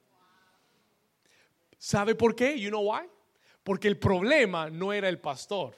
¿Sabe 1.78 2.14
por 2.14 2.34
qué? 2.34 2.59
You 2.59 2.68
know 2.68 2.93
why? 2.93 3.09
Porque 3.62 3.88
el 3.88 3.99
problema 3.99 4.68
no 4.68 4.93
era 4.93 5.09
el 5.09 5.18
pastor. 5.18 5.74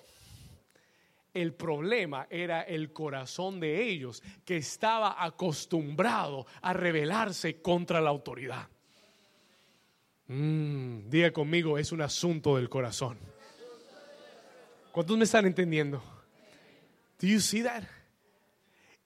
El 1.32 1.54
problema 1.54 2.26
era 2.28 2.62
el 2.62 2.92
corazón 2.92 3.58
de 3.58 3.82
ellos 3.82 4.22
que 4.44 4.58
estaba 4.58 5.22
acostumbrado 5.22 6.46
a 6.60 6.72
rebelarse 6.72 7.62
contra 7.62 8.00
la 8.00 8.10
autoridad. 8.10 8.68
Mm, 10.28 11.08
diga 11.08 11.30
conmigo, 11.30 11.78
es 11.78 11.92
un 11.92 12.02
asunto 12.02 12.56
del 12.56 12.68
corazón. 12.68 13.18
¿Cuántos 14.92 15.16
me 15.16 15.24
están 15.24 15.46
entendiendo? 15.46 16.02
Do 17.18 17.26
you 17.26 17.40
see 17.40 17.62
that? 17.62 17.84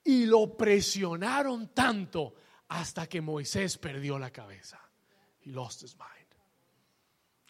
Y 0.03 0.25
lo 0.25 0.57
presionaron 0.57 1.69
tanto 1.69 2.33
hasta 2.67 3.07
que 3.07 3.21
Moisés 3.21 3.77
perdió 3.77 4.19
la 4.19 4.31
cabeza. 4.31 4.81
He 5.45 5.51
lost 5.51 5.83
his 5.83 5.95
mind. 5.95 6.27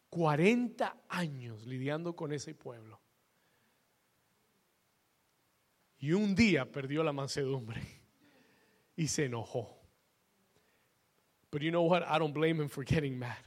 40 0.09 0.97
años 1.09 1.65
lidiando 1.65 2.15
con 2.15 2.31
ese 2.31 2.53
pueblo. 2.53 2.99
Y 5.99 6.11
un 6.11 6.35
día 6.35 6.71
perdió 6.71 7.03
la 7.03 7.11
mansedumbre 7.11 7.81
y 8.95 9.07
se 9.07 9.25
enojó. 9.25 9.77
But 11.51 11.61
you 11.61 11.71
know 11.71 11.83
what? 11.83 12.03
I 12.03 12.19
don't 12.19 12.33
blame 12.33 12.61
him 12.61 12.69
for 12.69 12.83
getting 12.83 13.17
mad. 13.17 13.37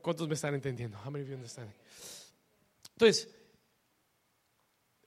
¿Cuántos 0.00 0.28
me 0.28 0.34
están 0.34 0.54
entendiendo? 0.54 0.98
How 0.98 1.10
many 1.10 1.24
of 1.24 1.28
you 1.28 1.34
understand? 1.34 1.70
Entonces, 2.92 3.28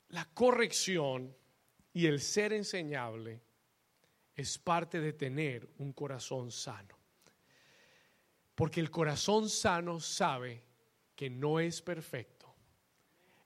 la 0.10 0.26
corrección 0.34 1.36
y 1.94 2.08
el 2.08 2.22
ser 2.22 2.54
enseñable 2.54 3.42
es 4.36 4.58
parte 4.58 5.00
de 5.00 5.14
tener 5.14 5.70
un 5.78 5.94
corazón 5.94 6.52
sano. 6.52 6.98
Porque 8.54 8.80
el 8.80 8.92
corazón 8.92 9.50
sano 9.50 10.00
sabe 10.00 10.64
que 11.16 11.30
no 11.30 11.60
es 11.60 11.82
perfecto. 11.82 12.35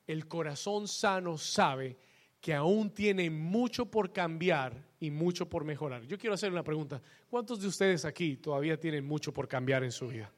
El 0.10 0.28
corazón 0.28 0.88
sano 0.88 1.38
sabe 1.38 1.95
que 2.41 2.55
aún 2.55 2.89
tiene 2.89 3.30
mucho 3.30 3.86
por 3.86 4.12
cambiar 4.12 4.74
y 4.99 5.12
mucho 5.12 5.47
por 5.47 5.64
mejorar. 5.64 6.03
Yo 6.07 6.18
quiero 6.18 6.34
hacer 6.34 6.51
una 6.51 6.64
pregunta. 6.64 6.99
¿Cuántos 7.30 7.62
de 7.62 7.68
ustedes 7.68 8.05
aquí 8.05 8.36
todavía 8.36 8.80
tienen 8.80 9.05
mucho 9.05 9.32
por 9.32 9.47
cambiar 9.47 9.84
en 9.84 9.91
su 9.91 10.07
vida? 10.07 10.34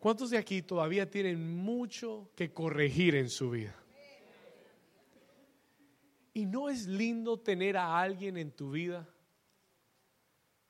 ¿Cuántos 0.00 0.30
de 0.30 0.38
aquí 0.38 0.62
todavía 0.62 1.10
tienen 1.10 1.58
mucho 1.58 2.30
que 2.34 2.54
corregir 2.54 3.16
en 3.16 3.28
su 3.28 3.50
vida? 3.50 3.76
¿Y 6.32 6.46
no 6.46 6.70
es 6.70 6.86
lindo 6.86 7.38
tener 7.38 7.76
a 7.76 8.00
alguien 8.00 8.38
en 8.38 8.52
tu 8.52 8.70
vida 8.70 9.06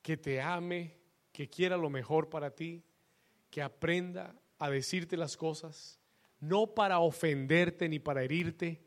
que 0.02 0.16
te 0.16 0.42
ame, 0.42 0.98
que 1.30 1.48
quiera 1.48 1.76
lo 1.76 1.90
mejor 1.90 2.28
para 2.28 2.50
ti, 2.50 2.82
que 3.50 3.62
aprenda 3.62 4.34
a 4.58 4.68
decirte 4.68 5.16
las 5.16 5.36
cosas, 5.36 6.00
no 6.44 6.74
para 6.74 6.98
ofenderte 6.98 7.88
ni 7.88 7.98
para 7.98 8.22
herirte, 8.22 8.82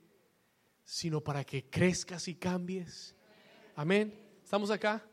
sino 0.84 1.22
para 1.22 1.44
que 1.44 1.70
crezcas 1.70 2.28
y 2.28 2.36
cambies? 2.36 3.16
Amén. 3.76 4.14
¿Estamos 4.44 4.72
acá? 4.72 5.06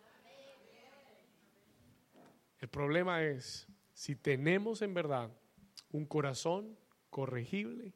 El 2.60 2.68
problema 2.68 3.22
es 3.22 3.66
si 3.92 4.16
tenemos 4.16 4.82
en 4.82 4.94
verdad 4.94 5.30
un 5.90 6.06
corazón 6.06 6.78
corregible 7.10 7.94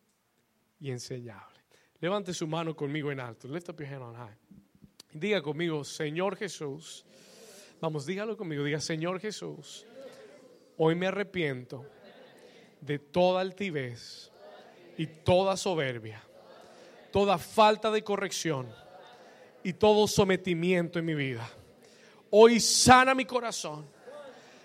y 0.78 0.90
enseñable. 0.90 1.58
Levante 2.00 2.32
su 2.32 2.46
mano 2.46 2.76
conmigo 2.76 3.10
en 3.10 3.20
alto. 3.20 3.48
Lift 3.48 3.70
up 3.70 3.78
your 3.78 3.88
hand 3.88 4.02
on 4.02 4.14
high. 4.14 4.36
Diga 5.12 5.42
conmigo, 5.42 5.84
Señor 5.84 6.36
Jesús. 6.36 7.04
Vamos, 7.80 8.06
dígalo 8.06 8.36
conmigo. 8.36 8.62
Diga, 8.62 8.80
Señor 8.80 9.20
Jesús. 9.20 9.86
Hoy 10.76 10.94
me 10.94 11.06
arrepiento 11.06 11.84
de 12.80 12.98
toda 12.98 13.40
altivez 13.40 14.27
y 14.98 15.06
toda 15.06 15.56
soberbia, 15.56 16.22
toda 17.10 17.38
falta 17.38 17.90
de 17.90 18.04
corrección 18.04 18.68
y 19.64 19.72
todo 19.72 20.06
sometimiento 20.06 20.98
en 20.98 21.06
mi 21.06 21.14
vida. 21.14 21.48
Hoy 22.30 22.60
sana 22.60 23.14
mi 23.14 23.24
corazón 23.24 23.86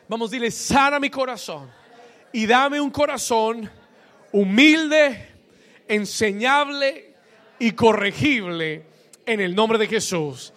Vamos, 0.08 0.32
dile, 0.32 0.52
sana 0.52 1.00
mi 1.00 1.10
corazón 1.10 1.72
y 2.32 2.46
dame 2.46 2.82
un 2.82 2.90
corazón 2.90 3.70
humilde, 4.32 5.30
enseñable 5.88 7.16
y 7.60 7.72
corregible 7.72 8.86
en 9.26 9.40
el 9.40 9.56
nombre 9.56 9.78
de 9.78 9.88
Jesús. 9.88 10.54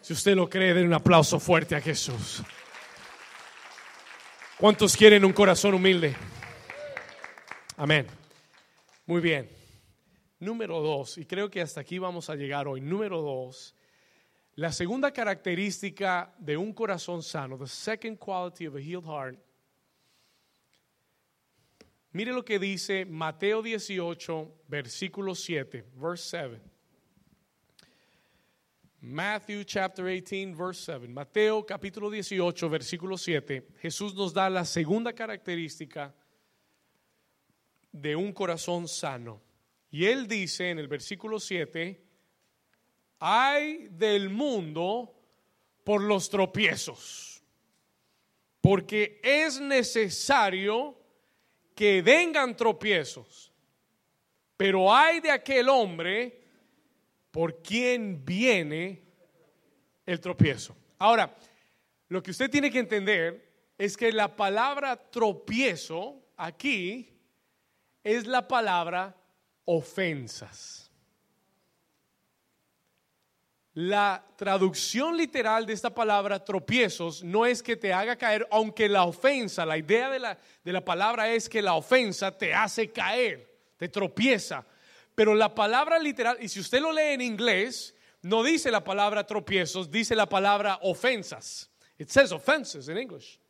Si 0.00 0.12
usted 0.12 0.34
lo 0.34 0.48
cree, 0.48 0.72
den 0.72 0.86
un 0.86 0.94
aplauso 0.94 1.38
fuerte 1.38 1.74
a 1.74 1.80
Jesús. 1.80 2.42
¿Cuántos 4.56 4.96
quieren 4.96 5.24
un 5.24 5.32
corazón 5.32 5.74
humilde? 5.74 6.16
Amén. 7.76 8.06
Muy 9.06 9.20
bien. 9.20 9.48
Número 10.40 10.80
dos, 10.80 11.16
y 11.16 11.24
creo 11.24 11.48
que 11.48 11.60
hasta 11.60 11.80
aquí 11.80 11.98
vamos 11.98 12.28
a 12.28 12.34
llegar 12.34 12.66
hoy. 12.66 12.80
Número 12.80 13.22
dos, 13.22 13.74
la 14.56 14.72
segunda 14.72 15.12
característica 15.12 16.34
de 16.38 16.56
un 16.56 16.72
corazón 16.72 17.22
sano, 17.22 17.56
the 17.56 17.68
second 17.68 18.18
quality 18.18 18.66
of 18.66 18.74
a 18.74 18.80
healed 18.80 19.04
heart, 19.04 19.38
mire 22.10 22.32
lo 22.32 22.44
que 22.44 22.58
dice 22.58 23.06
Mateo 23.06 23.62
18, 23.62 24.64
versículo 24.68 25.36
7, 25.36 25.84
verse 25.94 26.24
7. 26.24 26.60
Matthew 29.00 29.62
chapter 29.64 30.06
18, 30.06 30.52
verse 30.56 30.80
7. 30.80 31.06
Mateo 31.06 31.64
capítulo 31.64 32.10
18, 32.10 32.68
versículo 32.68 33.16
7. 33.16 33.68
Jesús 33.80 34.14
nos 34.16 34.34
da 34.34 34.50
la 34.50 34.64
segunda 34.64 35.12
característica 35.12 36.12
de 38.00 38.14
un 38.16 38.32
corazón 38.32 38.88
sano. 38.88 39.42
Y 39.90 40.06
él 40.06 40.28
dice 40.28 40.70
en 40.70 40.78
el 40.78 40.88
versículo 40.88 41.40
7, 41.40 42.02
hay 43.18 43.88
del 43.90 44.28
mundo 44.30 45.14
por 45.84 46.02
los 46.02 46.28
tropiezos. 46.28 47.42
Porque 48.60 49.20
es 49.22 49.60
necesario 49.60 50.98
que 51.74 52.02
vengan 52.02 52.56
tropiezos. 52.56 53.52
Pero 54.56 54.92
hay 54.92 55.20
de 55.20 55.30
aquel 55.30 55.68
hombre 55.68 56.42
por 57.30 57.62
quien 57.62 58.24
viene 58.24 59.02
el 60.04 60.20
tropiezo. 60.20 60.76
Ahora, 60.98 61.36
lo 62.08 62.22
que 62.22 62.30
usted 62.30 62.50
tiene 62.50 62.70
que 62.70 62.78
entender 62.78 63.46
es 63.78 63.96
que 63.96 64.10
la 64.12 64.34
palabra 64.34 64.96
tropiezo 64.96 66.22
aquí 66.36 67.15
es 68.06 68.24
la 68.24 68.46
palabra 68.46 69.16
ofensas. 69.64 70.88
La 73.74 74.24
traducción 74.36 75.16
literal 75.16 75.66
de 75.66 75.72
esta 75.72 75.92
palabra 75.92 76.42
tropiezos 76.42 77.24
no 77.24 77.44
es 77.44 77.64
que 77.64 77.74
te 77.76 77.92
haga 77.92 78.14
caer, 78.16 78.46
aunque 78.52 78.88
la 78.88 79.02
ofensa, 79.02 79.66
la 79.66 79.76
idea 79.76 80.08
de 80.08 80.20
la, 80.20 80.38
de 80.62 80.72
la 80.72 80.84
palabra 80.84 81.28
es 81.30 81.48
que 81.48 81.60
la 81.60 81.74
ofensa 81.74 82.30
te 82.30 82.54
hace 82.54 82.92
caer, 82.92 83.52
te 83.76 83.88
tropieza. 83.88 84.64
Pero 85.16 85.34
la 85.34 85.52
palabra 85.52 85.98
literal, 85.98 86.38
y 86.40 86.48
si 86.48 86.60
usted 86.60 86.80
lo 86.80 86.92
lee 86.92 87.14
en 87.14 87.20
inglés, 87.20 87.92
no 88.22 88.44
dice 88.44 88.70
la 88.70 88.84
palabra 88.84 89.26
tropiezos, 89.26 89.90
dice 89.90 90.14
la 90.14 90.28
palabra 90.28 90.78
ofensas. 90.82 91.68
It 91.98 92.08
says 92.08 92.30
offenses 92.30 92.88
in 92.88 92.98
English. 92.98 93.40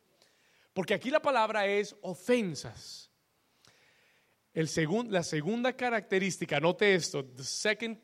Porque 0.73 0.95
aquí 0.95 1.11
la 1.11 1.21
palabra 1.21 1.67
es 1.67 1.95
ofensas. 2.01 3.06
La 4.57 5.21
segunda 5.21 5.73
característica, 5.73 6.59
note 6.59 6.95
esto, 6.95 7.23
the 7.23 7.43
second 7.43 7.95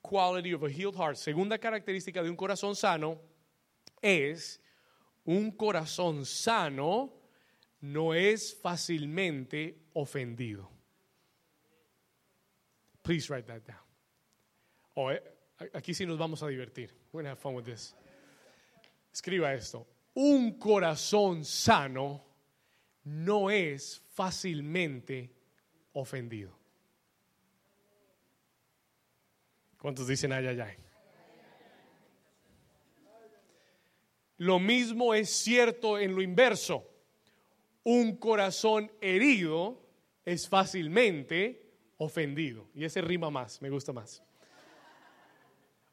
quality 0.00 0.52
of 0.52 0.62
a 0.62 0.68
healed 0.68 0.94
heart, 0.94 1.16
segunda 1.16 1.58
característica 1.58 2.22
de 2.22 2.30
un 2.30 2.36
corazón 2.36 2.76
sano 2.76 3.20
es 4.00 4.60
un 5.24 5.50
corazón 5.50 6.24
sano 6.24 7.12
no 7.80 8.14
es 8.14 8.54
fácilmente 8.54 9.88
ofendido. 9.94 10.70
Please 13.02 13.28
write 13.28 13.48
that 13.48 13.66
down. 13.66 13.82
Oh, 14.94 15.10
eh, 15.10 15.20
aquí 15.74 15.92
sí 15.92 16.06
nos 16.06 16.18
vamos 16.18 16.40
a 16.40 16.46
divertir. 16.46 16.92
We're 17.12 17.22
gonna 17.22 17.30
have 17.30 17.40
fun 17.40 17.56
with 17.56 17.64
this. 17.64 17.96
Escriba 19.12 19.52
esto. 19.54 19.84
Un 20.14 20.56
corazón 20.56 21.44
sano 21.44 22.22
no 23.02 23.50
es 23.50 24.00
fácilmente 24.14 25.35
ofendido. 25.96 26.54
¿Cuántos 29.78 30.06
dicen 30.06 30.32
ay, 30.32 30.46
ay, 30.46 30.60
ay? 30.60 30.76
Lo 34.38 34.58
mismo 34.58 35.14
es 35.14 35.30
cierto 35.30 35.98
en 35.98 36.14
lo 36.14 36.20
inverso. 36.20 36.86
Un 37.82 38.16
corazón 38.16 38.92
herido 39.00 39.82
es 40.24 40.46
fácilmente 40.46 41.72
ofendido. 41.96 42.68
Y 42.74 42.84
ese 42.84 43.00
rima 43.00 43.30
más, 43.30 43.62
me 43.62 43.70
gusta 43.70 43.94
más. 43.94 44.22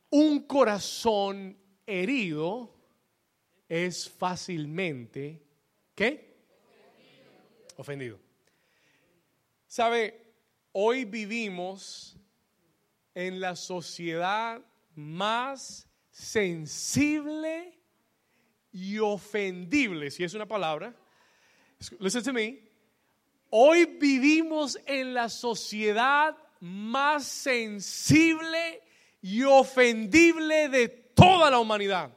Un 0.10 0.41
corazón 0.41 1.58
herido 1.86 2.76
es 3.70 4.10
fácilmente, 4.10 5.41
¿qué? 5.95 6.36
Ofendido. 7.78 8.22
¿Sabe? 9.74 10.21
Hoy 10.71 11.03
vivimos 11.03 12.15
en 13.15 13.39
la 13.39 13.55
sociedad 13.55 14.61
más 14.93 15.89
sensible 16.11 17.80
y 18.71 18.99
ofendible, 18.99 20.11
si 20.11 20.24
es 20.24 20.36
una 20.36 20.45
palabra. 20.45 20.95
Listen 21.99 22.21
to 22.21 22.34
me. 22.34 22.59
Hoy 23.49 23.86
vivimos 23.86 24.78
en 24.86 25.15
la 25.15 25.28
sociedad 25.28 26.38
más 26.59 27.26
sensible 27.26 28.84
y 29.24 29.41
ofendible 29.41 30.69
de 30.69 30.88
toda 30.88 31.49
la 31.49 31.57
humanidad. 31.57 32.15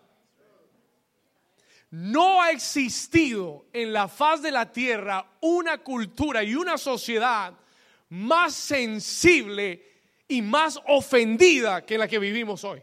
No 1.90 2.42
ha 2.42 2.50
existido 2.50 3.66
en 3.72 3.92
la 3.92 4.08
faz 4.08 4.42
de 4.42 4.50
la 4.50 4.70
tierra 4.70 5.24
una 5.40 5.78
cultura 5.78 6.42
y 6.42 6.54
una 6.54 6.78
sociedad 6.78 7.54
más 8.08 8.54
sensible 8.54 9.82
y 10.28 10.42
más 10.42 10.80
ofendida 10.88 11.84
que 11.84 11.98
la 11.98 12.08
que 12.08 12.18
vivimos 12.18 12.64
hoy. 12.64 12.82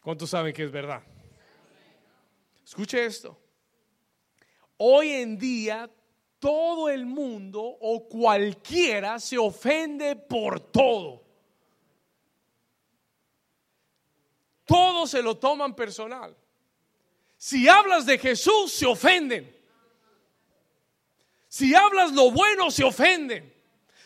¿Cuántos 0.00 0.30
saben 0.30 0.52
que 0.52 0.64
es 0.64 0.72
verdad? 0.72 1.02
Escuche 2.64 3.04
esto. 3.04 3.38
Hoy 4.78 5.10
en 5.10 5.38
día 5.38 5.90
todo 6.38 6.88
el 6.88 7.04
mundo 7.04 7.60
o 7.62 8.08
cualquiera 8.08 9.20
se 9.20 9.36
ofende 9.36 10.16
por 10.16 10.58
todo. 10.58 11.22
Todos 14.64 15.10
se 15.10 15.22
lo 15.22 15.36
toman 15.36 15.74
personal. 15.74 16.34
Si 17.42 17.66
hablas 17.70 18.04
de 18.04 18.18
Jesús, 18.18 18.70
se 18.70 18.84
ofenden. 18.84 19.50
Si 21.48 21.74
hablas 21.74 22.12
lo 22.12 22.30
bueno, 22.30 22.70
se 22.70 22.84
ofenden. 22.84 23.50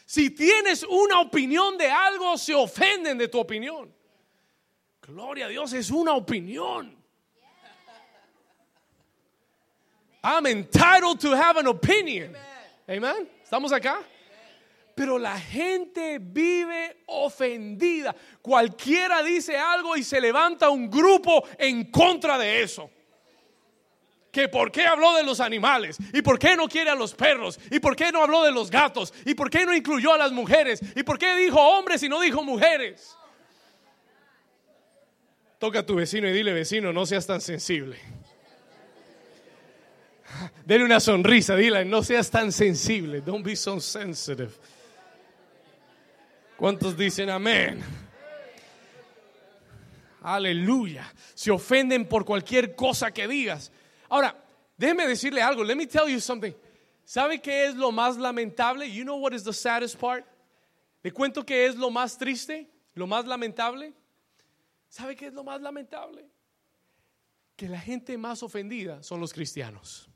Si 0.06 0.30
tienes 0.30 0.84
una 0.84 1.18
opinión 1.18 1.76
de 1.76 1.90
algo, 1.90 2.38
se 2.38 2.54
ofenden 2.54 3.18
de 3.18 3.26
tu 3.26 3.40
opinión. 3.40 3.92
Gloria 5.02 5.46
a 5.46 5.48
Dios, 5.48 5.72
es 5.72 5.90
una 5.90 6.12
opinión. 6.14 6.96
I'm 10.22 10.46
entitled 10.46 11.18
to 11.18 11.34
have 11.34 11.58
an 11.58 11.66
opinion. 11.66 12.36
Amen. 12.88 13.28
¿Estamos 13.42 13.72
acá? 13.72 13.98
Pero 14.94 15.18
la 15.18 15.40
gente 15.40 16.20
vive 16.20 17.02
ofendida. 17.06 18.14
Cualquiera 18.40 19.24
dice 19.24 19.58
algo 19.58 19.96
y 19.96 20.04
se 20.04 20.20
levanta 20.20 20.70
un 20.70 20.88
grupo 20.88 21.42
en 21.58 21.90
contra 21.90 22.38
de 22.38 22.62
eso. 22.62 22.88
Que 24.34 24.48
por 24.48 24.72
qué 24.72 24.84
habló 24.84 25.14
de 25.14 25.22
los 25.22 25.38
animales 25.38 25.96
y 26.12 26.20
por 26.20 26.40
qué 26.40 26.56
no 26.56 26.66
quiere 26.66 26.90
a 26.90 26.96
los 26.96 27.14
perros 27.14 27.56
y 27.70 27.78
por 27.78 27.94
qué 27.94 28.10
no 28.10 28.20
habló 28.20 28.42
de 28.42 28.50
los 28.50 28.68
gatos 28.68 29.14
y 29.24 29.32
por 29.34 29.48
qué 29.48 29.64
no 29.64 29.72
incluyó 29.72 30.12
a 30.12 30.18
las 30.18 30.32
mujeres 30.32 30.80
y 30.96 31.04
por 31.04 31.20
qué 31.20 31.36
dijo 31.36 31.60
hombres 31.60 32.02
y 32.02 32.08
no 32.08 32.20
dijo 32.20 32.42
mujeres. 32.42 33.16
Toca 35.60 35.78
a 35.78 35.86
tu 35.86 35.94
vecino 35.94 36.28
y 36.28 36.32
dile 36.32 36.52
vecino, 36.52 36.92
no 36.92 37.06
seas 37.06 37.28
tan 37.28 37.40
sensible. 37.40 37.96
Dele 40.66 40.84
una 40.84 40.98
sonrisa, 40.98 41.54
dile, 41.54 41.84
no 41.84 42.02
seas 42.02 42.28
tan 42.28 42.50
sensible. 42.50 43.20
Don't 43.20 43.46
be 43.46 43.54
so 43.54 43.78
sensitive. 43.78 44.50
¿Cuántos 46.56 46.96
dicen 46.96 47.30
amén? 47.30 47.80
Aleluya. 50.22 51.12
Se 51.34 51.52
ofenden 51.52 52.08
por 52.08 52.24
cualquier 52.24 52.74
cosa 52.74 53.12
que 53.12 53.28
digas. 53.28 53.70
Ahora, 54.08 54.34
déjeme 54.76 55.06
decirle 55.06 55.42
algo. 55.42 55.64
Let 55.64 55.76
me 55.76 55.86
tell 55.86 56.08
you 56.08 56.20
something. 56.20 56.54
¿Sabe 57.04 57.40
qué 57.40 57.66
es 57.66 57.74
lo 57.74 57.92
más 57.92 58.16
lamentable? 58.16 58.90
You 58.90 59.04
know 59.04 59.16
what 59.16 59.32
is 59.32 59.44
the 59.44 59.52
saddest 59.52 59.98
part? 59.98 60.24
Le 61.02 61.12
cuento 61.12 61.44
qué 61.44 61.66
es 61.66 61.76
lo 61.76 61.90
más 61.90 62.16
triste, 62.16 62.66
lo 62.94 63.06
más 63.06 63.26
lamentable. 63.26 63.92
¿Sabe 64.88 65.14
qué 65.14 65.26
es 65.26 65.34
lo 65.34 65.44
más 65.44 65.60
lamentable? 65.60 66.24
Que 67.56 67.68
la 67.68 67.78
gente 67.78 68.16
más 68.16 68.42
ofendida 68.42 69.02
son 69.02 69.20
los 69.20 69.32
cristianos. 69.32 70.08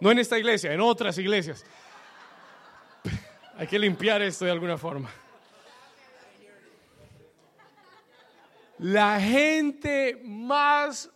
No 0.00 0.10
en 0.10 0.18
esta 0.18 0.38
iglesia, 0.38 0.72
en 0.72 0.80
otras 0.80 1.18
iglesias. 1.18 1.64
Hay 3.56 3.66
que 3.66 3.78
limpiar 3.78 4.20
esto 4.22 4.44
de 4.44 4.50
alguna 4.50 4.76
forma. 4.76 5.10
La 8.78 9.20
gente 9.20 10.20
más 10.24 11.08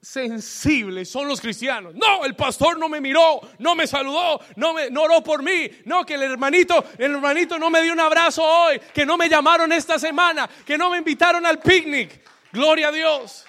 sensible 0.00 1.04
son 1.04 1.28
los 1.28 1.40
cristianos. 1.40 1.94
No, 1.94 2.24
el 2.24 2.34
pastor 2.34 2.76
no 2.76 2.88
me 2.88 3.00
miró, 3.00 3.40
no 3.58 3.76
me 3.76 3.86
saludó, 3.86 4.40
no 4.56 4.74
me 4.74 4.88
oró 4.98 5.22
por 5.22 5.44
mí. 5.44 5.70
No, 5.84 6.04
que 6.04 6.14
el 6.14 6.22
hermanito, 6.24 6.84
el 6.98 7.12
hermanito 7.12 7.58
no 7.58 7.70
me 7.70 7.80
dio 7.82 7.92
un 7.92 8.00
abrazo 8.00 8.42
hoy, 8.42 8.80
que 8.92 9.06
no 9.06 9.16
me 9.16 9.28
llamaron 9.28 9.72
esta 9.72 10.00
semana, 10.00 10.50
que 10.66 10.76
no 10.76 10.90
me 10.90 10.98
invitaron 10.98 11.46
al 11.46 11.60
picnic. 11.60 12.20
Gloria 12.50 12.88
a 12.88 12.92
Dios. 12.92 13.46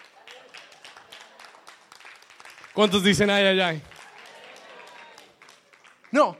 ¿Cuántos 2.74 3.04
dicen 3.04 3.30
ay 3.32 3.46
ay 3.46 3.60
ay? 3.60 3.82
No, 6.12 6.38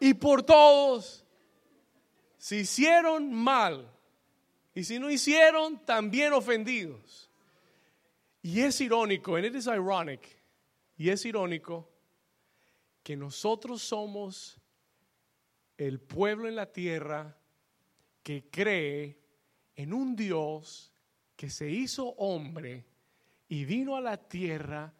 y 0.00 0.14
por 0.14 0.42
todos. 0.42 1.24
Si 2.38 2.56
hicieron 2.56 3.32
mal 3.32 3.90
y 4.74 4.84
si 4.84 4.98
no 4.98 5.10
hicieron, 5.10 5.84
también 5.84 6.32
ofendidos. 6.32 7.28
Y 8.42 8.60
es 8.60 8.80
irónico, 8.80 9.36
and 9.36 9.46
it 9.46 9.54
is 9.54 9.66
ironic, 9.66 10.20
y 10.96 11.10
es 11.10 11.24
irónico 11.26 11.90
que 13.02 13.16
nosotros 13.16 13.82
somos 13.82 14.60
el 15.76 16.00
pueblo 16.00 16.48
en 16.48 16.56
la 16.56 16.70
tierra 16.72 17.36
que 18.22 18.44
cree 18.50 19.18
en 19.74 19.92
un 19.92 20.14
Dios 20.14 20.92
que 21.34 21.50
se 21.50 21.70
hizo 21.70 22.08
hombre 22.18 22.84
y 23.48 23.64
vino 23.64 23.96
a 23.96 24.00
la 24.00 24.16
tierra 24.16 24.92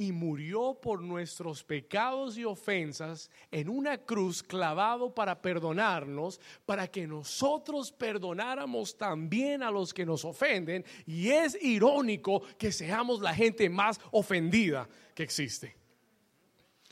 y 0.00 0.12
murió 0.12 0.78
por 0.80 1.02
nuestros 1.02 1.62
pecados 1.62 2.38
y 2.38 2.44
ofensas 2.46 3.30
en 3.50 3.68
una 3.68 3.98
cruz 3.98 4.42
clavado 4.42 5.14
para 5.14 5.42
perdonarnos, 5.42 6.40
para 6.64 6.88
que 6.88 7.06
nosotros 7.06 7.92
perdonáramos 7.92 8.96
también 8.96 9.62
a 9.62 9.70
los 9.70 9.92
que 9.92 10.06
nos 10.06 10.24
ofenden. 10.24 10.86
Y 11.06 11.28
es 11.28 11.54
irónico 11.62 12.40
que 12.56 12.72
seamos 12.72 13.20
la 13.20 13.34
gente 13.34 13.68
más 13.68 14.00
ofendida 14.12 14.88
que 15.14 15.22
existe. 15.22 15.76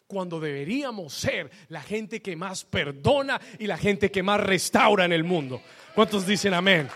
Cuando 0.07 0.39
deberíamos 0.39 1.15
ser 1.15 1.51
la 1.71 1.81
gente 1.81 2.21
que 2.21 2.37
más 2.37 2.63
perdona 2.63 3.41
y 3.59 3.67
la 3.67 3.79
gente 3.79 4.11
que 4.11 4.23
más 4.23 4.39
restaura 4.39 5.07
en 5.07 5.15
el 5.15 5.25
mundo. 5.25 5.63
¿Cuántos 5.95 6.27
dicen 6.27 6.53
amén? 6.53 6.87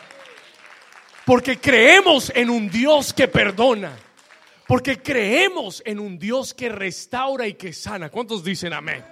Porque 1.24 1.56
creemos 1.56 2.30
en 2.34 2.50
un 2.50 2.68
Dios 2.68 3.14
que 3.14 3.28
perdona 3.28 3.96
porque 4.66 5.00
creemos 5.02 5.82
en 5.84 5.98
un 5.98 6.18
Dios 6.18 6.54
que 6.54 6.68
restaura 6.68 7.46
y 7.46 7.54
que 7.54 7.72
sana. 7.72 8.10
¿Cuántos 8.10 8.44
dicen 8.44 8.72
amén? 8.72 9.04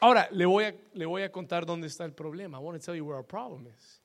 Ahora, 0.00 0.28
le 0.30 0.46
voy 0.46 0.64
a, 0.64 0.74
le 0.94 1.06
voy 1.06 1.22
a 1.22 1.32
contar 1.32 1.66
dónde 1.66 1.88
está 1.88 2.04
el 2.04 2.12
problema. 2.12 2.58
I 2.58 2.62
want 2.62 2.80
to 2.80 2.84
tell 2.84 2.96
you 2.96 3.04
where 3.04 3.16
our 3.16 3.26
problem 3.26 3.66
is. 3.66 4.00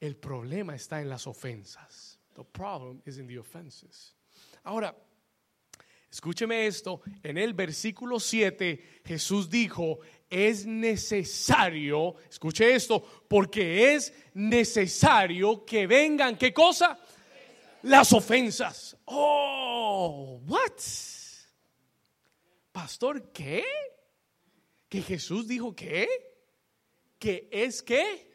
El 0.00 0.16
problema 0.16 0.74
está 0.74 1.00
en 1.00 1.08
las 1.08 1.26
ofensas. 1.26 2.18
The 2.34 2.44
problem 2.44 3.02
is 3.04 3.18
in 3.18 3.26
the 3.26 3.38
offenses. 3.38 4.14
Ahora, 4.64 4.94
escúcheme 6.10 6.66
esto. 6.66 7.00
En 7.22 7.38
el 7.38 7.54
versículo 7.54 8.20
7, 8.20 9.00
Jesús 9.04 9.48
dijo, 9.48 9.98
es 10.30 10.66
necesario, 10.66 12.16
escuche 12.30 12.74
esto, 12.74 13.02
porque 13.26 13.94
es 13.94 14.12
necesario 14.34 15.64
que 15.64 15.86
vengan, 15.86 16.36
¿qué 16.36 16.52
cosa? 16.52 16.98
Las 17.82 18.12
ofensas. 18.12 18.96
Oh, 19.04 20.40
what? 20.46 20.72
Pastor, 22.72 23.32
¿qué? 23.32 23.64
¿Que 24.88 25.02
Jesús 25.02 25.46
dijo 25.46 25.74
qué? 25.74 26.08
¿Que 27.18 27.48
es 27.50 27.82
qué? 27.82 28.30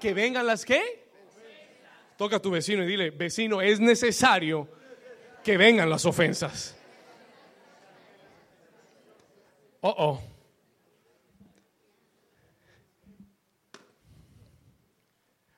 ¿Que 0.00 0.14
vengan 0.14 0.46
las 0.46 0.64
qué? 0.64 1.10
Toca 2.16 2.36
a 2.36 2.42
tu 2.42 2.50
vecino 2.50 2.84
y 2.84 2.86
dile, 2.86 3.10
vecino, 3.10 3.62
es 3.62 3.80
necesario 3.80 4.68
que 5.42 5.56
vengan 5.56 5.88
las 5.88 6.04
ofensas. 6.04 6.76
Oh, 9.80 9.94
oh. 9.96 10.22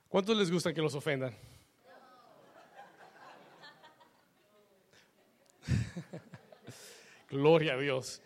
¿Cuántos 0.09 0.37
les 0.37 0.51
gusta 0.51 0.73
que 0.73 0.81
los 0.81 0.95
ofendan? 0.95 1.37
Gloria 7.35 7.75
a 7.75 7.77
Dios. 7.77 8.23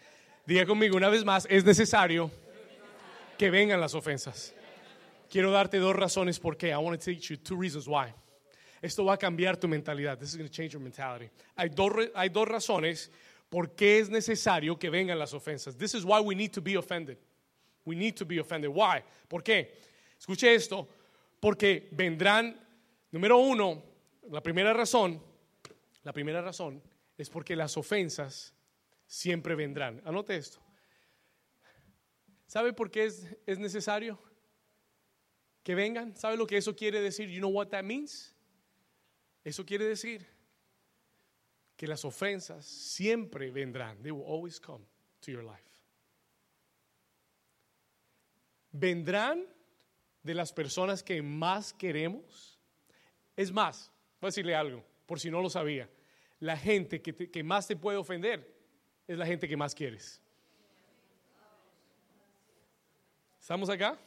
Diga 0.46 0.66
conmigo 0.66 0.94
una 0.94 1.08
vez 1.08 1.24
más, 1.24 1.46
es 1.48 1.64
necesario 1.64 2.30
que 3.38 3.50
vengan 3.50 3.80
las 3.80 3.94
ofensas. 3.94 4.52
Quiero 5.30 5.50
darte 5.50 5.78
dos 5.78 5.96
razones 5.96 6.38
por 6.38 6.58
qué. 6.58 6.72
I 6.72 6.76
want 6.76 7.00
to 7.00 7.02
teach 7.02 7.30
you 7.30 7.38
two 7.38 7.56
reasons 7.58 7.88
why. 7.88 8.12
Esto 8.82 9.06
va 9.06 9.14
a 9.14 9.16
cambiar 9.16 9.56
tu 9.56 9.66
mentalidad. 9.66 10.18
This 10.18 10.28
is 10.28 10.36
going 10.36 10.46
to 10.46 10.54
change 10.54 10.74
your 10.74 10.82
mentality. 10.82 11.30
Hay 11.56 11.70
dos, 11.70 11.90
hay 12.14 12.28
dos 12.28 12.46
razones 12.46 13.10
por 13.48 13.74
qué 13.74 13.98
es 13.98 14.10
necesario 14.10 14.78
que 14.78 14.90
vengan 14.90 15.18
las 15.18 15.32
ofensas. 15.32 15.78
This 15.78 15.94
is 15.94 16.04
why 16.04 16.20
we 16.20 16.34
need 16.34 16.52
to 16.52 16.60
be 16.60 16.76
offended. 16.76 17.16
We 17.86 17.96
need 17.96 18.14
to 18.16 18.26
be 18.26 18.38
offended. 18.38 18.70
Why? 18.70 19.02
¿Por 19.26 19.42
qué? 19.42 19.72
Escuche 20.20 20.54
esto. 20.54 20.86
Porque 21.40 21.88
vendrán, 21.92 22.54
número 23.10 23.38
uno, 23.38 23.82
la 24.30 24.42
primera 24.42 24.74
razón, 24.74 25.18
la 26.04 26.12
primera 26.12 26.42
razón 26.42 26.82
es 27.16 27.30
porque 27.30 27.56
las 27.56 27.74
ofensas 27.78 28.52
siempre 29.08 29.56
vendrán. 29.56 30.00
Anote 30.04 30.36
esto. 30.36 30.60
¿Sabe 32.46 32.72
por 32.72 32.90
qué 32.90 33.06
es, 33.06 33.26
es 33.46 33.58
necesario 33.58 34.22
que 35.64 35.74
vengan? 35.74 36.14
¿Sabe 36.14 36.36
lo 36.36 36.46
que 36.46 36.58
eso 36.58 36.76
quiere 36.76 37.00
decir? 37.00 37.28
You 37.28 37.40
know 37.40 37.50
what 37.50 37.68
that 37.68 37.82
means? 37.82 38.34
Eso 39.42 39.64
quiere 39.64 39.86
decir 39.86 40.26
que 41.76 41.86
las 41.86 42.04
ofensas 42.04 42.64
siempre 42.64 43.50
vendrán. 43.50 44.00
They 44.02 44.12
will 44.12 44.26
always 44.26 44.60
come 44.60 44.84
to 45.20 45.30
your 45.30 45.42
life. 45.42 45.62
Vendrán 48.70 49.46
de 50.22 50.34
las 50.34 50.52
personas 50.52 51.02
que 51.02 51.22
más 51.22 51.72
queremos. 51.72 52.58
Es 53.36 53.50
más, 53.50 53.90
voy 54.20 54.28
a 54.28 54.30
decirle 54.30 54.54
algo, 54.54 54.84
por 55.06 55.18
si 55.18 55.30
no 55.30 55.40
lo 55.40 55.48
sabía. 55.48 55.88
La 56.40 56.56
gente 56.56 57.00
que, 57.00 57.30
que 57.30 57.42
más 57.42 57.66
te 57.66 57.76
puede 57.76 57.96
ofender 57.96 58.57
es 59.08 59.16
la 59.16 59.26
gente 59.26 59.48
que 59.48 59.56
más 59.56 59.74
quieres. 59.74 60.20
¿Estamos 63.40 63.70
acá? 63.70 63.98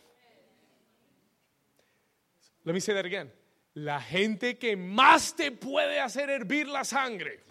Let 2.64 2.74
me 2.74 2.80
say 2.80 2.94
that 2.94 3.06
again. 3.06 3.34
La 3.74 4.00
gente 4.00 4.60
que 4.60 4.78
más 4.78 5.36
te 5.36 5.52
puede 5.52 6.00
hacer 6.00 6.30
hervir 6.30 6.68
la 6.68 6.84
sangre. 6.84 7.44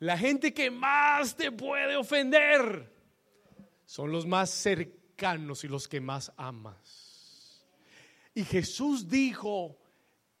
La 0.00 0.18
gente 0.18 0.52
que 0.52 0.70
más 0.70 1.36
te 1.36 1.52
puede 1.52 1.94
ofender 1.94 2.92
son 3.86 4.10
los 4.10 4.26
más 4.26 4.50
cercanos 4.50 5.62
y 5.62 5.68
los 5.68 5.86
que 5.86 6.00
más 6.00 6.32
amas. 6.36 7.64
Y 8.34 8.44
Jesús 8.44 9.08
dijo, 9.08 9.78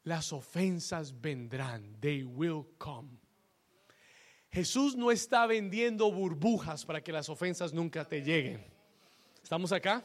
las 0.02 0.32
ofensas 0.32 1.20
vendrán, 1.20 2.00
they 2.00 2.24
will 2.24 2.66
come. 2.76 3.23
Jesús 4.54 4.94
no 4.94 5.10
está 5.10 5.48
vendiendo 5.48 6.12
burbujas 6.12 6.84
para 6.84 7.02
que 7.02 7.10
las 7.10 7.28
ofensas 7.28 7.72
nunca 7.72 8.04
te 8.04 8.22
lleguen. 8.22 8.64
¿Estamos 9.42 9.72
acá? 9.72 10.04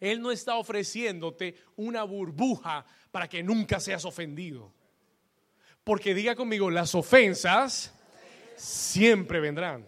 Él 0.00 0.20
no 0.20 0.32
está 0.32 0.56
ofreciéndote 0.56 1.54
una 1.76 2.02
burbuja 2.02 2.84
para 3.12 3.28
que 3.28 3.44
nunca 3.44 3.78
seas 3.78 4.04
ofendido. 4.04 4.72
Porque 5.84 6.14
diga 6.14 6.34
conmigo, 6.34 6.68
las 6.68 6.96
ofensas 6.96 7.94
siempre 8.56 9.38
vendrán. 9.38 9.86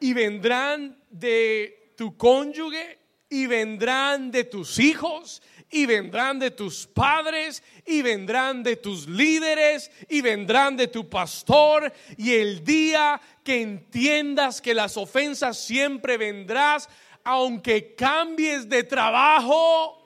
Y 0.00 0.14
vendrán 0.14 0.98
de 1.10 1.92
tu 1.94 2.16
cónyuge, 2.16 2.98
y 3.28 3.46
vendrán 3.46 4.30
de 4.30 4.44
tus 4.44 4.78
hijos, 4.78 5.42
y 5.70 5.86
vendrán 5.86 6.38
de 6.38 6.50
tus 6.50 6.86
padres, 6.86 7.62
y 7.84 8.02
vendrán 8.02 8.62
de 8.62 8.76
tus 8.76 9.08
líderes, 9.08 9.90
y 10.08 10.20
vendrán 10.20 10.76
de 10.76 10.88
tu 10.88 11.08
pastor. 11.08 11.92
Y 12.16 12.34
el 12.34 12.64
día 12.64 13.20
que 13.42 13.62
entiendas 13.62 14.60
que 14.60 14.74
las 14.74 14.96
ofensas 14.96 15.58
siempre 15.58 16.16
vendrás, 16.16 16.88
aunque 17.24 17.94
cambies 17.94 18.68
de 18.68 18.84
trabajo, 18.84 20.02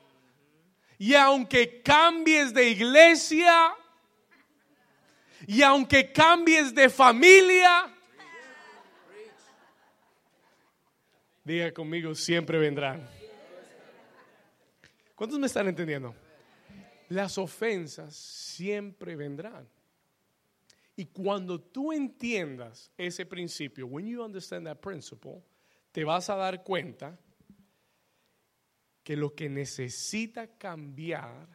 y 0.98 1.14
aunque 1.14 1.82
cambies 1.82 2.52
de 2.52 2.70
iglesia, 2.70 3.74
y 5.46 5.62
aunque 5.62 6.12
cambies 6.12 6.74
de 6.74 6.88
familia, 6.88 7.94
diga 11.44 11.72
conmigo, 11.72 12.14
siempre 12.14 12.58
vendrán. 12.58 13.19
¿Cuántos 15.20 15.38
me 15.38 15.48
están 15.48 15.68
entendiendo? 15.68 16.14
Las 17.10 17.36
ofensas 17.36 18.16
siempre 18.16 19.16
vendrán. 19.16 19.68
Y 20.96 21.04
cuando 21.04 21.60
tú 21.60 21.92
entiendas 21.92 22.90
ese 22.96 23.26
principio, 23.26 23.86
when 23.86 24.06
you 24.06 24.24
understand 24.24 24.66
that 24.66 24.78
principle, 24.78 25.42
te 25.92 26.04
vas 26.04 26.30
a 26.30 26.36
dar 26.36 26.64
cuenta 26.64 27.18
que 29.02 29.14
lo 29.14 29.34
que 29.34 29.50
necesita 29.50 30.56
cambiar 30.56 31.50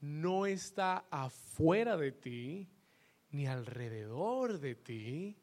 no 0.00 0.44
está 0.44 1.06
afuera 1.10 1.96
de 1.96 2.12
ti 2.12 2.68
ni 3.30 3.46
alrededor 3.46 4.60
de 4.60 4.74
ti. 4.74 5.38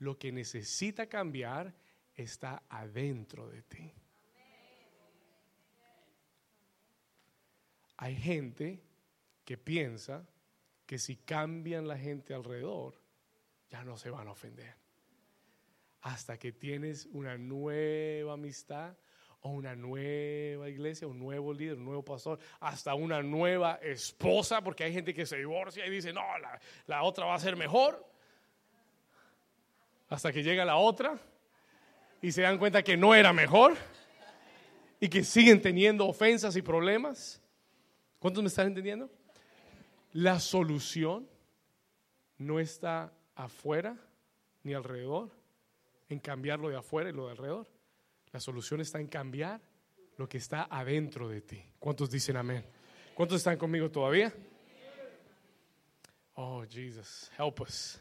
Lo 0.00 0.18
que 0.18 0.32
necesita 0.32 1.06
cambiar 1.06 1.72
está 2.16 2.64
adentro 2.68 3.48
de 3.48 3.62
ti. 3.62 3.99
Hay 8.02 8.16
gente 8.16 8.82
que 9.44 9.58
piensa 9.58 10.26
que 10.86 10.98
si 10.98 11.16
cambian 11.16 11.86
la 11.86 11.98
gente 11.98 12.32
alrededor, 12.32 12.94
ya 13.68 13.84
no 13.84 13.98
se 13.98 14.08
van 14.08 14.26
a 14.26 14.30
ofender. 14.30 14.74
Hasta 16.00 16.38
que 16.38 16.50
tienes 16.50 17.06
una 17.12 17.36
nueva 17.36 18.32
amistad 18.32 18.96
o 19.42 19.50
una 19.50 19.76
nueva 19.76 20.70
iglesia, 20.70 21.06
un 21.06 21.18
nuevo 21.18 21.52
líder, 21.52 21.76
un 21.76 21.84
nuevo 21.84 22.02
pastor, 22.02 22.38
hasta 22.58 22.94
una 22.94 23.22
nueva 23.22 23.78
esposa, 23.82 24.62
porque 24.62 24.84
hay 24.84 24.94
gente 24.94 25.12
que 25.12 25.26
se 25.26 25.36
divorcia 25.36 25.86
y 25.86 25.90
dice, 25.90 26.10
no, 26.10 26.22
la, 26.38 26.58
la 26.86 27.02
otra 27.02 27.26
va 27.26 27.34
a 27.34 27.38
ser 27.38 27.54
mejor. 27.54 28.02
Hasta 30.08 30.32
que 30.32 30.42
llega 30.42 30.64
la 30.64 30.76
otra 30.76 31.18
y 32.22 32.32
se 32.32 32.40
dan 32.40 32.56
cuenta 32.56 32.82
que 32.82 32.96
no 32.96 33.14
era 33.14 33.34
mejor 33.34 33.76
y 34.98 35.10
que 35.10 35.22
siguen 35.22 35.60
teniendo 35.60 36.06
ofensas 36.06 36.56
y 36.56 36.62
problemas. 36.62 37.42
¿Cuántos 38.20 38.42
me 38.42 38.48
están 38.48 38.68
entendiendo? 38.68 39.10
La 40.12 40.38
solución 40.38 41.26
no 42.36 42.60
está 42.60 43.12
afuera 43.34 43.96
ni 44.62 44.74
alrededor, 44.74 45.30
en 46.10 46.20
cambiar 46.20 46.60
lo 46.60 46.68
de 46.68 46.76
afuera 46.76 47.08
y 47.08 47.14
lo 47.14 47.26
de 47.26 47.32
alrededor. 47.32 47.66
La 48.30 48.38
solución 48.38 48.82
está 48.82 49.00
en 49.00 49.08
cambiar 49.08 49.62
lo 50.18 50.28
que 50.28 50.36
está 50.36 50.64
adentro 50.64 51.28
de 51.30 51.40
ti. 51.40 51.64
¿Cuántos 51.78 52.10
dicen 52.10 52.36
amén? 52.36 52.64
¿Cuántos 53.14 53.38
están 53.38 53.56
conmigo 53.56 53.90
todavía? 53.90 54.32
Oh, 56.34 56.62
Jesus, 56.68 57.30
help 57.38 57.62
us. 57.62 57.98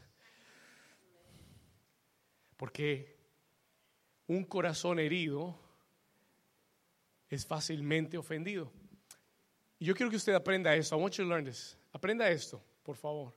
Porque 2.57 3.17
un 4.27 4.43
corazón 4.43 4.99
herido 4.99 5.57
es 7.29 7.45
fácilmente 7.45 8.17
ofendido. 8.17 8.69
Yo 9.79 9.95
quiero 9.95 10.09
que 10.09 10.17
usted 10.17 10.33
aprenda 10.33 10.75
eso. 10.75 10.95
I 10.95 10.99
want 10.99 11.15
you 11.15 11.23
to 11.23 11.29
learn 11.29 11.45
this. 11.45 11.77
Aprenda 11.93 12.29
esto, 12.29 12.61
por 12.83 12.95
favor. 12.95 13.33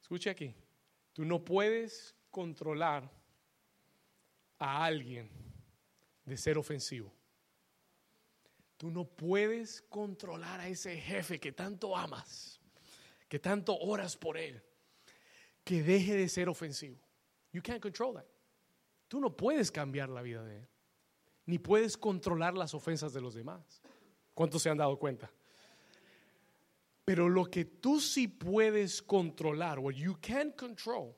Escuche 0.00 0.30
aquí. 0.30 0.54
Tú 1.12 1.24
no 1.24 1.44
puedes 1.44 2.14
controlar 2.30 3.10
a 4.58 4.84
alguien 4.84 5.28
de 6.24 6.36
ser 6.36 6.56
ofensivo. 6.56 7.12
Tú 8.76 8.90
no 8.90 9.04
puedes 9.04 9.82
controlar 9.82 10.60
a 10.60 10.68
ese 10.68 10.96
jefe 10.96 11.38
que 11.38 11.52
tanto 11.52 11.96
amas, 11.96 12.60
que 13.28 13.38
tanto 13.38 13.76
oras 13.76 14.16
por 14.16 14.38
él, 14.38 14.62
que 15.64 15.82
deje 15.82 16.14
de 16.14 16.28
ser 16.28 16.48
ofensivo. 16.48 16.96
You 17.52 17.60
can't 17.60 17.82
control 17.82 18.14
that. 18.14 18.24
Tú 19.08 19.20
no 19.20 19.36
puedes 19.36 19.70
cambiar 19.70 20.08
la 20.08 20.22
vida 20.22 20.42
de 20.44 20.58
él, 20.58 20.68
ni 21.44 21.58
puedes 21.58 21.96
controlar 21.96 22.54
las 22.54 22.72
ofensas 22.72 23.12
de 23.12 23.20
los 23.20 23.34
demás. 23.34 23.82
¿Cuántos 24.32 24.62
se 24.62 24.70
han 24.70 24.78
dado 24.78 24.96
cuenta? 24.98 25.30
Pero 27.10 27.28
lo 27.28 27.46
que 27.46 27.64
tú 27.64 27.98
sí 28.00 28.28
puedes 28.28 29.02
controlar, 29.02 29.80
what 29.80 29.94
you 29.94 30.16
can 30.20 30.52
control, 30.52 31.12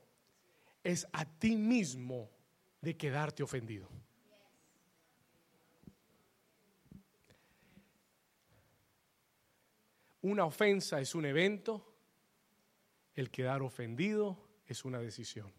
es 0.82 1.07
a 1.12 1.26
ti 1.26 1.55
mismo 1.55 2.30
de 2.80 2.97
quedarte 2.97 3.43
ofendido. 3.43 3.90
Una 10.22 10.47
ofensa 10.47 10.99
es 10.99 11.14
un 11.14 11.26
evento, 11.26 11.95
el 13.14 13.30
quedar 13.30 13.61
ofendido 13.61 14.49
es 14.66 14.86
una 14.86 14.99
decisión. 14.99 15.53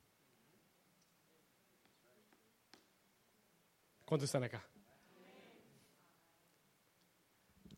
¿Cuántos 4.04 4.30
están 4.30 4.46
acá? 4.46 4.66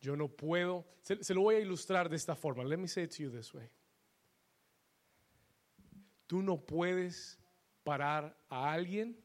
Yo 0.00 0.16
no 0.16 0.28
puedo, 0.28 0.84
se, 1.02 1.34
lo 1.34 1.42
voy 1.42 1.56
a 1.56 1.60
ilustrar 1.60 2.08
de 2.08 2.16
esta 2.16 2.34
forma. 2.34 2.64
Let 2.64 2.76
me 2.76 2.88
say 2.88 3.04
it 3.04 3.16
to 3.16 3.22
you 3.22 3.30
this 3.30 3.52
way. 3.54 3.68
Tú 6.26 6.42
no 6.42 6.58
puedes 6.58 7.38
parar 7.82 8.36
a 8.48 8.72
alguien, 8.72 9.16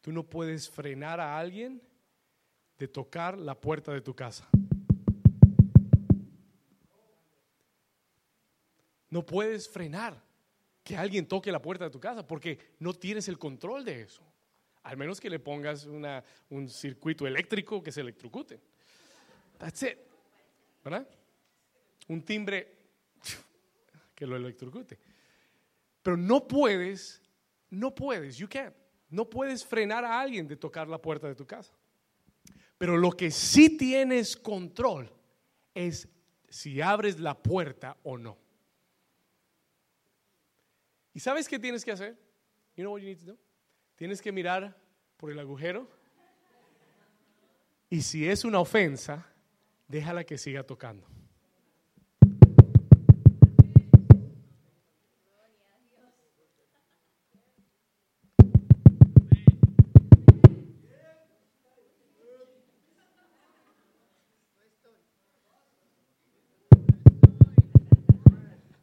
tú 0.00 0.12
no 0.12 0.22
puedes 0.22 0.70
frenar 0.70 1.20
a 1.20 1.38
alguien 1.38 1.82
de 2.78 2.88
tocar 2.88 3.36
la 3.36 3.60
puerta 3.60 3.92
de 3.92 4.00
tu 4.00 4.14
casa. 4.14 4.48
No 9.10 9.24
puedes 9.24 9.68
frenar 9.68 10.22
que 10.84 10.96
alguien 10.96 11.26
toque 11.26 11.50
la 11.50 11.60
puerta 11.60 11.84
de 11.84 11.90
tu 11.90 12.00
casa 12.00 12.26
porque 12.26 12.58
no 12.78 12.94
tienes 12.94 13.28
el 13.28 13.38
control 13.38 13.84
de 13.84 14.02
eso. 14.02 14.22
Al 14.82 14.96
menos 14.96 15.20
que 15.20 15.28
le 15.28 15.38
pongas 15.38 15.84
una, 15.84 16.24
un 16.48 16.68
circuito 16.68 17.26
eléctrico 17.26 17.82
que 17.82 17.92
se 17.92 18.00
electrocute. 18.00 18.60
That's 19.58 19.82
it. 19.82 19.98
¿Verdad? 20.84 21.08
Un 22.08 22.22
timbre 22.22 22.76
que 24.14 24.26
lo 24.26 24.36
electrocute. 24.36 24.98
Pero 26.02 26.16
no 26.16 26.46
puedes, 26.46 27.22
no 27.70 27.94
puedes, 27.94 28.36
you 28.38 28.48
can't. 28.48 28.74
No 29.10 29.28
puedes 29.28 29.64
frenar 29.64 30.04
a 30.04 30.20
alguien 30.20 30.46
de 30.46 30.56
tocar 30.56 30.88
la 30.88 30.98
puerta 30.98 31.28
de 31.28 31.34
tu 31.34 31.46
casa. 31.46 31.72
Pero 32.76 32.96
lo 32.96 33.10
que 33.10 33.30
sí 33.30 33.76
tienes 33.76 34.36
control 34.36 35.12
es 35.74 36.08
si 36.48 36.80
abres 36.80 37.18
la 37.18 37.34
puerta 37.34 37.96
o 38.02 38.16
no. 38.16 38.38
¿Y 41.12 41.20
sabes 41.20 41.48
qué 41.48 41.58
tienes 41.58 41.84
que 41.84 41.90
hacer? 41.90 42.16
You 42.76 42.84
know 42.84 42.92
what 42.92 43.00
you 43.00 43.06
need 43.06 43.18
to 43.18 43.32
do? 43.32 43.38
Tienes 43.96 44.22
que 44.22 44.30
mirar 44.30 44.76
por 45.16 45.32
el 45.32 45.38
agujero. 45.38 45.88
Y 47.90 48.02
si 48.02 48.28
es 48.28 48.44
una 48.44 48.60
ofensa, 48.60 49.26
déjala 49.88 50.24
que 50.24 50.38
siga 50.38 50.62
tocando. 50.62 51.06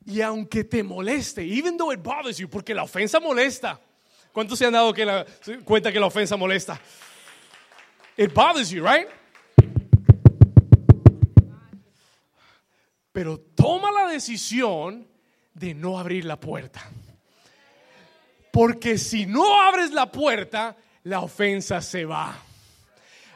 Y 0.08 0.22
aunque 0.22 0.64
te 0.64 0.82
moleste, 0.82 1.42
even 1.42 1.78
though 1.78 1.92
it 1.92 2.02
bothers 2.02 2.38
you, 2.38 2.48
porque 2.48 2.74
la 2.74 2.84
ofensa 2.84 3.20
molesta. 3.20 3.82
¿Cuántos 4.32 4.58
se 4.58 4.66
han 4.66 4.72
dado 4.72 4.94
cuenta 5.66 5.92
que 5.92 6.00
la 6.00 6.06
ofensa 6.06 6.38
molesta? 6.38 6.80
It 8.16 8.34
bothers 8.34 8.70
you, 8.70 8.86
right? 8.86 9.08
Pero 13.16 13.40
toma 13.40 13.94
la 13.94 14.08
decisión 14.08 15.08
de 15.54 15.74
no 15.74 15.98
abrir 15.98 16.26
la 16.26 16.38
puerta. 16.38 16.84
Porque 18.52 18.98
si 18.98 19.26
no 19.26 19.62
abres 19.62 19.92
la 19.92 20.12
puerta, 20.12 20.76
la 21.04 21.22
ofensa 21.22 21.82
se 21.82 22.04
va. 22.04 22.38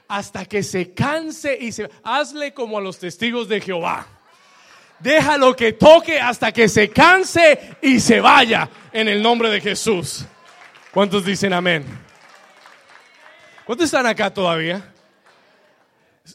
Hasta 0.09 0.43
que 0.43 0.63
se 0.63 0.93
canse 0.93 1.57
y 1.57 1.71
se... 1.71 1.89
Hazle 2.03 2.53
como 2.53 2.77
a 2.77 2.82
los 2.82 2.99
testigos 2.99 3.47
de 3.47 3.61
Jehová 3.61 4.05
Déjalo 4.99 5.55
que 5.55 5.71
toque 5.71 6.19
hasta 6.19 6.51
que 6.51 6.67
se 6.67 6.89
canse 6.89 7.77
y 7.82 8.01
se 8.01 8.19
vaya 8.19 8.69
en 8.91 9.07
el 9.07 9.23
nombre 9.23 9.49
de 9.49 9.61
Jesús. 9.61 10.25
¿Cuántos 10.91 11.23
dicen 11.23 11.53
amén? 11.53 11.86
¿Cuántos 13.65 13.86
están 13.86 14.05
acá 14.05 14.30
todavía? 14.34 14.93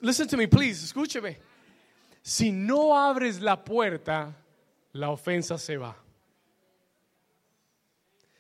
Listen 0.00 0.26
to 0.26 0.38
me, 0.38 0.48
please, 0.48 0.82
escúcheme. 0.82 1.53
Si 2.26 2.50
no 2.52 2.96
abres 2.96 3.42
la 3.42 3.62
puerta, 3.62 4.34
la 4.92 5.10
ofensa 5.10 5.58
se 5.58 5.76
va. 5.76 5.94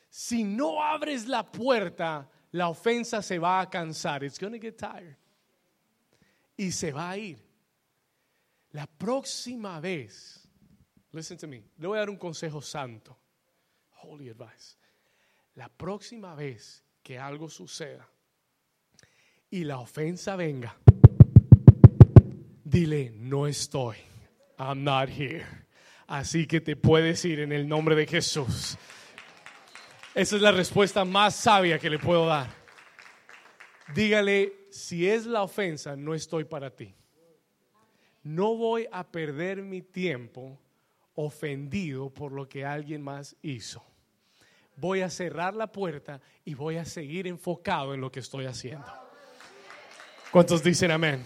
Si 0.08 0.42
no 0.42 0.82
abres 0.82 1.26
la 1.26 1.42
puerta, 1.42 2.26
la 2.52 2.70
ofensa 2.70 3.20
se 3.20 3.38
va 3.38 3.60
a 3.60 3.68
cansar. 3.68 4.24
It's 4.24 4.38
going 4.38 4.58
get 4.58 4.78
tired. 4.78 5.18
Y 6.56 6.70
se 6.70 6.92
va 6.92 7.10
a 7.10 7.18
ir. 7.18 7.38
La 8.72 8.86
próxima 8.86 9.80
vez, 9.80 10.48
listen 11.12 11.36
to 11.36 11.46
me, 11.46 11.62
le 11.76 11.86
voy 11.86 11.98
a 11.98 12.00
dar 12.00 12.10
un 12.10 12.16
consejo 12.16 12.62
santo. 12.62 13.14
Holy 14.02 14.30
advice. 14.30 14.78
La 15.56 15.68
próxima 15.68 16.34
vez 16.34 16.82
que 17.02 17.18
algo 17.18 17.50
suceda 17.50 18.08
y 19.50 19.64
la 19.64 19.78
ofensa 19.78 20.36
venga, 20.36 20.74
dile, 22.64 23.12
no 23.16 23.46
estoy. 23.46 23.96
I'm 24.58 24.82
not 24.82 25.08
here. 25.08 25.44
Así 26.06 26.46
que 26.46 26.60
te 26.60 26.76
puedes 26.76 27.24
ir 27.24 27.40
en 27.40 27.52
el 27.52 27.68
nombre 27.68 27.94
de 27.94 28.06
Jesús. 28.06 28.76
Esa 30.14 30.36
es 30.36 30.42
la 30.42 30.52
respuesta 30.52 31.04
más 31.04 31.34
sabia 31.34 31.78
que 31.78 31.90
le 31.90 31.98
puedo 31.98 32.26
dar. 32.26 32.48
Dígale, 33.94 34.52
si 34.70 35.08
es 35.08 35.26
la 35.26 35.42
ofensa, 35.42 35.96
no 35.96 36.14
estoy 36.14 36.44
para 36.44 36.70
ti 36.70 36.94
no 38.24 38.56
voy 38.56 38.88
a 38.90 39.06
perder 39.06 39.62
mi 39.62 39.82
tiempo 39.82 40.58
ofendido 41.14 42.10
por 42.12 42.32
lo 42.32 42.48
que 42.48 42.64
alguien 42.64 43.02
más 43.02 43.36
hizo. 43.42 43.84
Voy 44.76 45.02
a 45.02 45.10
cerrar 45.10 45.54
la 45.54 45.70
puerta 45.70 46.20
y 46.44 46.54
voy 46.54 46.78
a 46.78 46.84
seguir 46.84 47.28
enfocado 47.28 47.94
en 47.94 48.00
lo 48.00 48.10
que 48.10 48.20
estoy 48.20 48.46
haciendo. 48.46 48.86
¿Cuántos 50.32 50.64
dicen 50.64 50.90
amén? 50.90 51.24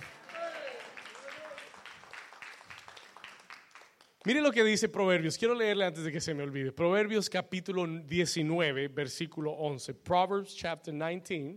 Mire 4.29 4.43
lo 4.43 4.53
que 4.53 4.63
dice 4.63 4.91
Proverbios. 4.91 5.39
Quiero 5.39 5.55
leerle 5.55 5.87
antes 5.87 6.05
de 6.05 6.13
que 6.13 6.21
se 6.21 6.35
me 6.35 6.43
olvide. 6.43 6.71
Proverbios 6.71 7.31
capítulo 7.31 7.87
19, 7.87 8.89
versículo 8.89 9.53
11. 9.53 9.95
Proverbs 9.95 10.55
chapter 10.55 10.93
19, 10.93 11.57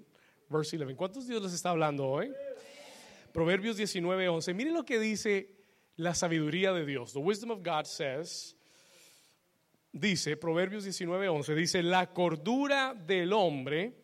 verse 0.49 0.77
11. 0.77 0.95
¿Cuántos 0.95 1.27
Dios 1.27 1.43
les 1.43 1.51
está 1.51 1.71
hablando 1.71 2.07
hoy? 2.07 2.31
Proverbios 3.33 3.75
19, 3.75 4.29
11. 4.29 4.53
Miren 4.53 4.73
lo 4.73 4.85
que 4.85 5.01
dice 5.01 5.53
la 5.97 6.15
sabiduría 6.15 6.71
de 6.71 6.85
Dios. 6.85 7.11
The 7.11 7.19
wisdom 7.19 7.51
of 7.51 7.59
God 7.61 7.87
says, 7.87 8.55
dice, 9.91 10.37
Proverbios 10.37 10.85
19, 10.85 11.27
11, 11.27 11.55
dice, 11.55 11.83
la 11.83 12.13
cordura 12.13 12.93
del 12.93 13.33
hombre, 13.33 13.97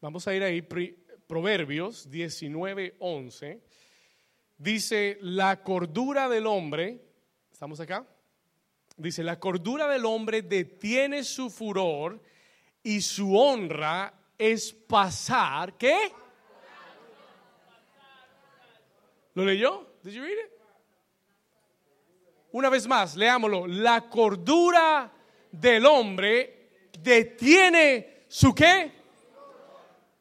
vamos 0.00 0.28
a 0.28 0.36
ir 0.36 0.44
ahí, 0.44 0.62
Proverbios 0.62 2.08
19, 2.08 2.94
11, 3.00 3.60
dice, 4.56 5.18
la 5.20 5.64
cordura 5.64 6.28
del 6.28 6.46
hombre, 6.46 7.00
¿estamos 7.54 7.78
acá? 7.78 8.04
Dice, 8.96 9.22
la 9.22 9.38
cordura 9.38 9.86
del 9.86 10.04
hombre 10.06 10.42
detiene 10.42 11.22
su 11.22 11.50
furor 11.50 12.20
y 12.82 13.00
su 13.00 13.38
honra 13.38 14.12
es 14.36 14.72
pasar, 14.72 15.76
¿qué? 15.78 16.10
¿Lo 19.34 19.44
leyó? 19.44 19.98
Did 20.02 20.12
you 20.14 20.22
read 20.22 20.32
it? 20.32 20.50
Una 22.50 22.68
vez 22.70 22.88
más, 22.88 23.14
leámoslo. 23.14 23.68
La 23.68 24.08
cordura 24.10 25.12
del 25.52 25.86
hombre 25.86 26.90
detiene 26.98 28.24
su 28.26 28.52
qué? 28.52 28.92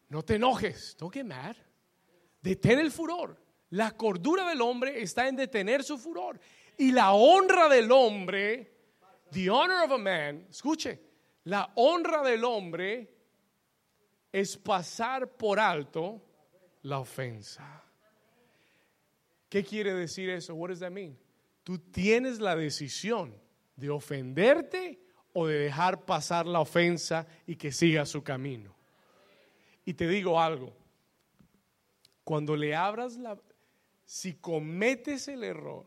No 0.09 0.23
te 0.23 0.35
enojes. 0.35 0.95
Don't 0.99 1.11
get 1.11 1.25
mad. 1.25 1.55
Detén 2.41 2.77
el 2.77 2.91
furor. 2.91 3.35
La 3.71 3.97
cordura 3.97 4.47
del 4.47 4.61
hombre 4.61 5.01
está 5.01 5.27
en 5.27 5.35
detener 5.35 5.83
su 5.83 5.97
furor. 5.97 6.39
Y 6.77 6.91
la 6.91 7.13
honra 7.13 7.69
del 7.69 7.91
hombre, 7.91 8.71
the 9.31 9.49
honor 9.49 9.83
of 9.85 9.91
a 9.91 9.97
man, 9.97 10.47
escuche, 10.49 10.99
la 11.45 11.71
honra 11.75 12.23
del 12.23 12.43
hombre 12.43 13.09
es 14.31 14.57
pasar 14.57 15.27
por 15.37 15.59
alto 15.59 16.21
la 16.83 16.99
ofensa. 16.99 17.83
¿Qué 19.49 19.63
quiere 19.63 19.93
decir 19.93 20.29
eso? 20.29 20.55
What 20.55 20.69
does 20.69 20.79
that 20.79 20.91
mean? 20.91 21.17
Tú 21.63 21.77
tienes 21.77 22.39
la 22.39 22.55
decisión 22.55 23.35
de 23.75 23.89
ofenderte 23.89 24.99
o 25.33 25.47
de 25.47 25.59
dejar 25.59 26.05
pasar 26.05 26.47
la 26.47 26.59
ofensa 26.59 27.27
y 27.45 27.55
que 27.55 27.71
siga 27.71 28.05
su 28.05 28.23
camino. 28.23 28.75
Y 29.85 29.93
te 29.93 30.07
digo 30.07 30.39
algo, 30.39 30.73
cuando 32.23 32.55
le 32.55 32.75
abras 32.75 33.17
la, 33.17 33.37
si 34.05 34.33
cometes 34.33 35.27
el 35.27 35.43
error 35.43 35.85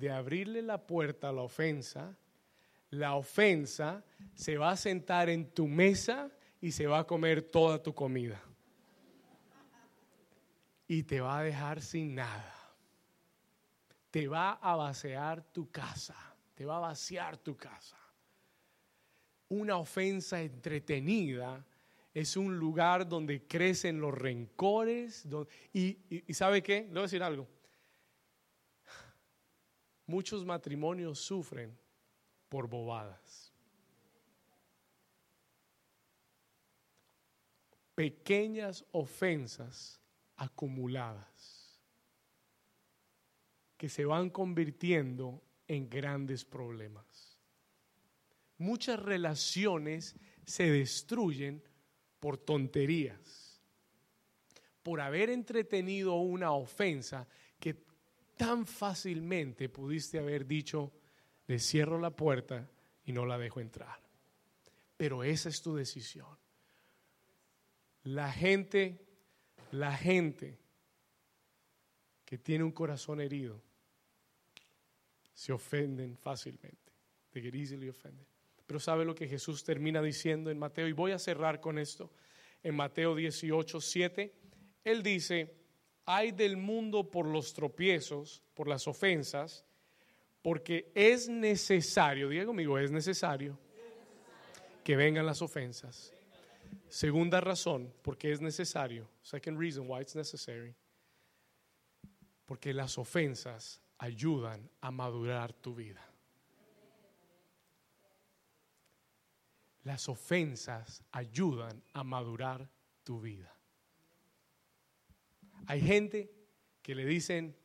de 0.00 0.10
abrirle 0.10 0.62
la 0.62 0.84
puerta 0.84 1.28
a 1.28 1.32
la 1.32 1.42
ofensa, 1.42 2.16
la 2.90 3.14
ofensa 3.14 4.02
se 4.34 4.56
va 4.56 4.72
a 4.72 4.76
sentar 4.76 5.28
en 5.28 5.50
tu 5.50 5.68
mesa 5.68 6.30
y 6.60 6.72
se 6.72 6.88
va 6.88 7.00
a 7.00 7.06
comer 7.06 7.42
toda 7.42 7.80
tu 7.80 7.94
comida. 7.94 8.42
Y 10.88 11.04
te 11.04 11.20
va 11.20 11.38
a 11.38 11.42
dejar 11.44 11.80
sin 11.80 12.16
nada 12.16 12.60
te 14.10 14.26
va 14.26 14.52
a 14.52 14.76
vaciar 14.76 15.42
tu 15.52 15.70
casa, 15.70 16.16
te 16.54 16.64
va 16.64 16.78
a 16.78 16.80
vaciar 16.80 17.36
tu 17.38 17.56
casa. 17.56 17.96
Una 19.48 19.76
ofensa 19.76 20.42
entretenida 20.42 21.64
es 22.12 22.36
un 22.36 22.56
lugar 22.56 23.08
donde 23.08 23.46
crecen 23.46 24.00
los 24.00 24.14
rencores. 24.14 25.26
y, 25.72 25.98
y, 26.26 26.34
¿sabe 26.34 26.62
qué? 26.62 26.82
Le 26.82 26.88
voy 26.88 26.98
a 27.00 27.02
decir 27.02 27.22
algo. 27.22 27.48
Muchos 30.10 30.44
matrimonios 30.44 31.20
sufren 31.20 31.78
por 32.48 32.66
bobadas. 32.66 33.52
Pequeñas 37.94 38.84
ofensas 38.90 40.00
acumuladas 40.34 41.80
que 43.76 43.88
se 43.88 44.04
van 44.04 44.30
convirtiendo 44.30 45.44
en 45.68 45.88
grandes 45.88 46.44
problemas. 46.44 47.38
Muchas 48.58 48.98
relaciones 48.98 50.16
se 50.44 50.68
destruyen 50.72 51.62
por 52.18 52.36
tonterías, 52.36 53.62
por 54.82 55.00
haber 55.00 55.30
entretenido 55.30 56.16
una 56.16 56.50
ofensa 56.50 57.28
tan 58.40 58.64
fácilmente 58.64 59.68
pudiste 59.68 60.18
haber 60.18 60.46
dicho, 60.46 60.90
le 61.46 61.58
cierro 61.58 62.00
la 62.00 62.08
puerta 62.16 62.66
y 63.04 63.12
no 63.12 63.26
la 63.26 63.36
dejo 63.36 63.60
entrar. 63.60 64.00
Pero 64.96 65.22
esa 65.22 65.50
es 65.50 65.60
tu 65.60 65.74
decisión. 65.74 66.38
La 68.04 68.32
gente, 68.32 68.98
la 69.72 69.94
gente 69.94 70.58
que 72.24 72.38
tiene 72.38 72.64
un 72.64 72.72
corazón 72.72 73.20
herido, 73.20 73.60
se 75.34 75.52
ofenden 75.52 76.16
fácilmente. 76.16 76.94
They 77.32 77.42
get 77.42 77.54
easily 77.54 77.90
offended. 77.90 78.24
Pero 78.66 78.80
¿sabe 78.80 79.04
lo 79.04 79.14
que 79.14 79.28
Jesús 79.28 79.62
termina 79.64 80.00
diciendo 80.00 80.50
en 80.50 80.58
Mateo? 80.58 80.88
Y 80.88 80.92
voy 80.92 81.12
a 81.12 81.18
cerrar 81.18 81.60
con 81.60 81.78
esto. 81.78 82.10
En 82.62 82.74
Mateo 82.74 83.14
18, 83.14 83.82
7, 83.82 84.34
Él 84.82 85.02
dice, 85.02 85.59
hay 86.10 86.32
del 86.32 86.56
mundo 86.56 87.10
por 87.10 87.26
los 87.26 87.52
tropiezos, 87.54 88.42
por 88.54 88.66
las 88.66 88.88
ofensas, 88.88 89.64
porque 90.42 90.90
es 90.94 91.28
necesario, 91.28 92.28
diga 92.28 92.46
conmigo, 92.46 92.78
es 92.78 92.90
necesario 92.90 93.58
que 94.82 94.96
vengan 94.96 95.26
las 95.26 95.40
ofensas. 95.40 96.12
Segunda 96.88 97.40
razón, 97.40 97.92
porque 98.02 98.32
es 98.32 98.40
necesario. 98.40 99.08
Second 99.22 99.58
reason 99.58 99.88
why 99.88 100.00
it's 100.00 100.16
necessary. 100.16 100.74
Porque 102.46 102.74
las 102.74 102.98
ofensas 102.98 103.80
ayudan 103.98 104.68
a 104.80 104.90
madurar 104.90 105.52
tu 105.52 105.74
vida. 105.74 106.04
Las 109.84 110.08
ofensas 110.08 111.04
ayudan 111.12 111.82
a 111.92 112.02
madurar 112.02 112.68
tu 113.04 113.20
vida. 113.20 113.59
Hay 115.70 115.80
gente 115.80 116.28
que 116.82 116.96
le 116.96 117.06
dicen 117.06 117.56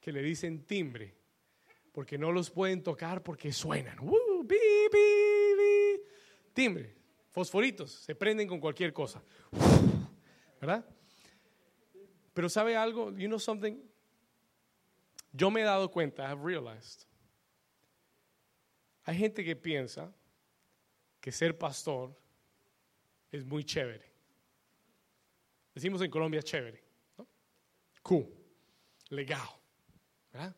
que 0.00 0.12
le 0.12 0.22
dicen 0.22 0.64
timbre 0.64 1.14
porque 1.92 2.16
no 2.16 2.32
los 2.32 2.48
pueden 2.48 2.82
tocar 2.82 3.22
porque 3.22 3.52
suenan. 3.52 3.98
Timbre, 6.54 6.96
fosforitos, 7.28 7.90
se 7.90 8.14
prenden 8.14 8.48
con 8.48 8.60
cualquier 8.60 8.94
cosa. 8.94 9.22
¿Verdad? 10.58 10.88
Pero 12.32 12.48
sabe 12.48 12.76
algo, 12.76 13.10
you 13.10 13.26
know 13.26 13.38
something? 13.38 13.76
Yo 15.30 15.50
me 15.50 15.60
he 15.60 15.64
dado 15.64 15.90
cuenta, 15.90 16.22
I 16.22 16.30
have 16.30 16.42
realized. 16.42 17.04
Hay 19.04 19.18
gente 19.18 19.44
que 19.44 19.54
piensa 19.54 20.10
que 21.20 21.30
ser 21.30 21.58
pastor 21.58 22.18
es 23.30 23.44
muy 23.44 23.64
chévere. 23.64 24.10
Decimos 25.74 26.00
en 26.00 26.10
Colombia 26.10 26.42
chévere. 26.42 26.89
Cool, 28.02 28.26
legal, 29.10 29.48
¿verdad? 30.32 30.54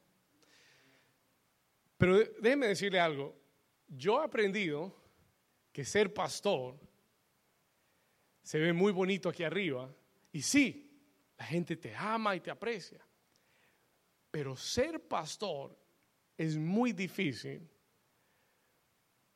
Pero 1.98 2.19
déjeme 2.40 2.69
decirle 2.69 2.98
algo, 2.98 3.36
yo 3.89 4.20
he 4.20 4.24
aprendido 4.24 4.94
que 5.73 5.85
ser 5.85 6.12
pastor 6.12 6.78
se 8.43 8.59
ve 8.59 8.73
muy 8.73 8.93
bonito 8.93 9.28
aquí 9.28 9.44
arriba 9.44 9.94
y 10.32 10.43
sí, 10.43 10.90
la 11.39 11.44
gente 11.44 11.77
te 11.77 11.94
ama 11.94 12.35
y 12.35 12.40
te 12.40 12.51
aprecia, 12.51 13.01
pero 14.31 14.56
ser 14.56 15.06
pastor 15.06 15.78
es 16.36 16.56
muy 16.56 16.93
difícil 16.93 17.69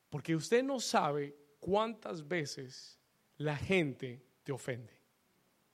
porque 0.08 0.34
usted 0.34 0.62
no 0.62 0.80
sabe 0.80 1.36
cuántas 1.60 2.26
veces 2.26 2.98
la 3.38 3.56
gente 3.56 4.24
te 4.42 4.52
ofende. 4.52 4.92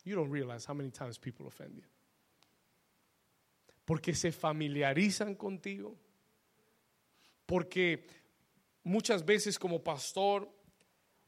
You 0.05 0.17
don't 0.17 0.33
realize 0.33 0.67
how 0.67 0.75
many 0.75 0.91
times 0.91 1.19
people 1.19 1.47
offend 1.47 1.77
you. 1.77 1.92
Porque 3.93 4.15
se 4.15 4.33
familiarizan 4.33 5.35
contigo. 5.35 5.95
Porque 7.45 8.07
muchas 8.83 9.23
veces 9.23 9.59
como 9.59 9.85
pastor 9.85 10.51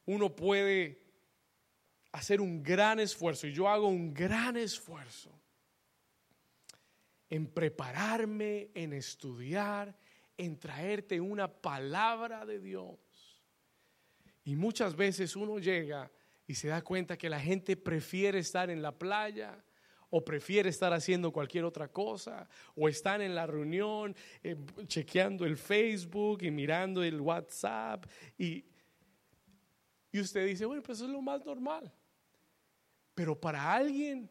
uno 0.07 0.35
puede 0.35 0.99
hacer 2.13 2.41
un 2.41 2.63
gran 2.63 3.01
esfuerzo, 3.01 3.47
y 3.47 3.53
yo 3.53 3.69
hago 3.69 3.87
un 3.87 4.15
gran 4.15 4.57
esfuerzo 4.57 5.31
en 7.29 7.49
prepararme, 7.49 8.71
en 8.73 8.95
estudiar, 8.95 9.95
en 10.39 10.59
traerte 10.59 11.21
una 11.21 11.49
palabra 11.49 12.47
de 12.47 12.61
Dios. 12.61 12.97
Y 14.43 14.57
muchas 14.57 14.97
veces 14.97 15.37
uno 15.37 15.59
llega 15.59 16.11
y 16.47 16.55
se 16.55 16.69
da 16.69 16.81
cuenta 16.81 17.19
que 17.19 17.29
la 17.29 17.41
gente 17.41 17.77
prefiere 17.77 18.39
estar 18.39 18.71
en 18.71 18.81
la 18.81 18.99
playa 18.99 19.63
o 20.17 20.25
prefiere 20.25 20.69
estar 20.69 20.93
haciendo 20.93 21.33
cualquier 21.33 21.65
otra 21.65 21.89
cosa, 21.89 22.49
o 22.77 22.89
están 22.89 23.21
en 23.21 23.35
la 23.35 23.49
reunión 23.49 24.15
eh, 24.45 24.57
chequeando 24.87 25.45
el 25.45 25.57
Facebook 25.57 26.45
y 26.45 26.53
mirando 26.53 27.03
el 27.03 27.21
WhatsApp, 27.21 28.07
y, 28.39 28.65
y 30.13 30.21
usted 30.21 30.47
dice, 30.47 30.67
bueno, 30.67 30.85
pues 30.85 30.99
eso 30.99 31.07
es 31.07 31.13
lo 31.13 31.21
más 31.21 31.45
normal. 31.45 31.93
Pero 33.13 33.41
para 33.41 33.73
alguien 33.73 34.31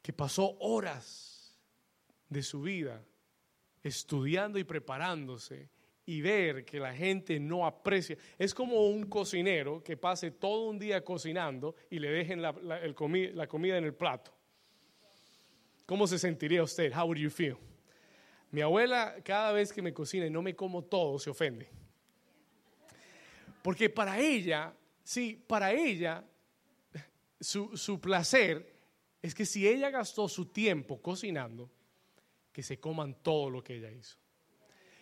que 0.00 0.12
pasó 0.12 0.56
horas 0.60 1.60
de 2.28 2.44
su 2.44 2.62
vida 2.62 3.04
estudiando 3.82 4.60
y 4.60 4.64
preparándose 4.64 5.70
y 6.06 6.20
ver 6.20 6.64
que 6.64 6.78
la 6.78 6.94
gente 6.94 7.40
no 7.40 7.66
aprecia. 7.66 8.16
Es 8.38 8.54
como 8.54 8.86
un 8.86 9.06
cocinero 9.06 9.82
que 9.82 9.96
pase 9.96 10.30
todo 10.30 10.68
un 10.68 10.78
día 10.78 11.02
cocinando 11.02 11.74
y 11.90 11.98
le 11.98 12.10
dejen 12.10 12.42
la, 12.42 12.54
comida 12.94 13.76
en 13.76 13.84
el 13.84 13.94
plato. 13.94 14.32
¿Cómo 15.86 16.06
se 16.06 16.18
sentiría 16.18 16.62
usted? 16.62 16.92
How 16.96 17.04
would 17.04 17.18
you 17.18 17.30
feel? 17.30 17.56
Mi 18.50 18.60
abuela 18.60 19.16
cada 19.24 19.52
vez 19.52 19.72
que 19.72 19.82
me 19.82 19.92
cocina 19.92 20.26
y 20.26 20.30
no 20.30 20.42
me 20.42 20.54
como 20.54 20.84
todo 20.84 21.18
se 21.18 21.30
ofende. 21.30 21.68
Porque 23.62 23.88
para 23.88 24.18
ella, 24.18 24.74
sí, 25.02 25.42
para 25.46 25.72
ella, 25.72 26.24
su, 27.40 27.76
su 27.76 28.00
placer 28.00 28.72
es 29.22 29.34
que 29.34 29.46
si 29.46 29.66
ella 29.66 29.90
gastó 29.90 30.28
su 30.28 30.46
tiempo 30.46 31.00
cocinando, 31.00 31.70
que 32.52 32.62
se 32.62 32.78
coman 32.78 33.14
todo 33.22 33.48
lo 33.48 33.64
que 33.64 33.76
ella 33.76 33.90
hizo. 33.90 34.18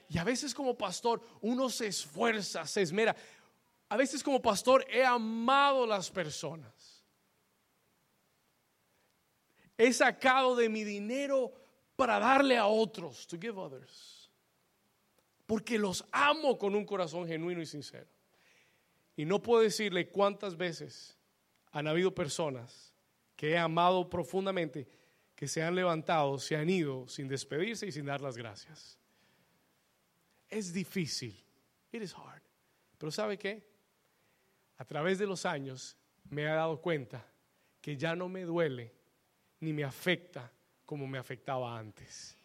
Y 0.08 0.18
a 0.18 0.24
veces 0.24 0.54
como 0.54 0.76
pastor 0.76 1.22
uno 1.40 1.68
se 1.70 1.86
esfuerza, 1.86 2.66
se 2.66 2.82
esmera. 2.82 3.16
A 3.88 3.96
veces 3.96 4.22
como 4.22 4.40
pastor 4.40 4.84
he 4.88 5.04
amado 5.04 5.86
las 5.86 6.10
personas. 6.10 6.72
He 9.80 9.94
sacado 9.94 10.56
de 10.56 10.68
mi 10.68 10.84
dinero 10.84 11.54
para 11.96 12.18
darle 12.18 12.58
a 12.58 12.66
otros, 12.66 13.26
to 13.26 13.38
give 13.40 13.58
others. 13.58 14.28
Porque 15.46 15.78
los 15.78 16.04
amo 16.12 16.58
con 16.58 16.74
un 16.74 16.84
corazón 16.84 17.26
genuino 17.26 17.62
y 17.62 17.66
sincero. 17.66 18.06
Y 19.16 19.24
no 19.24 19.40
puedo 19.40 19.62
decirle 19.62 20.10
cuántas 20.10 20.54
veces 20.54 21.16
han 21.72 21.86
habido 21.86 22.14
personas 22.14 22.92
que 23.34 23.52
he 23.52 23.58
amado 23.58 24.10
profundamente 24.10 24.86
que 25.34 25.48
se 25.48 25.62
han 25.62 25.74
levantado, 25.74 26.38
se 26.38 26.56
han 26.56 26.68
ido 26.68 27.08
sin 27.08 27.26
despedirse 27.26 27.86
y 27.86 27.92
sin 27.92 28.04
dar 28.04 28.20
las 28.20 28.36
gracias. 28.36 28.98
Es 30.50 30.74
difícil. 30.74 31.42
It 31.90 32.02
is 32.02 32.12
hard. 32.12 32.42
Pero 32.98 33.10
¿sabe 33.10 33.38
qué? 33.38 33.66
A 34.76 34.84
través 34.84 35.18
de 35.18 35.26
los 35.26 35.46
años 35.46 35.96
me 36.28 36.42
he 36.42 36.44
dado 36.44 36.82
cuenta 36.82 37.26
que 37.80 37.96
ya 37.96 38.14
no 38.14 38.28
me 38.28 38.42
duele 38.42 38.99
ni 39.60 39.72
me 39.72 39.84
afecta 39.84 40.52
como 40.84 41.06
me 41.06 41.18
afectaba 41.18 41.78
antes. 41.78 42.36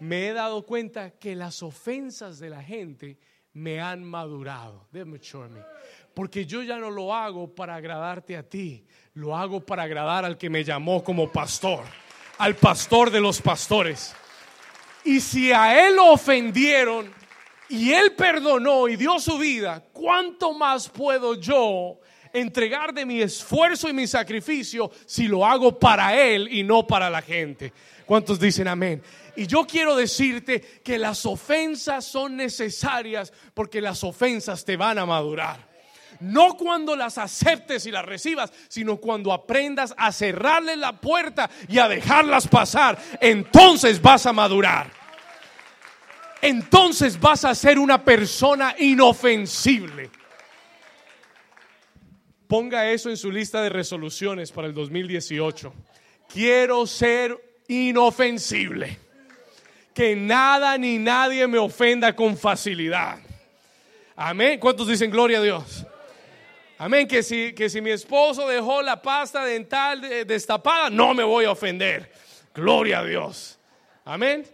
Me 0.00 0.28
he 0.28 0.32
dado 0.32 0.64
cuenta 0.64 1.10
que 1.10 1.34
las 1.34 1.62
ofensas 1.62 2.38
de 2.38 2.50
la 2.50 2.62
gente 2.62 3.18
me 3.52 3.80
han 3.80 4.04
madurado. 4.04 4.88
Porque 6.14 6.46
yo 6.46 6.62
ya 6.62 6.78
no 6.78 6.90
lo 6.90 7.14
hago 7.14 7.54
para 7.54 7.74
agradarte 7.74 8.36
a 8.36 8.48
ti, 8.48 8.86
lo 9.14 9.36
hago 9.36 9.60
para 9.60 9.84
agradar 9.84 10.24
al 10.24 10.38
que 10.38 10.50
me 10.50 10.64
llamó 10.64 11.02
como 11.02 11.30
pastor 11.30 11.84
al 12.38 12.56
pastor 12.56 13.10
de 13.10 13.20
los 13.20 13.40
pastores. 13.40 14.14
Y 15.04 15.20
si 15.20 15.52
a 15.52 15.86
él 15.86 15.96
lo 15.96 16.12
ofendieron 16.12 17.12
y 17.68 17.92
él 17.92 18.12
perdonó 18.12 18.88
y 18.88 18.96
dio 18.96 19.18
su 19.18 19.38
vida, 19.38 19.82
¿cuánto 19.92 20.52
más 20.52 20.88
puedo 20.88 21.34
yo 21.34 21.98
entregar 22.34 22.92
de 22.92 23.06
mi 23.06 23.22
esfuerzo 23.22 23.88
y 23.88 23.94
mi 23.94 24.06
sacrificio 24.06 24.90
si 25.06 25.26
lo 25.28 25.46
hago 25.46 25.78
para 25.78 26.20
Él 26.20 26.48
y 26.50 26.62
no 26.62 26.86
para 26.86 27.08
la 27.08 27.22
gente. 27.22 27.72
¿Cuántos 28.04 28.38
dicen 28.38 28.68
amén? 28.68 29.02
Y 29.36 29.46
yo 29.46 29.66
quiero 29.66 29.96
decirte 29.96 30.60
que 30.60 30.98
las 30.98 31.24
ofensas 31.24 32.04
son 32.04 32.36
necesarias 32.36 33.32
porque 33.54 33.80
las 33.80 34.04
ofensas 34.04 34.64
te 34.64 34.76
van 34.76 34.98
a 34.98 35.06
madurar. 35.06 35.72
No 36.20 36.56
cuando 36.56 36.94
las 36.94 37.18
aceptes 37.18 37.86
y 37.86 37.90
las 37.90 38.04
recibas, 38.04 38.52
sino 38.68 38.98
cuando 38.98 39.32
aprendas 39.32 39.94
a 39.96 40.12
cerrarle 40.12 40.76
la 40.76 41.00
puerta 41.00 41.50
y 41.68 41.78
a 41.78 41.88
dejarlas 41.88 42.46
pasar. 42.46 42.98
Entonces 43.20 44.00
vas 44.00 44.26
a 44.26 44.32
madurar. 44.32 44.90
Entonces 46.40 47.18
vas 47.18 47.44
a 47.44 47.54
ser 47.54 47.78
una 47.78 48.04
persona 48.04 48.74
inofensible. 48.78 50.10
Ponga 52.54 52.88
eso 52.88 53.10
en 53.10 53.16
su 53.16 53.32
lista 53.32 53.60
de 53.62 53.68
resoluciones 53.68 54.52
para 54.52 54.68
el 54.68 54.74
2018. 54.74 55.74
Quiero 56.32 56.86
ser 56.86 57.36
inofensible. 57.66 58.96
Que 59.92 60.14
nada 60.14 60.78
ni 60.78 60.98
nadie 60.98 61.48
me 61.48 61.58
ofenda 61.58 62.14
con 62.14 62.38
facilidad. 62.38 63.18
Amén. 64.14 64.60
¿Cuántos 64.60 64.86
dicen 64.86 65.10
gloria 65.10 65.38
a 65.38 65.42
Dios? 65.42 65.84
Amén. 66.78 67.08
Que 67.08 67.24
si, 67.24 67.52
que 67.54 67.68
si 67.68 67.80
mi 67.80 67.90
esposo 67.90 68.46
dejó 68.46 68.82
la 68.82 69.02
pasta 69.02 69.44
dental 69.44 70.00
destapada, 70.24 70.90
no 70.90 71.12
me 71.12 71.24
voy 71.24 71.46
a 71.46 71.50
ofender. 71.50 72.12
Gloria 72.54 73.00
a 73.00 73.04
Dios. 73.04 73.58
Amén. 74.04 74.46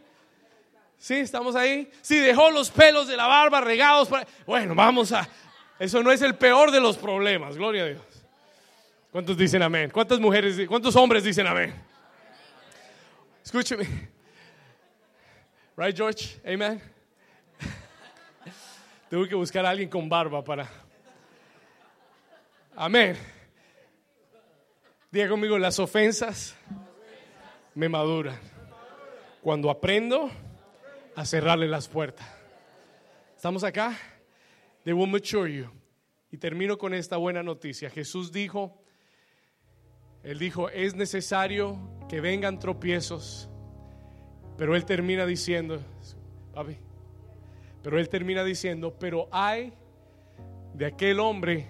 Sí, 0.97 1.17
estamos 1.17 1.55
ahí. 1.55 1.91
Si 2.01 2.17
dejó 2.17 2.51
los 2.51 2.71
pelos 2.71 3.09
de 3.09 3.17
la 3.19 3.27
barba 3.27 3.61
regados, 3.61 4.09
bueno, 4.47 4.75
vamos 4.75 5.13
a. 5.13 5.29
Eso 5.81 6.03
no 6.03 6.13
es 6.13 6.21
el 6.21 6.35
peor 6.35 6.71
de 6.71 6.79
los 6.79 6.99
problemas. 6.99 7.57
Gloria 7.57 7.85
a 7.85 7.87
Dios. 7.87 8.03
¿Cuántos 9.11 9.35
dicen 9.35 9.63
amén? 9.63 9.89
¿Cuántas 9.91 10.21
mujeres, 10.21 10.61
cuántos 10.69 10.95
hombres 10.95 11.25
dicen 11.25 11.47
amén? 11.47 11.75
Escúcheme. 13.43 13.89
Right, 15.79 15.97
George? 15.97 16.39
Amen. 16.45 16.83
Tengo 19.09 19.27
que 19.27 19.35
buscar 19.35 19.65
a 19.65 19.71
alguien 19.71 19.89
con 19.89 20.07
barba 20.07 20.45
para. 20.45 20.69
Amén. 22.77 23.17
Diga 25.11 25.31
conmigo, 25.31 25.59
las 25.59 25.79
ofensas 25.79 26.55
me 27.75 27.89
maduran. 27.89 28.39
Cuando 29.41 29.71
aprendo 29.71 30.31
a 31.17 31.25
cerrarle 31.25 31.67
las 31.67 31.89
puertas. 31.89 32.29
¿Estamos 33.35 33.65
acá? 33.65 33.97
They 34.85 34.93
will 34.93 35.11
mature 35.11 35.49
you. 35.49 35.69
Y 36.31 36.39
termino 36.39 36.79
con 36.79 36.95
esta 36.95 37.17
buena 37.17 37.43
noticia. 37.43 37.91
Jesús 37.91 38.33
dijo, 38.33 38.83
Él 40.23 40.39
dijo, 40.39 40.69
es 40.71 40.95
necesario 40.95 41.79
que 42.09 42.21
vengan 42.21 42.59
tropiezos, 42.59 43.49
pero 44.57 44.77
Él 44.77 44.85
termina 44.85 45.27
diciendo, 45.27 45.83
papi, 46.55 46.77
pero 47.83 47.99
Él 47.99 48.09
termina 48.09 48.45
diciendo, 48.45 48.97
pero 48.99 49.29
hay 49.33 49.73
de 50.75 50.87
aquel 50.87 51.19
hombre 51.19 51.67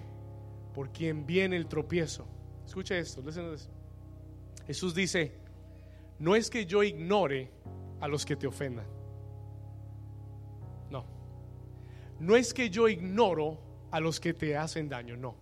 por 0.73 0.91
quien 0.91 1.25
viene 1.25 1.55
el 1.55 1.67
tropiezo. 1.67 2.27
Escucha 2.65 2.97
esto, 2.97 3.23
Jesús 4.67 4.93
dice, 4.93 5.33
no 6.19 6.35
es 6.35 6.49
que 6.49 6.65
yo 6.65 6.83
ignore 6.83 7.51
a 7.99 8.07
los 8.07 8.25
que 8.25 8.35
te 8.35 8.47
ofendan. 8.47 9.00
No 12.21 12.35
es 12.35 12.53
que 12.53 12.69
yo 12.69 12.87
ignoro 12.87 13.57
a 13.89 13.99
los 13.99 14.19
que 14.19 14.31
te 14.31 14.55
hacen 14.55 14.87
daño, 14.87 15.17
no. 15.17 15.35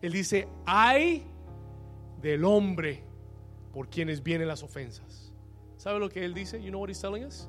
Él 0.00 0.12
dice, 0.12 0.46
hay 0.64 1.26
del 2.22 2.44
hombre 2.44 3.02
por 3.72 3.88
quienes 3.88 4.22
vienen 4.22 4.46
las 4.46 4.62
ofensas. 4.62 5.32
¿Sabe 5.76 5.98
lo 5.98 6.08
que 6.08 6.24
él 6.24 6.32
dice? 6.32 6.62
You 6.62 6.68
know 6.68 6.80
what 6.80 6.90
he's 6.90 7.00
telling 7.00 7.24
us? 7.24 7.48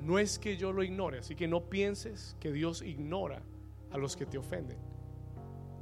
No 0.00 0.18
es 0.18 0.36
que 0.36 0.56
yo 0.56 0.72
lo 0.72 0.82
ignore, 0.82 1.20
así 1.20 1.36
que 1.36 1.46
no 1.46 1.60
pienses 1.60 2.36
que 2.40 2.50
Dios 2.50 2.82
ignora 2.82 3.40
a 3.92 3.98
los 3.98 4.16
que 4.16 4.26
te 4.26 4.36
ofenden. 4.36 4.78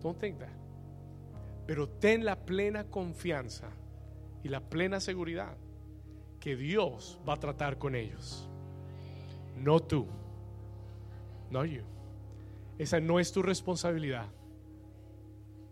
Don't 0.02 0.20
think 0.20 0.38
that. 0.40 0.48
Pero 1.66 1.88
ten 1.88 2.26
la 2.26 2.36
plena 2.36 2.84
confianza 2.84 3.70
y 4.42 4.50
la 4.50 4.60
plena 4.60 5.00
seguridad 5.00 5.56
que 6.38 6.54
Dios 6.54 7.18
va 7.26 7.32
a 7.32 7.40
tratar 7.40 7.78
con 7.78 7.94
ellos. 7.94 8.46
No 9.56 9.80
tú. 9.80 10.06
No 11.50 11.64
you. 11.64 11.82
Esa 12.80 12.98
no 12.98 13.20
es 13.20 13.30
tu 13.30 13.42
responsabilidad. 13.42 14.24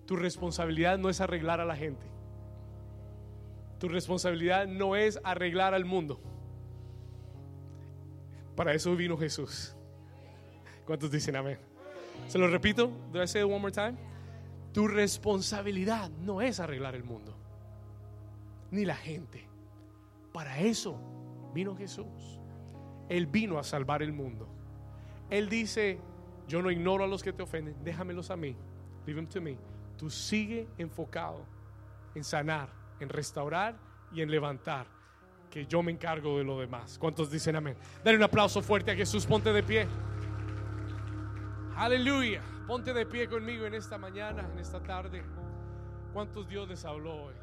Tu 0.05 0.15
responsabilidad 0.15 0.99
no 0.99 1.09
es 1.09 1.23
arreglar 1.23 1.59
a 1.59 1.65
la 1.65 1.75
gente. 1.75 2.05
Tu 3.79 3.89
responsabilidad 3.89 4.67
no 4.67 4.95
es 4.95 5.19
arreglar 5.25 5.73
al 5.73 5.87
mundo. 5.87 6.21
Para 8.55 8.75
eso 8.75 8.95
vino 8.95 9.17
Jesús. 9.17 9.75
¿Cuántos 10.85 11.11
dicen 11.11 11.35
amén? 11.37 11.57
Se 12.27 12.37
lo 12.37 12.47
repito. 12.47 12.93
Do 13.11 13.23
I 13.23 13.27
say 13.27 13.41
it 13.41 13.47
one 13.47 13.59
more 13.59 13.73
time? 13.73 13.97
Tu 14.75 14.87
responsabilidad 14.87 16.11
no 16.11 16.43
es 16.43 16.61
arreglar 16.61 16.95
el 16.95 17.05
mundo, 17.05 17.35
ni 18.71 18.85
la 18.85 18.97
gente. 18.97 19.49
Para 20.31 20.59
eso 20.59 21.01
vino 21.55 21.75
Jesús. 21.75 22.39
Él 23.09 23.27
vino 23.27 23.59
a 23.59 23.65
salvar 23.65 24.03
el 24.03 24.13
mundo. 24.13 24.47
Él 25.31 25.49
dice, 25.49 26.01
yo 26.49 26.63
no 26.63 26.71
ignoro 26.71 27.05
a 27.05 27.07
los 27.07 27.23
que 27.23 27.33
te 27.33 27.43
ofenden, 27.43 27.77
déjamelos 27.85 28.31
a 28.31 28.37
mí. 28.37 28.57
Leave 29.07 29.21
them 29.21 29.29
to 29.29 29.41
me. 29.41 29.57
Tú 29.97 30.11
sigue 30.11 30.69
enfocado 30.79 31.45
en 32.15 32.25
sanar, 32.25 32.69
en 33.01 33.09
restaurar 33.09 33.77
y 34.13 34.23
en 34.23 34.31
levantar, 34.31 34.87
que 35.51 35.67
yo 35.67 35.83
me 35.83 35.93
encargo 35.93 36.39
de 36.39 36.45
lo 36.45 36.59
demás. 36.59 36.99
¿Cuántos 36.99 37.31
dicen 37.31 37.57
amén? 37.57 37.77
Dale 38.03 38.17
un 38.17 38.23
aplauso 38.23 38.63
fuerte 38.63 38.91
a 38.91 38.97
Jesús, 38.97 39.27
ponte 39.27 39.53
de 39.53 39.63
pie. 39.63 39.87
Aleluya. 41.77 42.43
Ponte 42.67 42.93
de 42.93 43.07
pie 43.07 43.29
conmigo 43.29 43.65
en 43.65 43.73
esta 43.73 43.97
mañana, 43.97 44.47
en 44.53 44.59
esta 44.59 44.83
tarde. 44.83 45.23
¿Cuántos 46.13 46.47
Dios 46.49 46.69
les 46.69 46.85
habló 46.85 47.15
hoy? 47.15 47.35